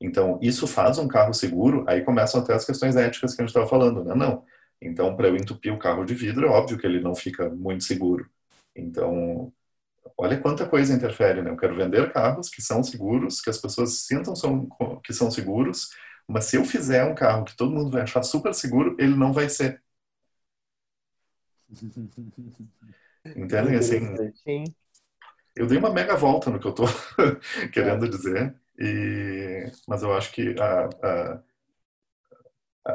Então, 0.00 0.38
isso 0.42 0.66
faz 0.66 0.98
um 0.98 1.08
carro 1.08 1.32
seguro, 1.32 1.84
aí 1.88 2.02
começam 2.02 2.40
até 2.40 2.54
as 2.54 2.64
questões 2.64 2.96
éticas 2.96 3.34
que 3.34 3.40
a 3.40 3.44
gente 3.44 3.50
estava 3.50 3.66
falando, 3.66 4.04
né? 4.04 4.14
Não. 4.14 4.44
Então, 4.80 5.16
para 5.16 5.28
eu 5.28 5.36
entupir 5.36 5.72
o 5.72 5.78
carro 5.78 6.04
de 6.04 6.14
vidro, 6.14 6.46
é 6.46 6.50
óbvio 6.50 6.78
que 6.78 6.86
ele 6.86 7.00
não 7.00 7.14
fica 7.14 7.48
muito 7.48 7.82
seguro. 7.82 8.28
Então, 8.74 9.52
olha 10.16 10.40
quanta 10.40 10.66
coisa 10.66 10.94
interfere, 10.94 11.42
né? 11.42 11.50
Eu 11.50 11.56
quero 11.56 11.74
vender 11.74 12.12
carros 12.12 12.48
que 12.48 12.62
são 12.62 12.82
seguros, 12.82 13.40
que 13.40 13.50
as 13.50 13.58
pessoas 13.58 14.06
sintam 14.06 14.34
são, 14.34 14.68
que 15.02 15.12
são 15.12 15.30
seguros, 15.30 15.90
mas 16.28 16.46
se 16.46 16.56
eu 16.56 16.64
fizer 16.64 17.04
um 17.04 17.14
carro 17.14 17.44
que 17.44 17.56
todo 17.56 17.72
mundo 17.72 17.90
vai 17.90 18.02
achar 18.02 18.22
super 18.22 18.54
seguro, 18.54 18.96
ele 18.98 19.14
não 19.14 19.32
vai 19.32 19.48
ser. 19.48 19.82
Entendem? 23.36 23.76
Assim, 23.76 24.32
Sim. 24.34 24.64
Eu 25.56 25.66
dei 25.66 25.78
uma 25.78 25.92
mega 25.92 26.14
volta 26.14 26.50
no 26.50 26.60
que 26.60 26.66
eu 26.66 26.70
estou 26.70 26.86
querendo 27.72 28.08
dizer. 28.08 28.54
E, 28.78 29.72
mas 29.88 30.02
eu 30.02 30.12
acho 30.14 30.30
que 30.32 30.54
a, 30.60 30.88
a, 31.02 31.42
a, 32.84 32.92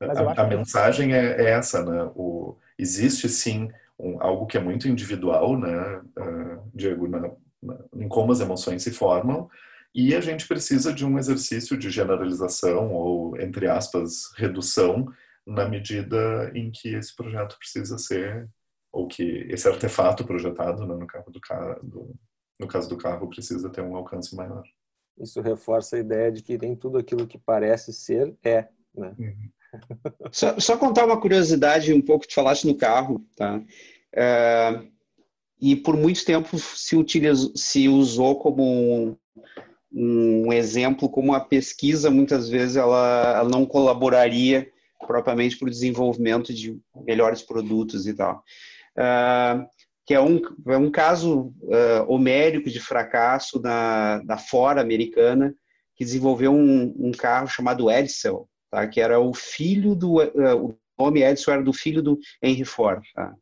a, 0.00 0.42
a 0.42 0.46
mensagem 0.46 1.14
é, 1.14 1.40
é, 1.40 1.50
essa, 1.52 1.82
né? 1.82 2.10
O, 2.14 2.56
existe 2.78 3.28
sim 3.30 3.70
um, 3.98 4.22
algo 4.22 4.46
que 4.46 4.56
é 4.56 4.60
muito 4.60 4.88
individual, 4.88 5.58
né, 5.58 5.98
uh, 6.18 6.70
Diego, 6.74 7.08
na, 7.08 7.20
na, 7.62 7.78
em 7.94 8.08
como 8.08 8.32
as 8.32 8.40
emoções 8.40 8.82
se 8.82 8.90
formam, 8.90 9.48
e 9.94 10.14
a 10.14 10.20
gente 10.20 10.46
precisa 10.46 10.92
de 10.92 11.04
um 11.04 11.18
exercício 11.18 11.76
de 11.76 11.90
generalização 11.90 12.92
ou, 12.92 13.38
entre 13.40 13.66
aspas, 13.68 14.32
redução 14.36 15.06
na 15.46 15.66
medida 15.66 16.52
em 16.54 16.70
que 16.70 16.94
esse 16.94 17.16
projeto 17.16 17.58
precisa 17.58 17.98
ser, 17.98 18.48
ou 18.92 19.08
que 19.08 19.22
esse 19.50 19.66
artefato 19.66 20.24
projetado 20.24 20.86
né, 20.86 20.94
no, 20.94 21.06
carro 21.06 21.30
do, 21.30 21.40
do, 21.82 22.14
no 22.60 22.68
caso 22.68 22.88
do 22.88 22.98
carro, 22.98 23.28
precisa 23.28 23.70
ter 23.70 23.80
um 23.80 23.96
alcance 23.96 24.36
maior. 24.36 24.62
Isso 25.18 25.40
reforça 25.40 25.96
a 25.96 25.98
ideia 25.98 26.30
de 26.30 26.42
que 26.42 26.58
nem 26.58 26.76
tudo 26.76 26.98
aquilo 26.98 27.26
que 27.26 27.38
parece 27.38 27.92
ser 27.92 28.36
é. 28.44 28.68
Né? 28.94 29.14
Uhum. 29.18 29.50
Só, 30.32 30.58
só, 30.58 30.76
contar 30.76 31.04
uma 31.04 31.20
curiosidade, 31.20 31.92
um 31.92 32.00
pouco 32.00 32.26
tu 32.26 32.34
falaste 32.34 32.66
no 32.66 32.76
carro, 32.76 33.24
tá? 33.36 33.60
É, 34.14 34.80
e 35.60 35.76
por 35.76 35.96
muito 35.96 36.24
tempo 36.24 36.58
se, 36.58 36.96
utilizou, 36.96 37.52
se 37.54 37.88
usou 37.88 38.38
como 38.38 38.62
um, 38.62 39.16
um, 39.92 40.52
exemplo, 40.52 41.08
como 41.08 41.34
a 41.34 41.40
pesquisa, 41.40 42.10
muitas 42.10 42.48
vezes, 42.48 42.76
ela, 42.76 43.34
ela 43.38 43.48
não 43.48 43.66
colaboraria 43.66 44.70
propriamente 45.06 45.56
para 45.56 45.66
o 45.66 45.70
desenvolvimento 45.70 46.52
de 46.52 46.78
melhores 47.04 47.42
produtos 47.42 48.06
e 48.06 48.14
tal. 48.14 48.42
Uh, 48.96 49.66
que 50.04 50.14
é 50.14 50.20
um, 50.20 50.40
é 50.66 50.76
um 50.76 50.90
caso 50.90 51.52
uh, 51.62 52.04
homérico 52.08 52.70
de 52.70 52.80
fracasso 52.80 53.58
da 53.58 54.38
Ford 54.38 54.78
americana, 54.78 55.54
que 55.94 56.04
desenvolveu 56.04 56.52
um, 56.52 56.94
um 56.98 57.12
carro 57.12 57.46
chamado 57.46 57.90
Edsel, 57.90 58.48
tá? 58.70 58.86
que 58.86 59.00
era 59.00 59.18
o 59.20 59.32
filho 59.34 59.94
do... 59.94 60.16
Uh, 60.18 60.78
o 60.98 61.04
nome 61.04 61.22
Edison 61.22 61.52
era 61.52 61.62
do 61.62 61.72
filho 61.72 62.02
do 62.02 62.18
Henry 62.42 62.64
Ford. 62.64 63.02
Tá? 63.14 63.34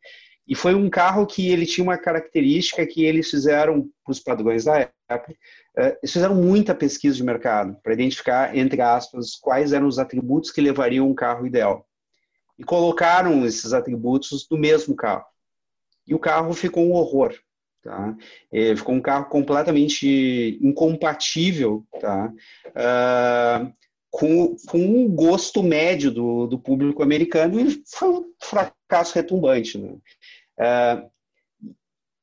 E 0.46 0.54
foi 0.54 0.74
um 0.74 0.90
carro 0.90 1.26
que 1.26 1.48
ele 1.48 1.66
tinha 1.66 1.82
uma 1.82 1.96
característica 1.96 2.86
que 2.86 3.04
eles 3.04 3.30
fizeram, 3.30 3.88
para 4.04 4.12
os 4.12 4.20
padrões 4.20 4.64
da 4.64 4.90
época, 5.08 5.32
uh, 5.32 5.96
eles 6.02 6.12
fizeram 6.12 6.34
muita 6.34 6.74
pesquisa 6.74 7.16
de 7.16 7.24
mercado 7.24 7.76
para 7.82 7.94
identificar, 7.94 8.56
entre 8.56 8.80
aspas, 8.80 9.36
quais 9.36 9.72
eram 9.72 9.86
os 9.86 9.98
atributos 9.98 10.50
que 10.50 10.60
levariam 10.60 11.08
um 11.08 11.14
carro 11.14 11.46
ideal. 11.46 11.86
E 12.58 12.64
colocaram 12.64 13.44
esses 13.44 13.72
atributos 13.72 14.46
no 14.50 14.56
mesmo 14.56 14.94
carro 14.94 15.26
e 16.06 16.14
o 16.14 16.18
carro 16.18 16.54
ficou 16.54 16.86
um 16.86 16.92
horror. 16.92 17.34
Tá? 17.82 18.16
É, 18.52 18.74
ficou 18.74 18.94
um 18.96 19.00
carro 19.00 19.26
completamente 19.26 20.58
incompatível 20.60 21.86
tá? 22.00 22.32
Uh, 22.68 23.72
com, 24.16 24.56
com 24.66 25.04
o 25.04 25.08
gosto 25.10 25.62
médio 25.62 26.10
do, 26.10 26.46
do 26.46 26.58
público 26.58 27.02
americano 27.02 27.60
e 27.60 27.82
foi 27.86 28.08
um 28.08 28.32
fracasso 28.42 29.14
retumbante. 29.14 29.76
Né? 29.76 29.90
Uh, 30.58 31.10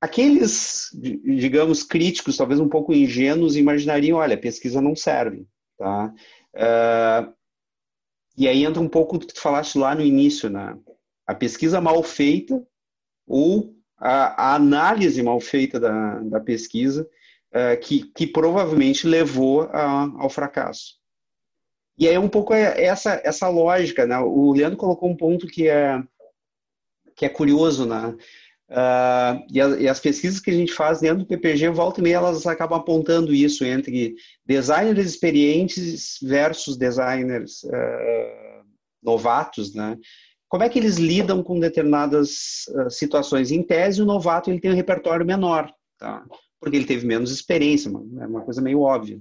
aqueles, 0.01 0.89
digamos, 0.91 1.83
críticos, 1.83 2.35
talvez 2.35 2.59
um 2.59 2.67
pouco 2.67 2.95
ingênuos, 2.95 3.55
imaginariam, 3.55 4.17
olha, 4.17 4.35
pesquisa 4.35 4.81
não 4.81 4.95
serve. 4.95 5.45
Tá? 5.77 6.11
Uh, 6.55 7.31
e 8.35 8.47
aí 8.47 8.65
entra 8.65 8.81
um 8.81 8.89
pouco 8.89 9.19
do 9.19 9.27
que 9.27 9.35
tu 9.35 9.39
falaste 9.39 9.77
lá 9.77 9.93
no 9.93 10.01
início, 10.01 10.49
né? 10.49 10.75
A 11.27 11.35
pesquisa 11.35 11.79
mal 11.79 12.01
feita 12.01 12.59
ou 13.27 13.75
a, 13.99 14.49
a 14.51 14.55
análise 14.55 15.21
mal 15.21 15.39
feita 15.39 15.79
da, 15.79 16.17
da 16.21 16.39
pesquisa, 16.39 17.07
uh, 17.53 17.79
que, 17.79 18.11
que 18.15 18.25
provavelmente 18.25 19.05
levou 19.05 19.61
a, 19.71 20.11
ao 20.17 20.29
fracasso. 20.29 21.02
E 21.97 22.07
é 22.07 22.19
um 22.19 22.29
pouco 22.29 22.53
essa, 22.53 23.21
essa 23.23 23.47
lógica, 23.47 24.05
né? 24.05 24.17
O 24.19 24.51
Leandro 24.53 24.77
colocou 24.77 25.09
um 25.09 25.15
ponto 25.15 25.45
que 25.47 25.67
é, 25.67 26.01
que 27.15 27.25
é 27.25 27.29
curioso, 27.29 27.85
né? 27.85 28.15
Uh, 28.69 29.45
e, 29.51 29.59
e, 29.83 29.87
as 29.87 29.99
pesquisas 29.99 30.39
que 30.39 30.49
a 30.49 30.53
gente 30.53 30.73
faz 30.73 30.99
dentro 30.99 31.19
do 31.19 31.27
PPG, 31.27 31.69
volta 31.69 31.99
e 31.99 32.03
meia, 32.03 32.15
elas 32.15 32.47
acabam 32.47 32.79
apontando 32.79 33.31
isso 33.31 33.63
entre 33.63 34.15
designers 34.45 35.05
experientes 35.05 36.17
versus 36.23 36.75
designers 36.75 37.63
uh, 37.65 38.65
novatos, 39.03 39.75
né? 39.75 39.95
Como 40.49 40.63
é 40.63 40.69
que 40.69 40.79
eles 40.79 40.97
lidam 40.97 41.43
com 41.43 41.59
determinadas 41.59 42.65
uh, 42.69 42.89
situações? 42.89 43.51
Em 43.51 43.61
tese, 43.61 44.01
o 44.01 44.05
novato 44.05 44.49
ele 44.49 44.59
tem 44.59 44.71
um 44.71 44.75
repertório 44.75 45.25
menor, 45.25 45.71
tá? 45.99 46.25
Porque 46.59 46.77
ele 46.77 46.85
teve 46.85 47.05
menos 47.05 47.31
experiência, 47.31 47.89
é 47.89 48.25
uma 48.25 48.41
coisa 48.41 48.61
meio 48.61 48.79
óbvia, 48.79 49.19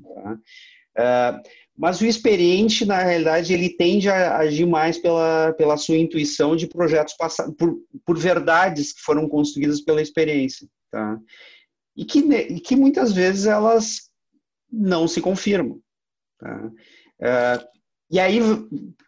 tá? 0.95 1.43
Mas 1.77 2.01
o 2.01 2.07
experiente, 2.07 2.85
na 2.85 2.99
realidade, 2.99 3.53
ele 3.53 3.71
tende 3.71 4.09
a 4.09 4.37
agir 4.39 4.67
mais 4.67 4.99
pela, 4.99 5.53
pela 5.55 5.77
sua 5.77 5.97
intuição 5.97 6.55
de 6.55 6.67
projetos 6.67 7.15
passados, 7.15 7.55
por, 7.57 7.79
por 8.05 8.19
verdades 8.19 8.93
que 8.93 9.01
foram 9.01 9.29
construídas 9.29 9.81
pela 9.81 10.03
experiência. 10.03 10.69
Tá? 10.91 11.19
E, 11.97 12.05
que, 12.05 12.19
e 12.19 12.61
que 12.61 12.77
muitas 12.77 13.13
vezes 13.13 13.47
elas 13.47 14.11
não 14.71 15.09
se 15.09 15.21
confirmam. 15.21 15.81
Tá? 16.39 16.71
É, 17.21 17.67
e 18.11 18.21
aí, 18.21 18.41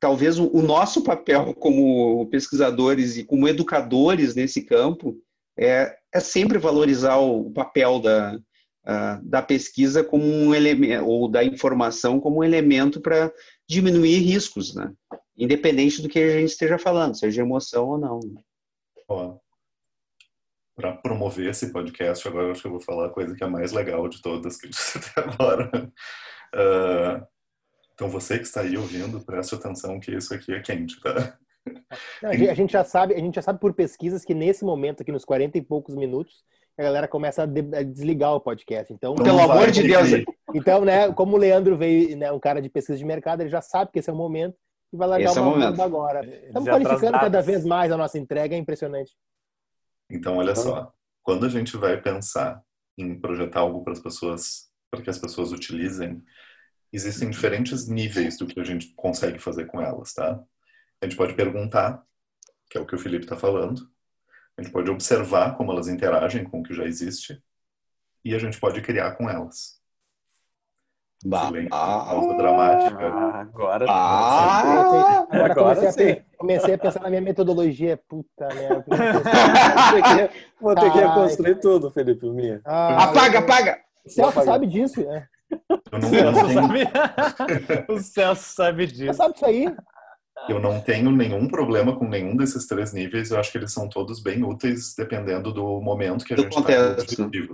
talvez 0.00 0.38
o, 0.38 0.48
o 0.48 0.62
nosso 0.62 1.04
papel 1.04 1.52
como 1.54 2.26
pesquisadores 2.30 3.18
e 3.18 3.24
como 3.24 3.46
educadores 3.46 4.34
nesse 4.34 4.62
campo 4.62 5.14
é, 5.58 5.94
é 6.12 6.20
sempre 6.20 6.56
valorizar 6.56 7.18
o 7.18 7.50
papel 7.50 8.00
da, 8.00 8.38
uh, 8.84 9.22
da 9.22 9.42
pesquisa 9.42 10.04
como 10.04 10.24
um 10.24 10.54
elemento, 10.54 11.04
ou 11.06 11.28
da 11.28 11.44
informação 11.44 12.20
como 12.20 12.40
um 12.40 12.44
elemento 12.44 13.00
para 13.00 13.32
diminuir 13.68 14.18
riscos, 14.18 14.74
né? 14.74 14.92
Independente 15.36 16.00
do 16.00 16.08
que 16.08 16.18
a 16.18 16.40
gente 16.40 16.50
esteja 16.50 16.78
falando, 16.78 17.16
seja 17.16 17.42
emoção 17.42 17.88
ou 17.88 17.98
não. 17.98 18.20
Para 20.76 20.92
promover 20.92 21.50
esse 21.50 21.72
podcast, 21.72 22.26
agora 22.26 22.48
eu 22.48 22.52
acho 22.52 22.62
que 22.62 22.66
eu 22.66 22.72
vou 22.72 22.80
falar 22.80 23.06
a 23.06 23.10
coisa 23.10 23.34
que 23.34 23.44
é 23.44 23.48
mais 23.48 23.72
legal 23.72 24.08
de 24.08 24.20
todas 24.20 24.56
que 24.56 24.66
eu 24.66 24.70
disse 24.70 24.98
até 24.98 25.20
agora. 25.20 25.92
Uh, 26.54 27.26
então 27.94 28.08
você 28.08 28.38
que 28.38 28.44
está 28.44 28.60
aí 28.60 28.76
ouvindo, 28.76 29.24
preste 29.24 29.54
atenção 29.54 30.00
que 30.00 30.12
isso 30.12 30.34
aqui 30.34 30.52
é 30.52 30.60
quente, 30.60 31.00
tá? 31.00 31.38
Não, 32.22 32.30
a 32.30 32.54
gente 32.54 32.72
já 32.72 32.84
sabe, 32.84 33.14
a 33.14 33.18
gente 33.18 33.36
já 33.36 33.42
sabe 33.42 33.58
por 33.58 33.72
pesquisas 33.72 34.24
que 34.24 34.34
nesse 34.34 34.64
momento 34.64 35.00
aqui 35.00 35.10
nos 35.10 35.24
40 35.24 35.56
e 35.56 35.62
poucos 35.62 35.94
minutos 35.94 36.44
a 36.76 36.82
galera 36.82 37.08
começa 37.08 37.44
a, 37.44 37.46
de, 37.46 37.60
a 37.74 37.82
desligar 37.82 38.34
o 38.34 38.40
podcast. 38.40 38.92
Então, 38.92 39.14
pelo 39.14 39.40
amor 39.40 39.70
de 39.70 39.82
Deus. 39.82 40.08
Então, 40.52 40.84
né, 40.84 41.12
como 41.12 41.36
o 41.36 41.38
Leandro 41.38 41.76
veio, 41.76 42.16
né, 42.16 42.32
um 42.32 42.40
cara 42.40 42.60
de 42.60 42.68
pesquisa 42.68 42.98
de 42.98 43.04
mercado, 43.04 43.42
ele 43.42 43.50
já 43.50 43.60
sabe 43.60 43.92
que 43.92 43.98
esse 43.98 44.10
é 44.10 44.12
o 44.12 44.16
momento 44.16 44.56
e 44.92 44.96
vai 44.96 45.08
largar 45.08 45.30
esse 45.30 45.38
o 45.38 45.44
momento 45.44 45.80
é 45.80 45.84
agora. 45.84 46.24
Estamos 46.24 46.68
qualificando 46.68 47.18
cada 47.18 47.40
vez 47.40 47.64
mais 47.64 47.92
a 47.92 47.96
nossa 47.96 48.18
entrega, 48.18 48.54
é 48.54 48.58
impressionante. 48.58 49.12
Então, 50.10 50.36
olha 50.36 50.54
só, 50.54 50.92
quando 51.22 51.46
a 51.46 51.48
gente 51.48 51.76
vai 51.76 52.00
pensar 52.00 52.62
em 52.98 53.18
projetar 53.18 53.60
algo 53.60 53.82
para 53.82 53.92
as 53.92 54.00
pessoas, 54.00 54.68
para 54.90 55.02
que 55.02 55.10
as 55.10 55.18
pessoas 55.18 55.52
utilizem, 55.52 56.22
existem 56.92 57.30
diferentes 57.30 57.88
níveis 57.88 58.36
do 58.36 58.46
que 58.46 58.58
a 58.60 58.64
gente 58.64 58.92
consegue 58.94 59.38
fazer 59.38 59.66
com 59.66 59.80
elas, 59.80 60.12
tá? 60.12 60.40
A 61.00 61.06
gente 61.06 61.16
pode 61.16 61.34
perguntar, 61.34 62.02
que 62.70 62.78
é 62.78 62.80
o 62.80 62.86
que 62.86 62.94
o 62.94 62.98
Felipe 62.98 63.24
está 63.24 63.36
falando, 63.36 63.88
a 64.56 64.62
gente 64.62 64.72
pode 64.72 64.90
observar 64.90 65.56
como 65.56 65.72
elas 65.72 65.88
interagem 65.88 66.44
com 66.44 66.60
o 66.60 66.62
que 66.62 66.74
já 66.74 66.84
existe 66.84 67.42
e 68.24 68.34
a 68.34 68.38
gente 68.38 68.58
pode 68.58 68.80
criar 68.80 69.12
com 69.12 69.28
elas. 69.28 69.82
Bah, 71.26 71.50
pausa 71.70 72.36
dramática. 72.36 73.06
Ah, 73.06 73.40
agora, 73.40 73.86
ah, 73.88 74.60
agora, 74.60 75.52
agora 75.52 75.54
comecei, 75.54 76.12
a, 76.12 76.36
comecei, 76.36 76.74
a, 76.74 76.78
pensar 76.78 77.00
na 77.00 77.08
minha 77.08 77.22
metodologia. 77.22 77.98
Puta 78.06 78.46
merda. 78.48 78.84
Vou 80.60 80.74
ter 80.74 80.92
que 80.92 80.98
reconstruir 80.98 81.60
tudo, 81.60 81.90
Felipe 81.90 82.28
Minha. 82.28 82.60
Ah, 82.62 83.04
apaga, 83.04 83.38
apaga! 83.38 83.78
O 84.04 84.10
Celso 84.10 84.42
sabe 84.42 84.66
disso, 84.66 85.02
né? 85.02 85.26
Eu 85.90 85.98
não, 85.98 86.14
eu 86.14 86.32
não 86.32 86.68
tenho... 86.68 87.86
o 87.88 87.98
Celso 88.00 88.54
sabe 88.54 88.86
disso. 88.86 89.06
Você 89.06 89.14
sabe 89.14 89.32
disso 89.32 89.46
aí? 89.46 89.74
Eu 90.48 90.58
não 90.58 90.80
tenho 90.80 91.10
nenhum 91.10 91.48
problema 91.48 91.96
com 91.96 92.08
nenhum 92.08 92.36
desses 92.36 92.66
três 92.66 92.92
níveis. 92.92 93.30
Eu 93.30 93.38
acho 93.38 93.50
que 93.50 93.58
eles 93.58 93.72
são 93.72 93.88
todos 93.88 94.20
bem 94.20 94.42
úteis, 94.42 94.94
dependendo 94.94 95.52
do 95.52 95.80
momento 95.80 96.24
que 96.24 96.34
a 96.34 96.36
do 96.36 96.42
gente 96.42 96.58
está 96.58 96.96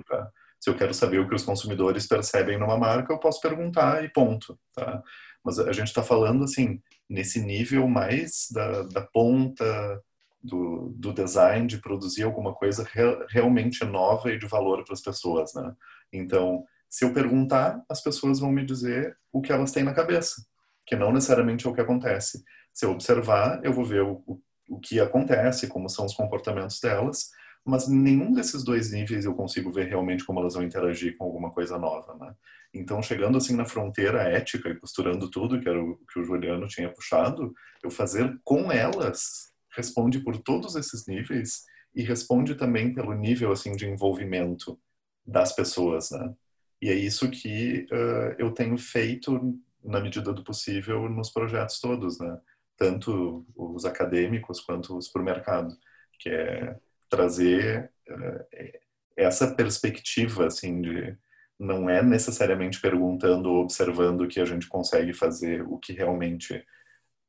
tá? 0.08 0.30
Se 0.58 0.68
eu 0.68 0.74
quero 0.74 0.92
saber 0.92 1.18
o 1.18 1.28
que 1.28 1.34
os 1.34 1.44
consumidores 1.44 2.06
percebem 2.06 2.58
numa 2.58 2.76
marca, 2.76 3.12
eu 3.12 3.18
posso 3.18 3.40
perguntar 3.40 4.04
e 4.04 4.08
ponto, 4.08 4.58
tá? 4.74 5.02
Mas 5.42 5.58
a 5.58 5.72
gente 5.72 5.88
está 5.88 6.02
falando, 6.02 6.44
assim, 6.44 6.82
nesse 7.08 7.40
nível 7.40 7.88
mais 7.88 8.48
da, 8.52 8.82
da 8.82 9.00
ponta 9.00 10.02
do, 10.42 10.92
do 10.96 11.12
design, 11.12 11.66
de 11.66 11.78
produzir 11.78 12.24
alguma 12.24 12.54
coisa 12.54 12.86
re, 12.90 13.26
realmente 13.28 13.84
nova 13.84 14.32
e 14.32 14.38
de 14.38 14.46
valor 14.46 14.84
para 14.84 14.94
as 14.94 15.00
pessoas, 15.00 15.54
né? 15.54 15.74
Então, 16.12 16.64
se 16.88 17.04
eu 17.04 17.12
perguntar, 17.12 17.82
as 17.88 18.02
pessoas 18.02 18.40
vão 18.40 18.50
me 18.50 18.64
dizer 18.64 19.16
o 19.32 19.40
que 19.40 19.52
elas 19.52 19.70
têm 19.70 19.84
na 19.84 19.94
cabeça, 19.94 20.44
que 20.84 20.96
não 20.96 21.12
necessariamente 21.12 21.66
é 21.66 21.70
o 21.70 21.74
que 21.74 21.80
acontece. 21.80 22.42
Se 22.72 22.84
eu 22.84 22.92
observar, 22.92 23.60
eu 23.64 23.72
vou 23.72 23.84
ver 23.84 24.02
o, 24.02 24.22
o, 24.68 24.80
que 24.80 25.00
acontece, 25.00 25.68
como 25.68 25.88
são 25.88 26.06
os 26.06 26.14
comportamentos 26.14 26.80
delas, 26.80 27.30
mas 27.64 27.88
nenhum 27.88 28.32
desses 28.32 28.64
dois 28.64 28.90
níveis 28.92 29.24
eu 29.24 29.34
consigo 29.34 29.70
ver 29.70 29.88
realmente 29.88 30.24
como 30.24 30.40
elas 30.40 30.54
vão 30.54 30.62
interagir 30.62 31.16
com 31.16 31.24
alguma 31.24 31.50
coisa 31.50 31.78
nova, 31.78 32.16
né? 32.16 32.34
Então, 32.72 33.02
chegando 33.02 33.36
assim 33.36 33.56
na 33.56 33.64
fronteira 33.64 34.22
ética 34.22 34.68
e 34.68 34.76
costurando 34.76 35.28
tudo, 35.28 35.60
que 35.60 35.68
era 35.68 35.82
o 35.82 35.96
que 35.96 36.20
o 36.20 36.24
Juliano 36.24 36.68
tinha 36.68 36.88
puxado, 36.88 37.52
eu 37.82 37.90
fazer 37.90 38.38
com 38.44 38.70
elas 38.70 39.50
responde 39.76 40.20
por 40.20 40.38
todos 40.38 40.76
esses 40.76 41.06
níveis 41.06 41.64
e 41.94 42.02
responde 42.02 42.54
também 42.54 42.94
pelo 42.94 43.14
nível 43.14 43.52
assim 43.52 43.74
de 43.74 43.86
envolvimento 43.86 44.78
das 45.26 45.52
pessoas, 45.54 46.10
né? 46.10 46.34
E 46.82 46.88
é 46.88 46.94
isso 46.94 47.30
que 47.30 47.86
uh, 47.92 48.34
eu 48.38 48.52
tenho 48.52 48.76
feito 48.78 49.58
na 49.82 50.00
medida 50.00 50.32
do 50.32 50.42
possível 50.42 51.08
nos 51.08 51.30
projetos 51.30 51.78
todos, 51.78 52.18
né? 52.18 52.38
Tanto 52.80 53.44
os 53.54 53.84
acadêmicos 53.84 54.58
quanto 54.58 54.96
os 54.96 55.06
para 55.06 55.20
o 55.20 55.24
mercado, 55.24 55.76
que 56.18 56.30
é 56.30 56.80
trazer 57.10 57.92
uh, 58.08 58.80
essa 59.14 59.54
perspectiva 59.54 60.46
assim 60.46 60.80
de 60.80 61.14
não 61.58 61.90
é 61.90 62.02
necessariamente 62.02 62.80
perguntando 62.80 63.50
ou 63.50 63.62
observando 63.62 64.26
que 64.26 64.40
a 64.40 64.46
gente 64.46 64.66
consegue 64.66 65.12
fazer 65.12 65.60
o 65.60 65.76
que 65.76 65.92
realmente 65.92 66.64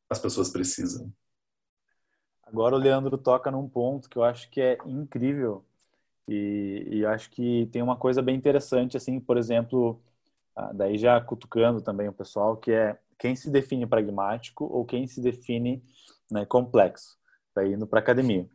as 0.10 0.20
pessoas 0.20 0.50
precisam. 0.50 1.12
Agora 2.44 2.76
o 2.76 2.80
Leandro 2.80 3.18
toca 3.18 3.52
num 3.52 3.68
ponto 3.68 4.10
que 4.10 4.18
eu 4.18 4.24
acho 4.24 4.50
que 4.50 4.62
é 4.62 4.78
incrível 4.86 5.66
e, 6.30 6.88
e 6.90 7.06
acho 7.06 7.30
que 7.30 7.68
tem 7.74 7.82
uma 7.82 7.98
coisa 7.98 8.22
bem 8.22 8.38
interessante 8.38 8.96
assim, 8.96 9.20
por 9.20 9.38
exemplo, 9.38 10.02
ah, 10.56 10.72
daí 10.72 10.98
já 10.98 11.20
cutucando 11.20 11.82
também 11.82 12.08
o 12.08 12.14
pessoal 12.14 12.56
que 12.56 12.72
é 12.72 12.98
quem 13.22 13.36
se 13.36 13.52
define 13.52 13.86
pragmático 13.86 14.66
ou 14.66 14.84
quem 14.84 15.06
se 15.06 15.22
define 15.22 15.84
né, 16.32 16.44
complexo, 16.44 17.20
para 17.54 17.68
indo 17.68 17.86
para 17.86 18.00
academia. 18.00 18.50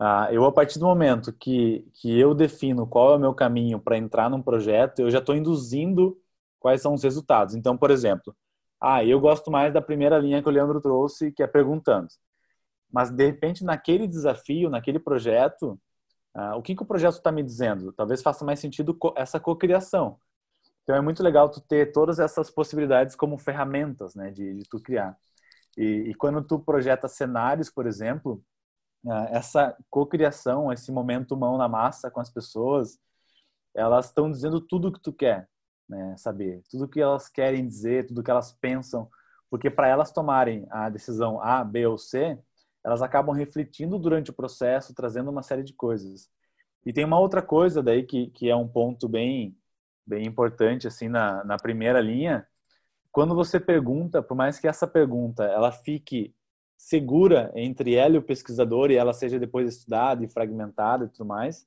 Ah, 0.00 0.28
eu, 0.32 0.44
a 0.44 0.50
partir 0.50 0.80
do 0.80 0.86
momento 0.86 1.32
que, 1.32 1.88
que 1.94 2.18
eu 2.18 2.34
defino 2.34 2.88
qual 2.88 3.12
é 3.12 3.16
o 3.16 3.20
meu 3.20 3.32
caminho 3.32 3.78
para 3.78 3.96
entrar 3.96 4.28
num 4.28 4.42
projeto, 4.42 4.98
eu 4.98 5.10
já 5.12 5.20
estou 5.20 5.36
induzindo 5.36 6.20
quais 6.58 6.82
são 6.82 6.92
os 6.92 7.04
resultados. 7.04 7.54
Então, 7.54 7.76
por 7.76 7.88
exemplo, 7.92 8.34
ah, 8.80 9.04
eu 9.04 9.20
gosto 9.20 9.48
mais 9.48 9.72
da 9.72 9.80
primeira 9.80 10.18
linha 10.18 10.42
que 10.42 10.48
o 10.48 10.52
Leandro 10.52 10.80
trouxe, 10.80 11.30
que 11.30 11.42
é 11.44 11.46
perguntando. 11.46 12.08
Mas, 12.90 13.12
de 13.12 13.24
repente, 13.24 13.62
naquele 13.62 14.08
desafio, 14.08 14.68
naquele 14.68 14.98
projeto, 14.98 15.80
ah, 16.34 16.56
o 16.56 16.62
que, 16.62 16.74
que 16.74 16.82
o 16.82 16.86
projeto 16.86 17.14
está 17.18 17.30
me 17.30 17.44
dizendo? 17.44 17.92
Talvez 17.92 18.22
faça 18.22 18.44
mais 18.44 18.58
sentido 18.58 18.98
essa 19.14 19.38
cocriação. 19.38 20.18
Então 20.82 20.96
é 20.96 21.00
muito 21.00 21.22
legal 21.22 21.50
tu 21.50 21.60
ter 21.60 21.92
todas 21.92 22.18
essas 22.18 22.50
possibilidades 22.50 23.14
como 23.14 23.38
ferramentas, 23.38 24.14
né, 24.14 24.30
de, 24.30 24.54
de 24.54 24.68
tu 24.68 24.80
criar. 24.80 25.16
E, 25.76 26.10
e, 26.10 26.14
quando 26.14 26.42
tu 26.42 26.58
projeta 26.58 27.08
cenários, 27.08 27.70
por 27.70 27.86
exemplo, 27.86 28.42
ah, 29.08 29.28
essa 29.30 29.76
cocriação, 29.88 30.72
esse 30.72 30.90
momento 30.92 31.36
mão 31.36 31.56
na 31.56 31.68
massa 31.68 32.10
com 32.10 32.20
as 32.20 32.30
pessoas, 32.30 32.98
elas 33.74 34.06
estão 34.06 34.30
dizendo 34.30 34.60
tudo 34.60 34.88
o 34.88 34.92
que 34.92 35.00
tu 35.00 35.12
quer, 35.12 35.48
né, 35.88 36.16
saber, 36.18 36.62
tudo 36.70 36.84
o 36.84 36.88
que 36.88 37.00
elas 37.00 37.28
querem 37.28 37.66
dizer, 37.66 38.06
tudo 38.06 38.20
o 38.20 38.24
que 38.24 38.30
elas 38.30 38.52
pensam, 38.52 39.08
porque 39.48 39.70
para 39.70 39.88
elas 39.88 40.12
tomarem 40.12 40.66
a 40.70 40.88
decisão 40.88 41.40
A, 41.42 41.64
B 41.64 41.86
ou 41.86 41.98
C, 41.98 42.38
elas 42.84 43.02
acabam 43.02 43.34
refletindo 43.34 43.98
durante 43.98 44.30
o 44.30 44.34
processo, 44.34 44.94
trazendo 44.94 45.30
uma 45.30 45.42
série 45.42 45.62
de 45.62 45.74
coisas. 45.74 46.28
E 46.84 46.92
tem 46.92 47.04
uma 47.04 47.18
outra 47.18 47.42
coisa 47.42 47.82
daí 47.82 48.04
que, 48.04 48.28
que 48.30 48.48
é 48.48 48.56
um 48.56 48.68
ponto 48.68 49.08
bem 49.08 49.56
bem 50.10 50.26
importante 50.26 50.88
assim 50.88 51.08
na, 51.08 51.44
na 51.44 51.56
primeira 51.56 52.00
linha. 52.00 52.46
Quando 53.12 53.34
você 53.34 53.58
pergunta, 53.60 54.22
por 54.22 54.36
mais 54.36 54.58
que 54.58 54.68
essa 54.68 54.86
pergunta 54.86 55.44
ela 55.44 55.70
fique 55.72 56.34
segura 56.76 57.52
entre 57.54 57.94
ela 57.94 58.16
e 58.16 58.18
o 58.18 58.22
pesquisador 58.22 58.90
e 58.90 58.96
ela 58.96 59.12
seja 59.12 59.38
depois 59.38 59.68
estudada 59.68 60.24
e 60.24 60.28
fragmentada 60.28 61.04
e 61.04 61.08
tudo 61.08 61.26
mais, 61.26 61.66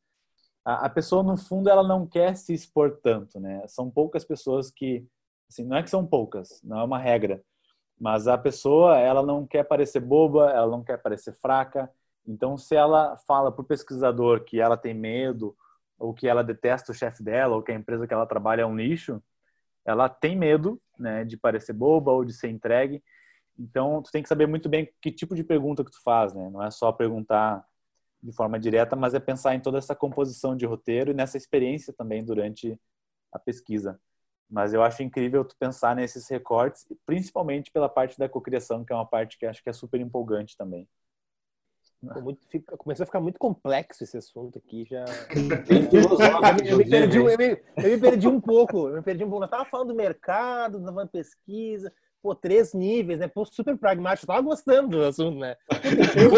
a, 0.66 0.86
a 0.86 0.90
pessoa 0.90 1.24
no 1.24 1.38
fundo 1.38 1.70
ela 1.70 1.88
não 1.88 2.06
quer 2.06 2.36
se 2.36 2.54
expor 2.54 3.00
tanto, 3.02 3.40
né? 3.40 3.64
São 3.68 3.90
poucas 3.90 4.26
pessoas 4.26 4.70
que, 4.72 5.08
assim, 5.50 5.64
não 5.64 5.78
é 5.78 5.84
que 5.84 5.90
são 5.90 6.06
poucas, 6.06 6.62
não 6.64 6.80
é 6.80 6.84
uma 6.84 6.98
regra, 6.98 7.44
mas 8.00 8.28
a 8.28 8.38
pessoa 8.38 8.98
ela 8.98 9.24
não 9.24 9.46
quer 9.46 9.64
parecer 9.64 10.00
boba, 10.00 10.50
ela 10.52 10.68
não 10.68 10.84
quer 10.84 10.98
parecer 10.98 11.34
fraca. 11.34 11.90
Então, 12.28 12.58
se 12.58 12.76
ela 12.76 13.18
fala 13.28 13.52
para 13.52 13.62
o 13.62 13.66
pesquisador 13.66 14.44
que 14.44 14.60
ela 14.60 14.78
tem 14.78 14.94
medo 14.94 15.56
ou 15.98 16.14
que 16.14 16.28
ela 16.28 16.44
detesta 16.44 16.92
o 16.92 16.96
chefe 16.96 17.24
dela, 17.24 17.56
ou 17.56 17.64
que 17.64 17.72
a 17.72 17.76
empresa 17.76 18.08
que 18.08 18.14
ela 18.14 18.26
trabalha 18.26 18.62
é 18.62 18.66
um 18.66 18.76
lixo, 18.76 19.22
ela 19.86 20.10
tem 20.10 20.36
medo 20.38 20.82
né, 20.98 21.24
de 21.24 21.38
parecer 21.38 21.74
boba 21.74 22.12
ou 22.12 22.24
de 22.24 22.34
ser 22.34 22.50
entregue. 22.50 23.04
Então, 23.58 24.02
tu 24.02 24.12
tem 24.12 24.24
que 24.24 24.30
saber 24.30 24.48
muito 24.48 24.68
bem 24.68 24.90
que 25.02 25.12
tipo 25.12 25.36
de 25.36 25.44
pergunta 25.44 25.84
que 25.84 25.92
tu 25.92 26.02
faz, 26.04 26.34
né? 26.34 26.50
Não 26.50 26.64
é 26.64 26.72
só 26.72 26.92
perguntar 26.92 27.64
de 28.22 28.32
forma 28.32 28.60
direta, 28.60 28.96
mas 28.96 29.14
é 29.14 29.20
pensar 29.20 29.54
em 29.54 29.60
toda 29.60 29.78
essa 29.78 29.94
composição 29.94 30.56
de 30.56 30.66
roteiro 30.66 31.12
e 31.12 31.14
nessa 31.14 31.38
experiência 31.38 31.94
também 31.94 32.24
durante 32.24 32.80
a 33.32 33.38
pesquisa. 33.38 34.00
Mas 34.50 34.74
eu 34.74 34.82
acho 34.82 35.04
incrível 35.04 35.44
tu 35.44 35.56
pensar 35.58 35.96
nesses 35.96 36.30
recortes, 36.30 36.88
principalmente 37.06 37.72
pela 37.72 37.90
parte 37.90 38.18
da 38.18 38.30
cocriação, 38.30 38.86
que 38.86 38.94
é 38.94 38.96
uma 38.96 39.06
parte 39.06 39.38
que 39.38 39.46
acho 39.46 39.62
que 39.62 39.70
é 39.70 39.74
super 39.74 40.00
empolgante 40.00 40.56
também. 40.56 40.88
Muito, 42.22 42.46
fica, 42.50 42.76
começou 42.76 43.04
a 43.04 43.06
ficar 43.06 43.22
muito 43.22 43.40
complexo 43.40 44.04
esse 44.04 44.18
assunto 44.18 44.58
aqui 44.58 44.86
já. 44.90 45.06
eu, 46.70 46.78
me 46.78 46.90
perdi, 46.90 47.18
eu, 47.18 47.26
me, 47.26 47.62
eu 47.78 47.92
me 47.92 47.98
perdi 47.98 48.28
um 48.28 48.42
pouco. 48.42 48.90
Eu 48.90 48.96
me 48.96 49.02
perdi 49.02 49.24
um 49.24 49.30
pouco. 49.30 49.40
Nós 49.40 49.48
estávamos 49.48 49.72
falando 49.72 49.88
do 49.88 49.96
mercado, 49.96 50.80
da 50.80 51.08
pesquisa, 51.08 51.94
pô, 52.22 52.36
três 52.36 52.74
níveis, 52.74 53.20
né? 53.20 53.28
Pô, 53.30 53.46
super 53.46 53.78
pragmático. 53.78 54.26
Eu 54.26 54.36
tava 54.36 54.46
gostando 54.46 54.90
do 54.90 55.04
assunto, 55.04 55.40
né? 55.40 55.56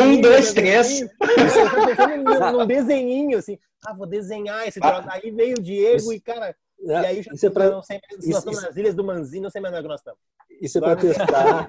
um, 0.04 0.22
dois, 0.22 0.54
três. 0.54 1.02
Eu 1.02 1.10
tava 1.18 1.88
pensando 1.88 2.58
num, 2.58 2.68
desenhinho, 2.68 3.40
assim. 3.40 3.58
Ah, 3.84 3.94
vou 3.94 4.06
desenhar 4.06 4.68
esse 4.68 4.80
troço. 4.80 5.08
Aí 5.10 5.32
veio 5.32 5.56
o 5.58 5.62
Diego 5.62 5.98
isso, 5.98 6.14
e, 6.14 6.20
cara. 6.20 6.56
É, 6.86 7.02
e 7.02 7.06
aí 7.06 7.24
já 7.24 7.34
isso 7.34 7.46
é 7.46 7.50
pra, 7.50 7.70
não 7.70 7.82
sei, 7.82 8.00
nós 8.12 8.26
isso, 8.26 8.38
estamos 8.38 8.64
nas 8.64 8.78
ilhas 8.78 8.96
do 8.96 9.04
Manzinho, 9.04 9.44
não 9.44 9.50
sei 9.50 9.62
mais 9.62 9.74
onde 9.74 9.86
é 9.86 9.90
nós 9.90 10.00
estamos. 10.00 10.20
Isso 10.62 10.78
é 10.78 10.82
para 10.82 10.96
testar. 10.96 11.68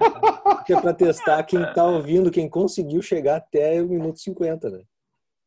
isso 0.63 0.77
é 0.77 0.81
para 0.81 0.93
testar 0.93 1.43
quem 1.43 1.61
está 1.61 1.85
ouvindo, 1.85 2.31
quem 2.31 2.49
conseguiu 2.49 3.01
chegar 3.01 3.37
até 3.37 3.81
o 3.81 3.87
minuto 3.87 4.19
50, 4.19 4.69
né? 4.69 4.81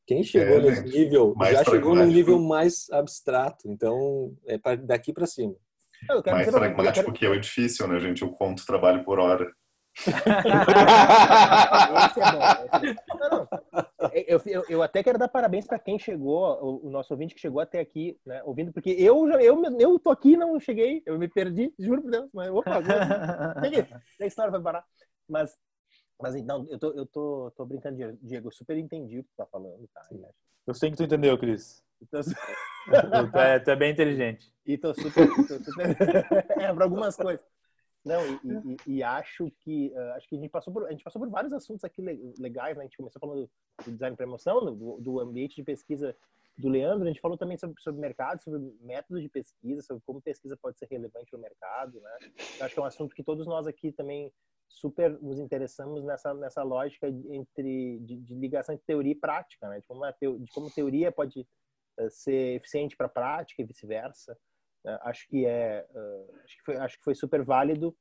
Quem 0.07 0.25
chegou 0.25 0.57
é, 0.57 0.63
nesse 0.63 0.83
nível 0.83 1.35
já 1.53 1.65
chegou 1.65 1.95
num 1.95 2.07
nível 2.07 2.41
mais 2.41 2.91
abstrato. 2.91 3.69
Então, 3.69 4.35
é 4.45 4.59
pra, 4.59 4.75
daqui 4.75 5.13
para 5.13 5.27
cima. 5.27 5.55
Mais 6.27 6.51
pragmático 6.51 7.05
quero... 7.05 7.13
que 7.13 7.27
é 7.27 7.29
o 7.29 7.41
difícil, 7.41 7.87
né, 7.87 8.01
gente? 8.01 8.23
Eu 8.23 8.31
conto 8.31 8.67
trabalho 8.67 9.05
por 9.05 9.21
hora. 9.21 9.53
Eu, 14.27 14.41
eu, 14.47 14.65
eu, 14.69 14.83
até 14.83 15.03
quero 15.03 15.19
dar 15.19 15.29
parabéns 15.29 15.67
para 15.67 15.79
quem 15.79 15.99
chegou, 15.99 16.43
o, 16.63 16.87
o, 16.87 16.91
nosso 16.91 17.13
ouvinte 17.13 17.35
que 17.35 17.41
chegou 17.41 17.61
até 17.61 17.81
aqui, 17.81 18.19
né, 18.25 18.43
ouvindo, 18.45 18.73
porque 18.73 18.91
eu 18.91 19.29
eu, 19.41 19.63
eu 19.79 19.99
tô 19.99 20.11
aqui 20.11 20.37
não 20.37 20.59
cheguei, 20.59 21.03
eu 21.05 21.19
me 21.19 21.29
perdi, 21.29 21.73
juro 21.79 22.03
por 22.03 22.11
Deus, 22.11 22.31
mas 22.33 22.51
opa, 22.51 22.77
agora 22.77 23.61
cheguei, 23.63 23.87
a 24.21 24.27
história 24.27 24.51
vai 24.51 24.61
parar. 24.61 24.85
Mas, 25.29 25.57
mas 26.21 26.35
então, 26.35 26.67
eu 26.71 26.79
tô, 26.79 26.93
eu 26.93 27.07
tô, 27.07 27.53
tô 27.57 27.65
brincando, 27.65 28.19
Diego, 28.23 28.49
eu 28.49 28.53
super 28.53 28.77
entendi 28.77 29.19
o 29.19 29.23
que 29.23 29.31
tu 29.31 29.37
tá 29.37 29.47
falando, 29.47 29.87
tá? 29.93 30.03
Eu 30.67 30.75
sei 30.75 30.91
que 30.91 30.97
tu 30.97 31.05
entendeu, 31.05 31.39
Cris. 31.39 31.83
Então, 32.01 32.21
tu, 33.31 33.39
é, 33.39 33.59
tu 33.59 33.71
é 33.71 33.77
bem 33.77 33.93
inteligente. 33.93 34.53
E 34.65 34.79
tô 34.79 34.95
super. 34.95 35.29
Tô 35.29 35.65
super... 35.65 35.97
é, 36.59 36.73
para 36.73 36.85
algumas 36.85 37.17
coisas. 37.17 37.45
Não, 38.05 38.23
e, 38.27 38.77
e, 38.87 38.97
e, 38.97 39.03
acho 39.03 39.51
que 39.61 39.93
uh, 39.95 40.13
acho 40.15 40.27
que 40.27 40.35
a 40.35 40.39
gente 40.39 40.51
passou 40.51 40.73
por 40.73 40.87
a 40.87 40.91
gente 40.91 41.05
passou 41.05 41.21
por 41.21 41.31
vários 41.31 41.53
assuntos 41.53 41.85
aqui 41.85 42.01
legais, 42.39 42.77
né? 42.77 42.83
A 42.83 42.87
gente 42.87 42.97
começou 42.97 43.21
falando 43.21 43.51
do 43.85 43.93
design 43.93 44.17
para 44.17 44.25
emoção, 44.25 44.65
do, 44.75 44.97
do, 44.99 45.21
ambiente 45.21 45.57
de 45.57 45.63
pesquisa 45.63 46.17
do 46.57 46.69
Leandro, 46.69 47.05
a 47.05 47.09
gente 47.09 47.21
falou 47.21 47.37
também 47.37 47.59
sobre, 47.59 47.81
sobre 47.81 48.01
mercado, 48.01 48.43
sobre 48.43 48.61
métodos 48.81 49.23
de 49.23 49.29
pesquisa, 49.29 49.83
sobre 49.83 50.03
como 50.07 50.21
pesquisa 50.21 50.57
pode 50.57 50.79
ser 50.79 50.89
relevante 50.91 51.33
no 51.33 51.39
mercado, 51.39 52.01
né? 52.01 52.11
Eu 52.59 52.65
acho 52.65 52.75
que 52.75 52.81
é 52.81 52.83
um 52.83 52.87
assunto 52.87 53.15
que 53.15 53.23
todos 53.23 53.47
nós 53.47 53.67
aqui 53.67 53.93
também 53.93 54.33
super 54.67 55.21
nos 55.21 55.39
interessamos 55.39 56.03
nessa 56.03 56.33
nessa 56.33 56.63
lógica 56.63 57.07
entre 57.09 57.99
de, 58.01 58.17
de 58.17 58.35
ligação 58.35 58.75
de 58.75 58.83
teoria 58.83 59.13
e 59.13 59.17
prática, 59.17 59.69
né? 59.69 59.81
De 59.81 59.87
como, 59.87 60.05
a 60.05 60.13
teo, 60.13 60.39
de 60.39 60.51
como 60.53 60.71
teoria 60.71 61.13
pode 61.13 61.41
uh, 61.99 62.11
ser 62.11 62.57
eficiente 62.57 62.97
para 62.97 63.07
a 63.07 63.11
prática 63.11 63.61
e 63.61 63.65
vice-versa. 63.67 64.39
Uh, 64.85 64.99
acho 65.03 65.29
que 65.29 65.45
é 65.45 65.87
uh, 65.91 66.35
acho 66.45 66.57
que 66.57 66.65
foi 66.65 66.77
acho 66.77 66.97
que 66.99 67.05
foi 67.05 67.15
super 67.15 67.43
válido 67.43 67.95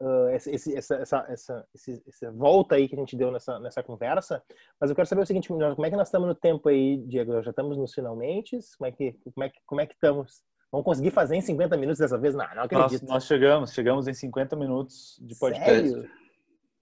uh, 0.00 0.28
esse, 0.30 0.74
essa, 0.76 0.96
essa, 0.96 1.26
essa, 1.28 1.66
essa 2.06 2.32
volta 2.32 2.76
aí 2.76 2.88
que 2.88 2.94
a 2.94 2.98
gente 2.98 3.16
deu 3.16 3.30
nessa, 3.30 3.58
nessa 3.60 3.82
conversa. 3.82 4.42
Mas 4.80 4.90
eu 4.90 4.96
quero 4.96 5.08
saber 5.08 5.22
o 5.22 5.26
seguinte, 5.26 5.48
como 5.48 5.86
é 5.86 5.90
que 5.90 5.96
nós 5.96 6.08
estamos 6.08 6.28
no 6.28 6.34
tempo 6.34 6.68
aí, 6.68 6.98
Diego? 7.06 7.42
Já 7.42 7.50
estamos 7.50 7.76
nos 7.76 7.92
finalmente? 7.92 8.58
Como 8.78 8.88
é 8.88 8.92
que, 8.92 9.12
como 9.34 9.44
é 9.44 9.48
que, 9.48 9.58
como 9.66 9.80
é 9.80 9.86
que 9.86 9.94
estamos? 9.94 10.42
Vamos 10.70 10.84
conseguir 10.84 11.10
fazer 11.10 11.36
em 11.36 11.40
50 11.40 11.76
minutos 11.76 11.98
dessa 11.98 12.18
vez? 12.18 12.34
Não, 12.34 12.46
não 12.54 12.64
acredito. 12.64 13.02
Nós, 13.02 13.10
nós 13.10 13.26
chegamos, 13.26 13.72
chegamos 13.72 14.08
em 14.08 14.14
50 14.14 14.56
minutos 14.56 15.18
de 15.20 15.38
podcast. 15.38 15.88
Sério? 15.88 16.10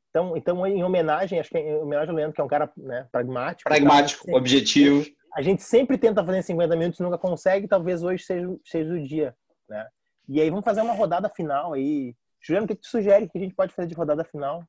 Então, 0.09 0.37
então, 0.37 0.67
em 0.67 0.85
homenagem, 0.85 1.41
acho 1.41 1.49
que 1.49 1.57
é 1.57 1.71
em 1.71 1.77
homenagem 1.77 2.11
ao 2.11 2.17
Leandro, 2.17 2.35
que 2.35 2.41
é 2.41 2.45
um 2.45 2.49
cara 2.49 2.71
né, 2.77 3.09
pragmático. 3.11 3.69
Pragmático, 3.69 4.27
cara, 4.27 4.37
objetivo. 4.37 5.07
A 5.35 5.41
gente 5.41 5.63
sempre 5.63 5.97
tenta 5.97 6.25
fazer 6.25 6.39
em 6.39 6.43
50 6.43 6.77
minutos, 6.77 7.01
nunca 7.01 7.19
consegue, 7.19 7.67
talvez 7.67 8.03
hoje 8.03 8.25
seja, 8.25 8.47
seja 8.65 8.93
o 8.93 9.03
dia, 9.03 9.35
né? 9.69 9.89
E 10.29 10.41
aí 10.41 10.51
vamos 10.51 10.65
fazer 10.65 10.83
uma 10.83 10.95
rodada 10.95 11.29
final 11.29 11.73
aí, 11.73 12.15
Juliano, 12.41 12.65
o 12.65 12.69
que 12.69 12.75
tu 12.75 12.87
sugere 12.87 13.29
que 13.29 13.39
a 13.39 13.41
gente 13.41 13.55
pode 13.55 13.75
fazer 13.75 13.89
de 13.89 13.95
rodada 13.95 14.25
final? 14.25 14.63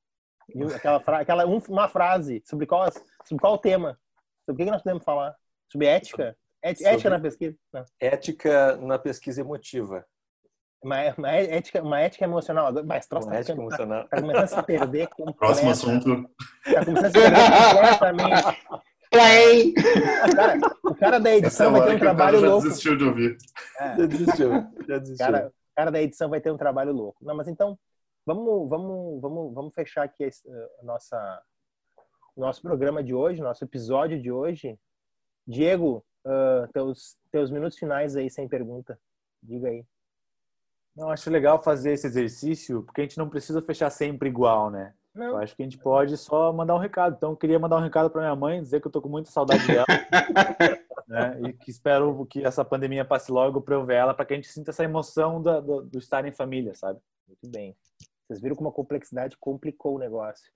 Aquela, 0.75 0.99
fra 0.99 1.19
aquela 1.19 1.45
uma 1.45 1.87
frase 1.87 2.41
sobre 2.45 2.65
qual, 2.65 2.91
sobre 3.25 3.41
qual 3.41 3.57
tema? 3.57 3.97
Sobre 4.45 4.63
o 4.63 4.65
que 4.65 4.71
nós 4.71 4.81
podemos 4.81 5.03
falar? 5.03 5.35
Sobre 5.71 5.87
ética? 5.87 6.35
Ética 6.61 6.93
sobre 6.93 7.09
na 7.09 7.19
pesquisa? 7.19 7.57
Não. 7.71 7.85
Ética 7.99 8.75
na 8.77 8.99
pesquisa 8.99 9.41
emotiva. 9.41 10.05
Uma, 10.83 10.97
uma, 11.17 11.31
ética, 11.31 11.81
uma 11.81 11.99
ética 11.99 12.25
emocional. 12.25 12.71
Mas 12.85 13.07
troço 13.07 13.29
tá, 13.29 13.35
ética 13.35 13.53
emocional. 13.53 14.07
tá 14.07 14.21
começando 14.21 14.43
a 14.43 14.47
se 14.47 14.63
perder 14.63 15.09
Próximo 15.37 15.71
assunto. 15.71 16.29
Tá 16.65 16.85
começando 16.85 17.05
a 17.05 17.09
se 17.09 17.13
perder 17.13 18.11
completamente. 18.11 18.83
Play! 19.13 19.73
Cara, 20.35 20.59
o 20.83 20.95
cara 20.95 21.19
da 21.19 21.35
edição 21.35 21.71
vai 21.71 21.85
ter 21.85 21.95
um 21.95 21.99
trabalho 21.99 22.39
já 22.39 22.47
louco. 22.47 22.67
desistiu 22.67 22.97
de 22.97 23.03
ouvir. 23.03 23.37
É. 23.79 23.95
Já 23.95 24.05
desistiu. 24.07 24.49
Já 24.87 24.97
desistiu. 24.97 25.25
Cara, 25.25 25.53
cara 25.75 25.91
da 25.91 26.01
edição 26.01 26.29
vai 26.29 26.41
ter 26.41 26.51
um 26.51 26.57
trabalho 26.57 26.91
louco. 26.91 27.23
Não, 27.23 27.35
mas 27.35 27.47
então, 27.47 27.77
vamos, 28.25 28.67
vamos, 28.67 29.21
vamos, 29.21 29.53
vamos 29.53 29.73
fechar 29.75 30.03
aqui 30.03 30.25
a, 30.25 30.83
nossa, 30.83 31.43
nosso 32.35 32.61
programa 32.63 33.03
de 33.03 33.13
hoje, 33.13 33.39
nosso 33.39 33.63
episódio 33.63 34.19
de 34.19 34.31
hoje. 34.31 34.79
Diego, 35.45 36.03
uh, 36.25 36.67
teus, 36.73 37.15
teus 37.31 37.51
minutos 37.51 37.77
finais 37.77 38.15
aí 38.15 38.31
sem 38.31 38.47
pergunta. 38.47 38.99
Diga 39.43 39.67
aí. 39.69 39.85
Não, 40.95 41.11
acho 41.11 41.29
legal 41.29 41.61
fazer 41.61 41.93
esse 41.93 42.07
exercício, 42.07 42.81
porque 42.83 43.01
a 43.01 43.03
gente 43.03 43.17
não 43.17 43.29
precisa 43.29 43.61
fechar 43.61 43.91
sempre 43.91 44.29
igual, 44.29 44.71
né? 44.71 44.93
Não. 45.13 45.27
Eu 45.27 45.37
acho 45.37 45.55
que 45.55 45.61
a 45.61 45.65
gente 45.65 45.77
pode 45.77 46.17
só 46.17 46.51
mandar 46.51 46.75
um 46.75 46.79
recado. 46.79 47.15
Então, 47.15 47.31
eu 47.31 47.37
queria 47.37 47.59
mandar 47.59 47.77
um 47.77 47.83
recado 47.83 48.09
para 48.09 48.21
minha 48.21 48.35
mãe, 48.35 48.61
dizer 48.61 48.81
que 48.81 48.87
eu 48.87 48.91
tô 48.91 49.01
com 49.01 49.09
muita 49.09 49.29
saudade 49.29 49.65
dela. 49.67 49.85
né? 51.07 51.39
E 51.47 51.53
que 51.53 51.69
espero 51.69 52.25
que 52.25 52.43
essa 52.43 52.65
pandemia 52.65 53.05
passe 53.05 53.31
logo 53.31 53.61
para 53.61 53.75
eu 53.75 53.85
ver 53.85 53.95
ela, 53.95 54.13
para 54.13 54.25
que 54.25 54.33
a 54.33 54.35
gente 54.35 54.47
sinta 54.47 54.71
essa 54.71 54.83
emoção 54.83 55.41
do, 55.41 55.61
do, 55.61 55.81
do, 55.83 55.99
estar 55.99 56.25
em 56.25 56.31
família, 56.31 56.73
sabe? 56.73 56.99
Muito 57.27 57.47
bem. 57.47 57.75
Vocês 58.27 58.41
viram 58.41 58.55
como 58.55 58.69
a 58.69 58.73
complexidade 58.73 59.37
complicou 59.37 59.95
o 59.95 59.99
negócio. 59.99 60.51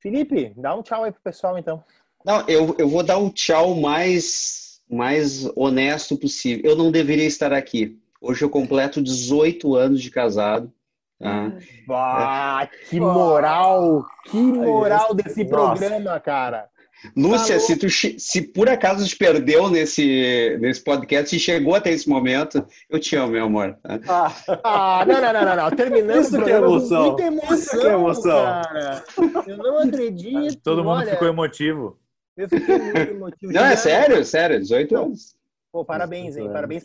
Felipe, 0.00 0.52
dá 0.56 0.74
um 0.74 0.82
tchau 0.82 1.04
aí 1.04 1.12
pro 1.12 1.22
pessoal, 1.22 1.56
então. 1.56 1.84
Não, 2.24 2.40
eu, 2.48 2.74
eu 2.78 2.88
vou 2.88 3.02
dar 3.02 3.18
um 3.18 3.30
tchau 3.30 3.74
mais, 3.74 4.82
mais 4.90 5.44
honesto 5.56 6.16
possível. 6.16 6.68
Eu 6.68 6.76
não 6.76 6.90
deveria 6.90 7.26
estar 7.26 7.52
aqui. 7.52 7.98
Hoje 8.20 8.42
eu 8.44 8.50
completo 8.50 9.02
18 9.02 9.74
anos 9.74 10.02
de 10.02 10.10
casado. 10.10 10.72
Tá? 11.20 11.52
Bah, 11.86 12.66
que 12.88 12.98
moral! 12.98 14.06
Que 14.30 14.38
moral 14.38 15.14
desse 15.14 15.44
Nossa. 15.44 15.76
programa, 15.84 16.18
cara! 16.18 16.70
Lúcia, 17.16 17.58
se, 17.58 17.76
tu, 17.76 17.88
se 17.88 18.42
por 18.42 18.68
acaso 18.68 19.06
te 19.06 19.16
perdeu 19.16 19.70
nesse, 19.70 20.58
nesse 20.60 20.82
podcast 20.82 21.34
e 21.34 21.38
chegou 21.38 21.74
até 21.74 21.90
esse 21.90 22.08
momento, 22.08 22.64
eu 22.90 22.98
te 22.98 23.16
amo, 23.16 23.32
meu 23.32 23.44
amor. 23.44 23.78
Ah, 24.08 24.32
ah 24.62 25.04
não, 25.06 25.20
não, 25.20 25.32
não, 25.32 25.44
não, 25.44 25.56
não. 25.56 25.70
Terminando 25.70 26.20
Isso 26.20 26.42
que 26.42 26.50
é 26.50 26.56
emoção. 26.56 27.06
Muita 27.06 27.22
emoção, 27.22 27.56
Isso 27.56 27.80
que 27.80 27.86
é 27.86 27.92
emoção. 27.92 28.44
Cara. 28.44 29.04
Eu 29.46 29.56
não 29.56 29.78
acredito. 29.78 30.62
Todo 30.62 30.84
mundo 30.84 30.98
Olha, 30.98 31.12
ficou 31.12 31.28
emotivo. 31.28 31.98
Eu 32.36 32.48
fiquei 32.48 32.78
muito 32.78 32.98
emotivo. 33.12 33.52
Não, 33.52 33.64
é 33.64 33.76
sério, 33.76 34.24
sério, 34.24 34.58
18 34.58 34.96
anos. 34.96 35.34
Pô, 35.72 35.84
parabéns, 35.84 36.36
hein? 36.36 36.50
Parabéns. 36.52 36.84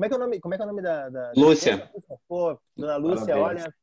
Como 0.00 0.06
é 0.06 0.08
que 0.08 0.14
é 0.14 0.16
o 0.16 0.20
nome, 0.20 0.40
como 0.40 0.54
é, 0.54 0.56
que 0.56 0.62
é 0.62 0.64
o 0.64 0.68
nome 0.68 0.80
da, 0.80 1.10
da 1.10 1.32
Lúcia. 1.36 1.90
Pô, 2.26 2.58
dona 2.74 2.96
Lúcia, 2.96 3.36
parabéns. 3.36 3.64
olha, 3.64 3.74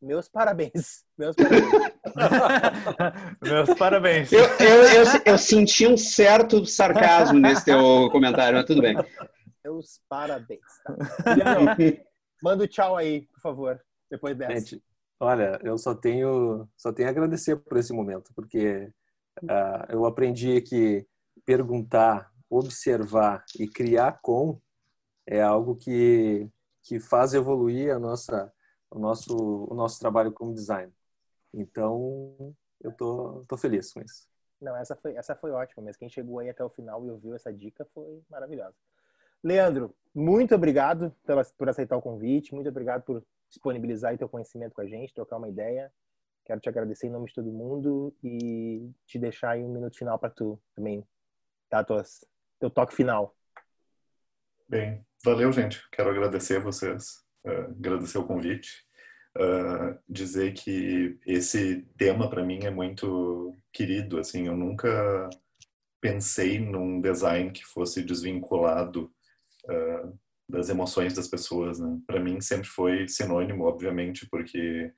meus 0.00 0.26
parabéns. 0.26 1.04
Meus 1.18 1.36
parabéns. 1.36 1.70
meus 3.42 3.78
parabéns. 3.78 4.32
Eu, 4.32 4.44
eu, 4.44 4.82
eu, 4.84 5.04
eu, 5.26 5.36
senti 5.36 5.86
um 5.86 5.98
certo 5.98 6.64
sarcasmo 6.64 7.38
nesse 7.38 7.66
teu 7.66 8.08
comentário, 8.10 8.56
mas 8.56 8.64
tudo 8.64 8.80
bem. 8.80 8.96
Meus 9.62 10.00
parabéns. 10.08 10.60
Tá? 10.82 10.96
manda 12.42 12.62
o 12.62 12.64
um 12.64 12.68
tchau 12.68 12.96
aí, 12.96 13.26
por 13.34 13.40
favor, 13.42 13.78
depois 14.10 14.34
dessa. 14.34 14.54
Gente, 14.54 14.82
olha, 15.20 15.60
eu 15.62 15.76
só 15.76 15.94
tenho, 15.94 16.66
só 16.74 16.90
tenho 16.90 17.08
a 17.08 17.10
agradecer 17.10 17.54
por 17.54 17.76
esse 17.76 17.92
momento, 17.92 18.32
porque 18.34 18.90
uh, 19.42 19.84
eu 19.90 20.06
aprendi 20.06 20.58
que 20.62 21.06
perguntar, 21.44 22.30
observar 22.48 23.44
e 23.60 23.68
criar 23.68 24.20
com 24.22 24.58
é 25.26 25.42
algo 25.42 25.76
que, 25.76 26.48
que 26.82 27.00
faz 27.00 27.34
evoluir 27.34 27.94
a 27.94 27.98
nossa 27.98 28.52
o 28.90 28.98
nosso, 28.98 29.36
o 29.70 29.74
nosso 29.74 29.98
trabalho 29.98 30.32
como 30.32 30.54
design. 30.54 30.92
Então, 31.52 32.54
eu 32.80 32.92
tô, 32.92 33.44
tô 33.48 33.56
feliz 33.56 33.92
com 33.92 34.00
isso. 34.00 34.28
Não, 34.60 34.76
essa 34.76 34.96
foi, 34.96 35.14
essa 35.16 35.34
foi 35.34 35.50
ótima, 35.50 35.82
mas 35.84 35.96
quem 35.96 36.08
chegou 36.08 36.38
aí 36.38 36.48
até 36.48 36.64
o 36.64 36.70
final 36.70 37.04
e 37.04 37.10
ouviu 37.10 37.34
essa 37.34 37.52
dica 37.52 37.86
foi 37.92 38.22
maravilhosa. 38.30 38.74
Leandro, 39.42 39.94
muito 40.14 40.54
obrigado 40.54 41.14
pela, 41.24 41.44
por 41.56 41.68
aceitar 41.68 41.96
o 41.96 42.02
convite, 42.02 42.54
muito 42.54 42.68
obrigado 42.68 43.02
por 43.02 43.22
disponibilizar 43.48 44.14
o 44.14 44.18
teu 44.18 44.28
conhecimento 44.28 44.74
com 44.74 44.80
a 44.80 44.86
gente, 44.86 45.14
trocar 45.14 45.36
uma 45.36 45.48
ideia. 45.48 45.92
Quero 46.44 46.60
te 46.60 46.68
agradecer 46.68 47.06
em 47.06 47.10
nome 47.10 47.26
de 47.26 47.34
todo 47.34 47.52
mundo 47.52 48.14
e 48.22 48.90
te 49.04 49.18
deixar 49.18 49.50
aí 49.50 49.64
um 49.64 49.72
minuto 49.72 49.96
final 49.96 50.18
para 50.18 50.30
tu 50.30 50.58
também 50.74 51.06
dar 51.70 51.84
tuas, 51.84 52.24
teu 52.58 52.70
toque 52.70 52.94
final. 52.94 53.34
Bem, 54.68 55.05
valeu, 55.24 55.52
gente. 55.52 55.82
Quero 55.92 56.10
agradecer 56.10 56.58
a 56.58 56.60
vocês, 56.60 57.24
uh, 57.46 57.70
agradecer 57.70 58.18
o 58.18 58.26
convite, 58.26 58.84
uh, 59.36 59.98
dizer 60.08 60.52
que 60.52 61.18
esse 61.26 61.86
tema 61.96 62.28
para 62.28 62.44
mim 62.44 62.60
é 62.64 62.70
muito 62.70 63.56
querido. 63.72 64.18
Assim, 64.18 64.46
eu 64.46 64.56
nunca 64.56 65.28
pensei 66.00 66.58
num 66.58 67.00
design 67.00 67.50
que 67.50 67.64
fosse 67.64 68.02
desvinculado 68.02 69.10
uh, 69.64 70.18
das 70.48 70.68
emoções 70.68 71.14
das 71.14 71.28
pessoas. 71.28 71.80
Né? 71.80 71.98
Para 72.06 72.20
mim 72.20 72.40
sempre 72.40 72.68
foi 72.68 73.08
sinônimo, 73.08 73.64
obviamente, 73.64 74.26
porque 74.30 74.92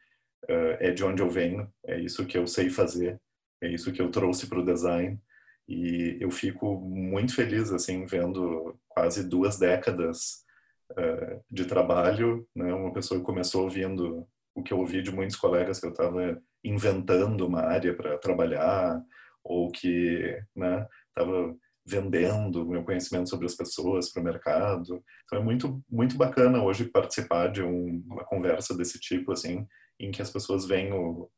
é 0.79 0.93
de 0.93 1.05
onde 1.05 1.21
eu 1.21 1.29
venho, 1.29 1.71
é 1.85 1.99
isso 2.01 2.25
que 2.25 2.39
eu 2.39 2.47
sei 2.47 2.71
fazer, 2.71 3.21
é 3.61 3.69
isso 3.69 3.93
que 3.93 4.01
eu 4.01 4.09
trouxe 4.09 4.47
para 4.47 4.61
o 4.61 4.65
design. 4.65 5.21
E 5.69 6.17
eu 6.19 6.31
fico 6.31 6.81
muito 6.81 7.35
feliz 7.35 7.71
assim 7.71 8.07
vendo 8.07 8.75
quase 8.89 9.29
duas 9.29 9.59
décadas 9.59 10.45
uh, 10.93 11.45
de 11.51 11.67
trabalho, 11.67 12.49
né? 12.57 12.73
Uma 12.73 12.93
pessoa 12.93 13.21
que 13.21 13.27
começou 13.27 13.65
ouvindo 13.65 14.27
o 14.55 14.63
que 14.63 14.73
eu 14.73 14.79
ouvi 14.79 15.03
de 15.03 15.13
muitos 15.13 15.37
colegas 15.37 15.79
que 15.79 15.87
eu 15.87 15.91
estava 15.91 16.41
inventando 16.65 17.47
uma 17.47 17.61
área 17.61 17.95
para 17.95 18.19
trabalhar 18.19 19.01
ou 19.45 19.71
que 19.71 20.37
estava 20.57 21.49
né, 21.49 21.55
vendendo 21.87 22.67
meu 22.67 22.85
conhecimento 22.85 23.31
sobre 23.31 23.47
as 23.47 23.55
pessoas 23.55 24.11
para 24.13 24.21
o 24.21 24.25
mercado. 24.25 25.03
Então 25.25 25.39
é 25.39 25.43
muito 25.43 25.83
muito 25.89 26.17
bacana 26.17 26.63
hoje 26.63 26.85
participar 26.87 27.49
de 27.49 27.63
um, 27.63 28.03
uma 28.07 28.25
conversa 28.25 28.77
desse 28.77 28.99
tipo 28.99 29.33
assim, 29.33 29.67
em 29.99 30.11
que 30.11 30.23
as 30.23 30.31
pessoas 30.31 30.67
veem 30.67 30.93
o, 30.93 31.31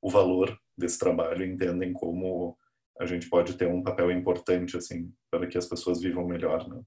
o 0.00 0.10
valor 0.10 0.56
desse 0.76 0.98
trabalho, 0.98 1.44
entendem 1.44 1.92
como 1.92 2.56
a 2.98 3.06
gente 3.06 3.28
pode 3.28 3.56
ter 3.56 3.66
um 3.66 3.82
papel 3.82 4.10
importante 4.10 4.76
assim 4.76 5.12
para 5.30 5.46
que 5.46 5.56
as 5.56 5.66
pessoas 5.66 6.00
vivam 6.00 6.26
melhor, 6.26 6.68
né? 6.68 6.80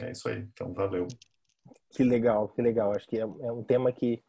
É 0.00 0.10
isso 0.10 0.28
aí. 0.28 0.46
Então 0.52 0.72
valeu. 0.72 1.06
Que 1.90 2.02
legal, 2.02 2.48
que 2.48 2.60
legal. 2.60 2.92
Acho 2.92 3.06
que 3.06 3.16
é, 3.16 3.22
é 3.22 3.52
um 3.52 3.62
tema 3.62 3.92
que 3.92 4.22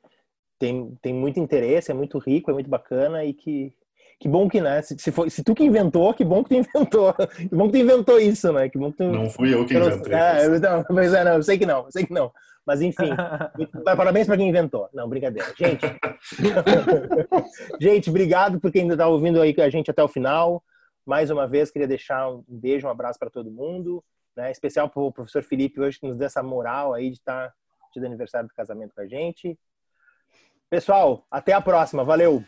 tem, 0.59 0.95
tem 1.01 1.13
muito 1.13 1.39
interesse, 1.39 1.91
é 1.91 1.93
muito 1.93 2.17
rico, 2.17 2.49
é 2.49 2.53
muito 2.53 2.69
bacana 2.69 3.23
e 3.25 3.33
que 3.33 3.73
que 4.19 4.27
bom 4.27 4.49
que, 4.49 4.59
né? 4.59 4.81
Se, 4.81 4.97
se, 4.97 5.11
foi, 5.11 5.29
se 5.29 5.43
tu 5.43 5.53
que 5.53 5.63
inventou, 5.63 6.11
que 6.13 6.25
bom 6.25 6.43
que 6.43 6.49
tu 6.49 6.55
inventou. 6.55 7.13
Que 7.37 7.55
bom 7.55 7.67
que 7.67 7.73
tu 7.73 7.77
inventou 7.77 8.19
isso, 8.19 8.51
né? 8.51 8.67
Que 8.67 8.77
bom 8.77 8.91
que 8.91 8.97
tu... 8.97 9.03
Não 9.03 9.29
fui 9.29 9.53
eu 9.53 9.63
que 9.65 9.75
inventei. 9.75 10.13
É, 10.13 10.47
não, 10.59 10.83
mas 10.89 11.13
é, 11.13 11.23
não, 11.23 11.33
eu 11.33 11.43
sei 11.43 11.57
que 11.57 11.65
não, 11.65 11.85
eu 11.85 11.91
sei 11.91 12.05
que 12.05 12.13
não. 12.13 12.31
Mas 12.65 12.81
enfim, 12.81 13.09
parabéns 13.85 14.25
para 14.25 14.35
quem 14.35 14.49
inventou. 14.49 14.89
Não, 14.93 15.07
brincadeira. 15.07 15.53
Gente, 15.57 15.85
gente, 17.79 18.09
obrigado 18.09 18.59
por 18.59 18.71
quem 18.71 18.81
ainda 18.81 18.95
está 18.95 19.07
ouvindo 19.07 19.41
aí 19.41 19.55
a 19.59 19.69
gente 19.69 19.89
até 19.89 20.03
o 20.03 20.07
final. 20.07 20.61
Mais 21.07 21.31
uma 21.31 21.47
vez, 21.47 21.71
queria 21.71 21.87
deixar 21.87 22.29
um 22.29 22.43
beijo, 22.45 22.85
um 22.85 22.89
abraço 22.91 23.17
para 23.17 23.29
todo 23.29 23.49
mundo. 23.49 24.03
Né? 24.35 24.51
Especial 24.51 24.89
para 24.89 25.01
o 25.01 25.09
professor 25.09 25.41
Felipe 25.41 25.79
hoje, 25.79 25.97
que 25.97 26.05
nos 26.05 26.17
deu 26.17 26.25
essa 26.25 26.43
moral 26.43 26.93
aí 26.93 27.09
de 27.09 27.15
estar 27.15 27.47
tá, 27.47 27.53
de 27.95 28.05
aniversário 28.05 28.49
do 28.49 28.53
casamento 28.53 28.93
com 28.93 28.99
a 28.99 29.07
gente. 29.07 29.57
Pessoal, 30.69 31.25
até 31.31 31.53
a 31.53 31.61
próxima. 31.61 32.03
Valeu! 32.03 32.43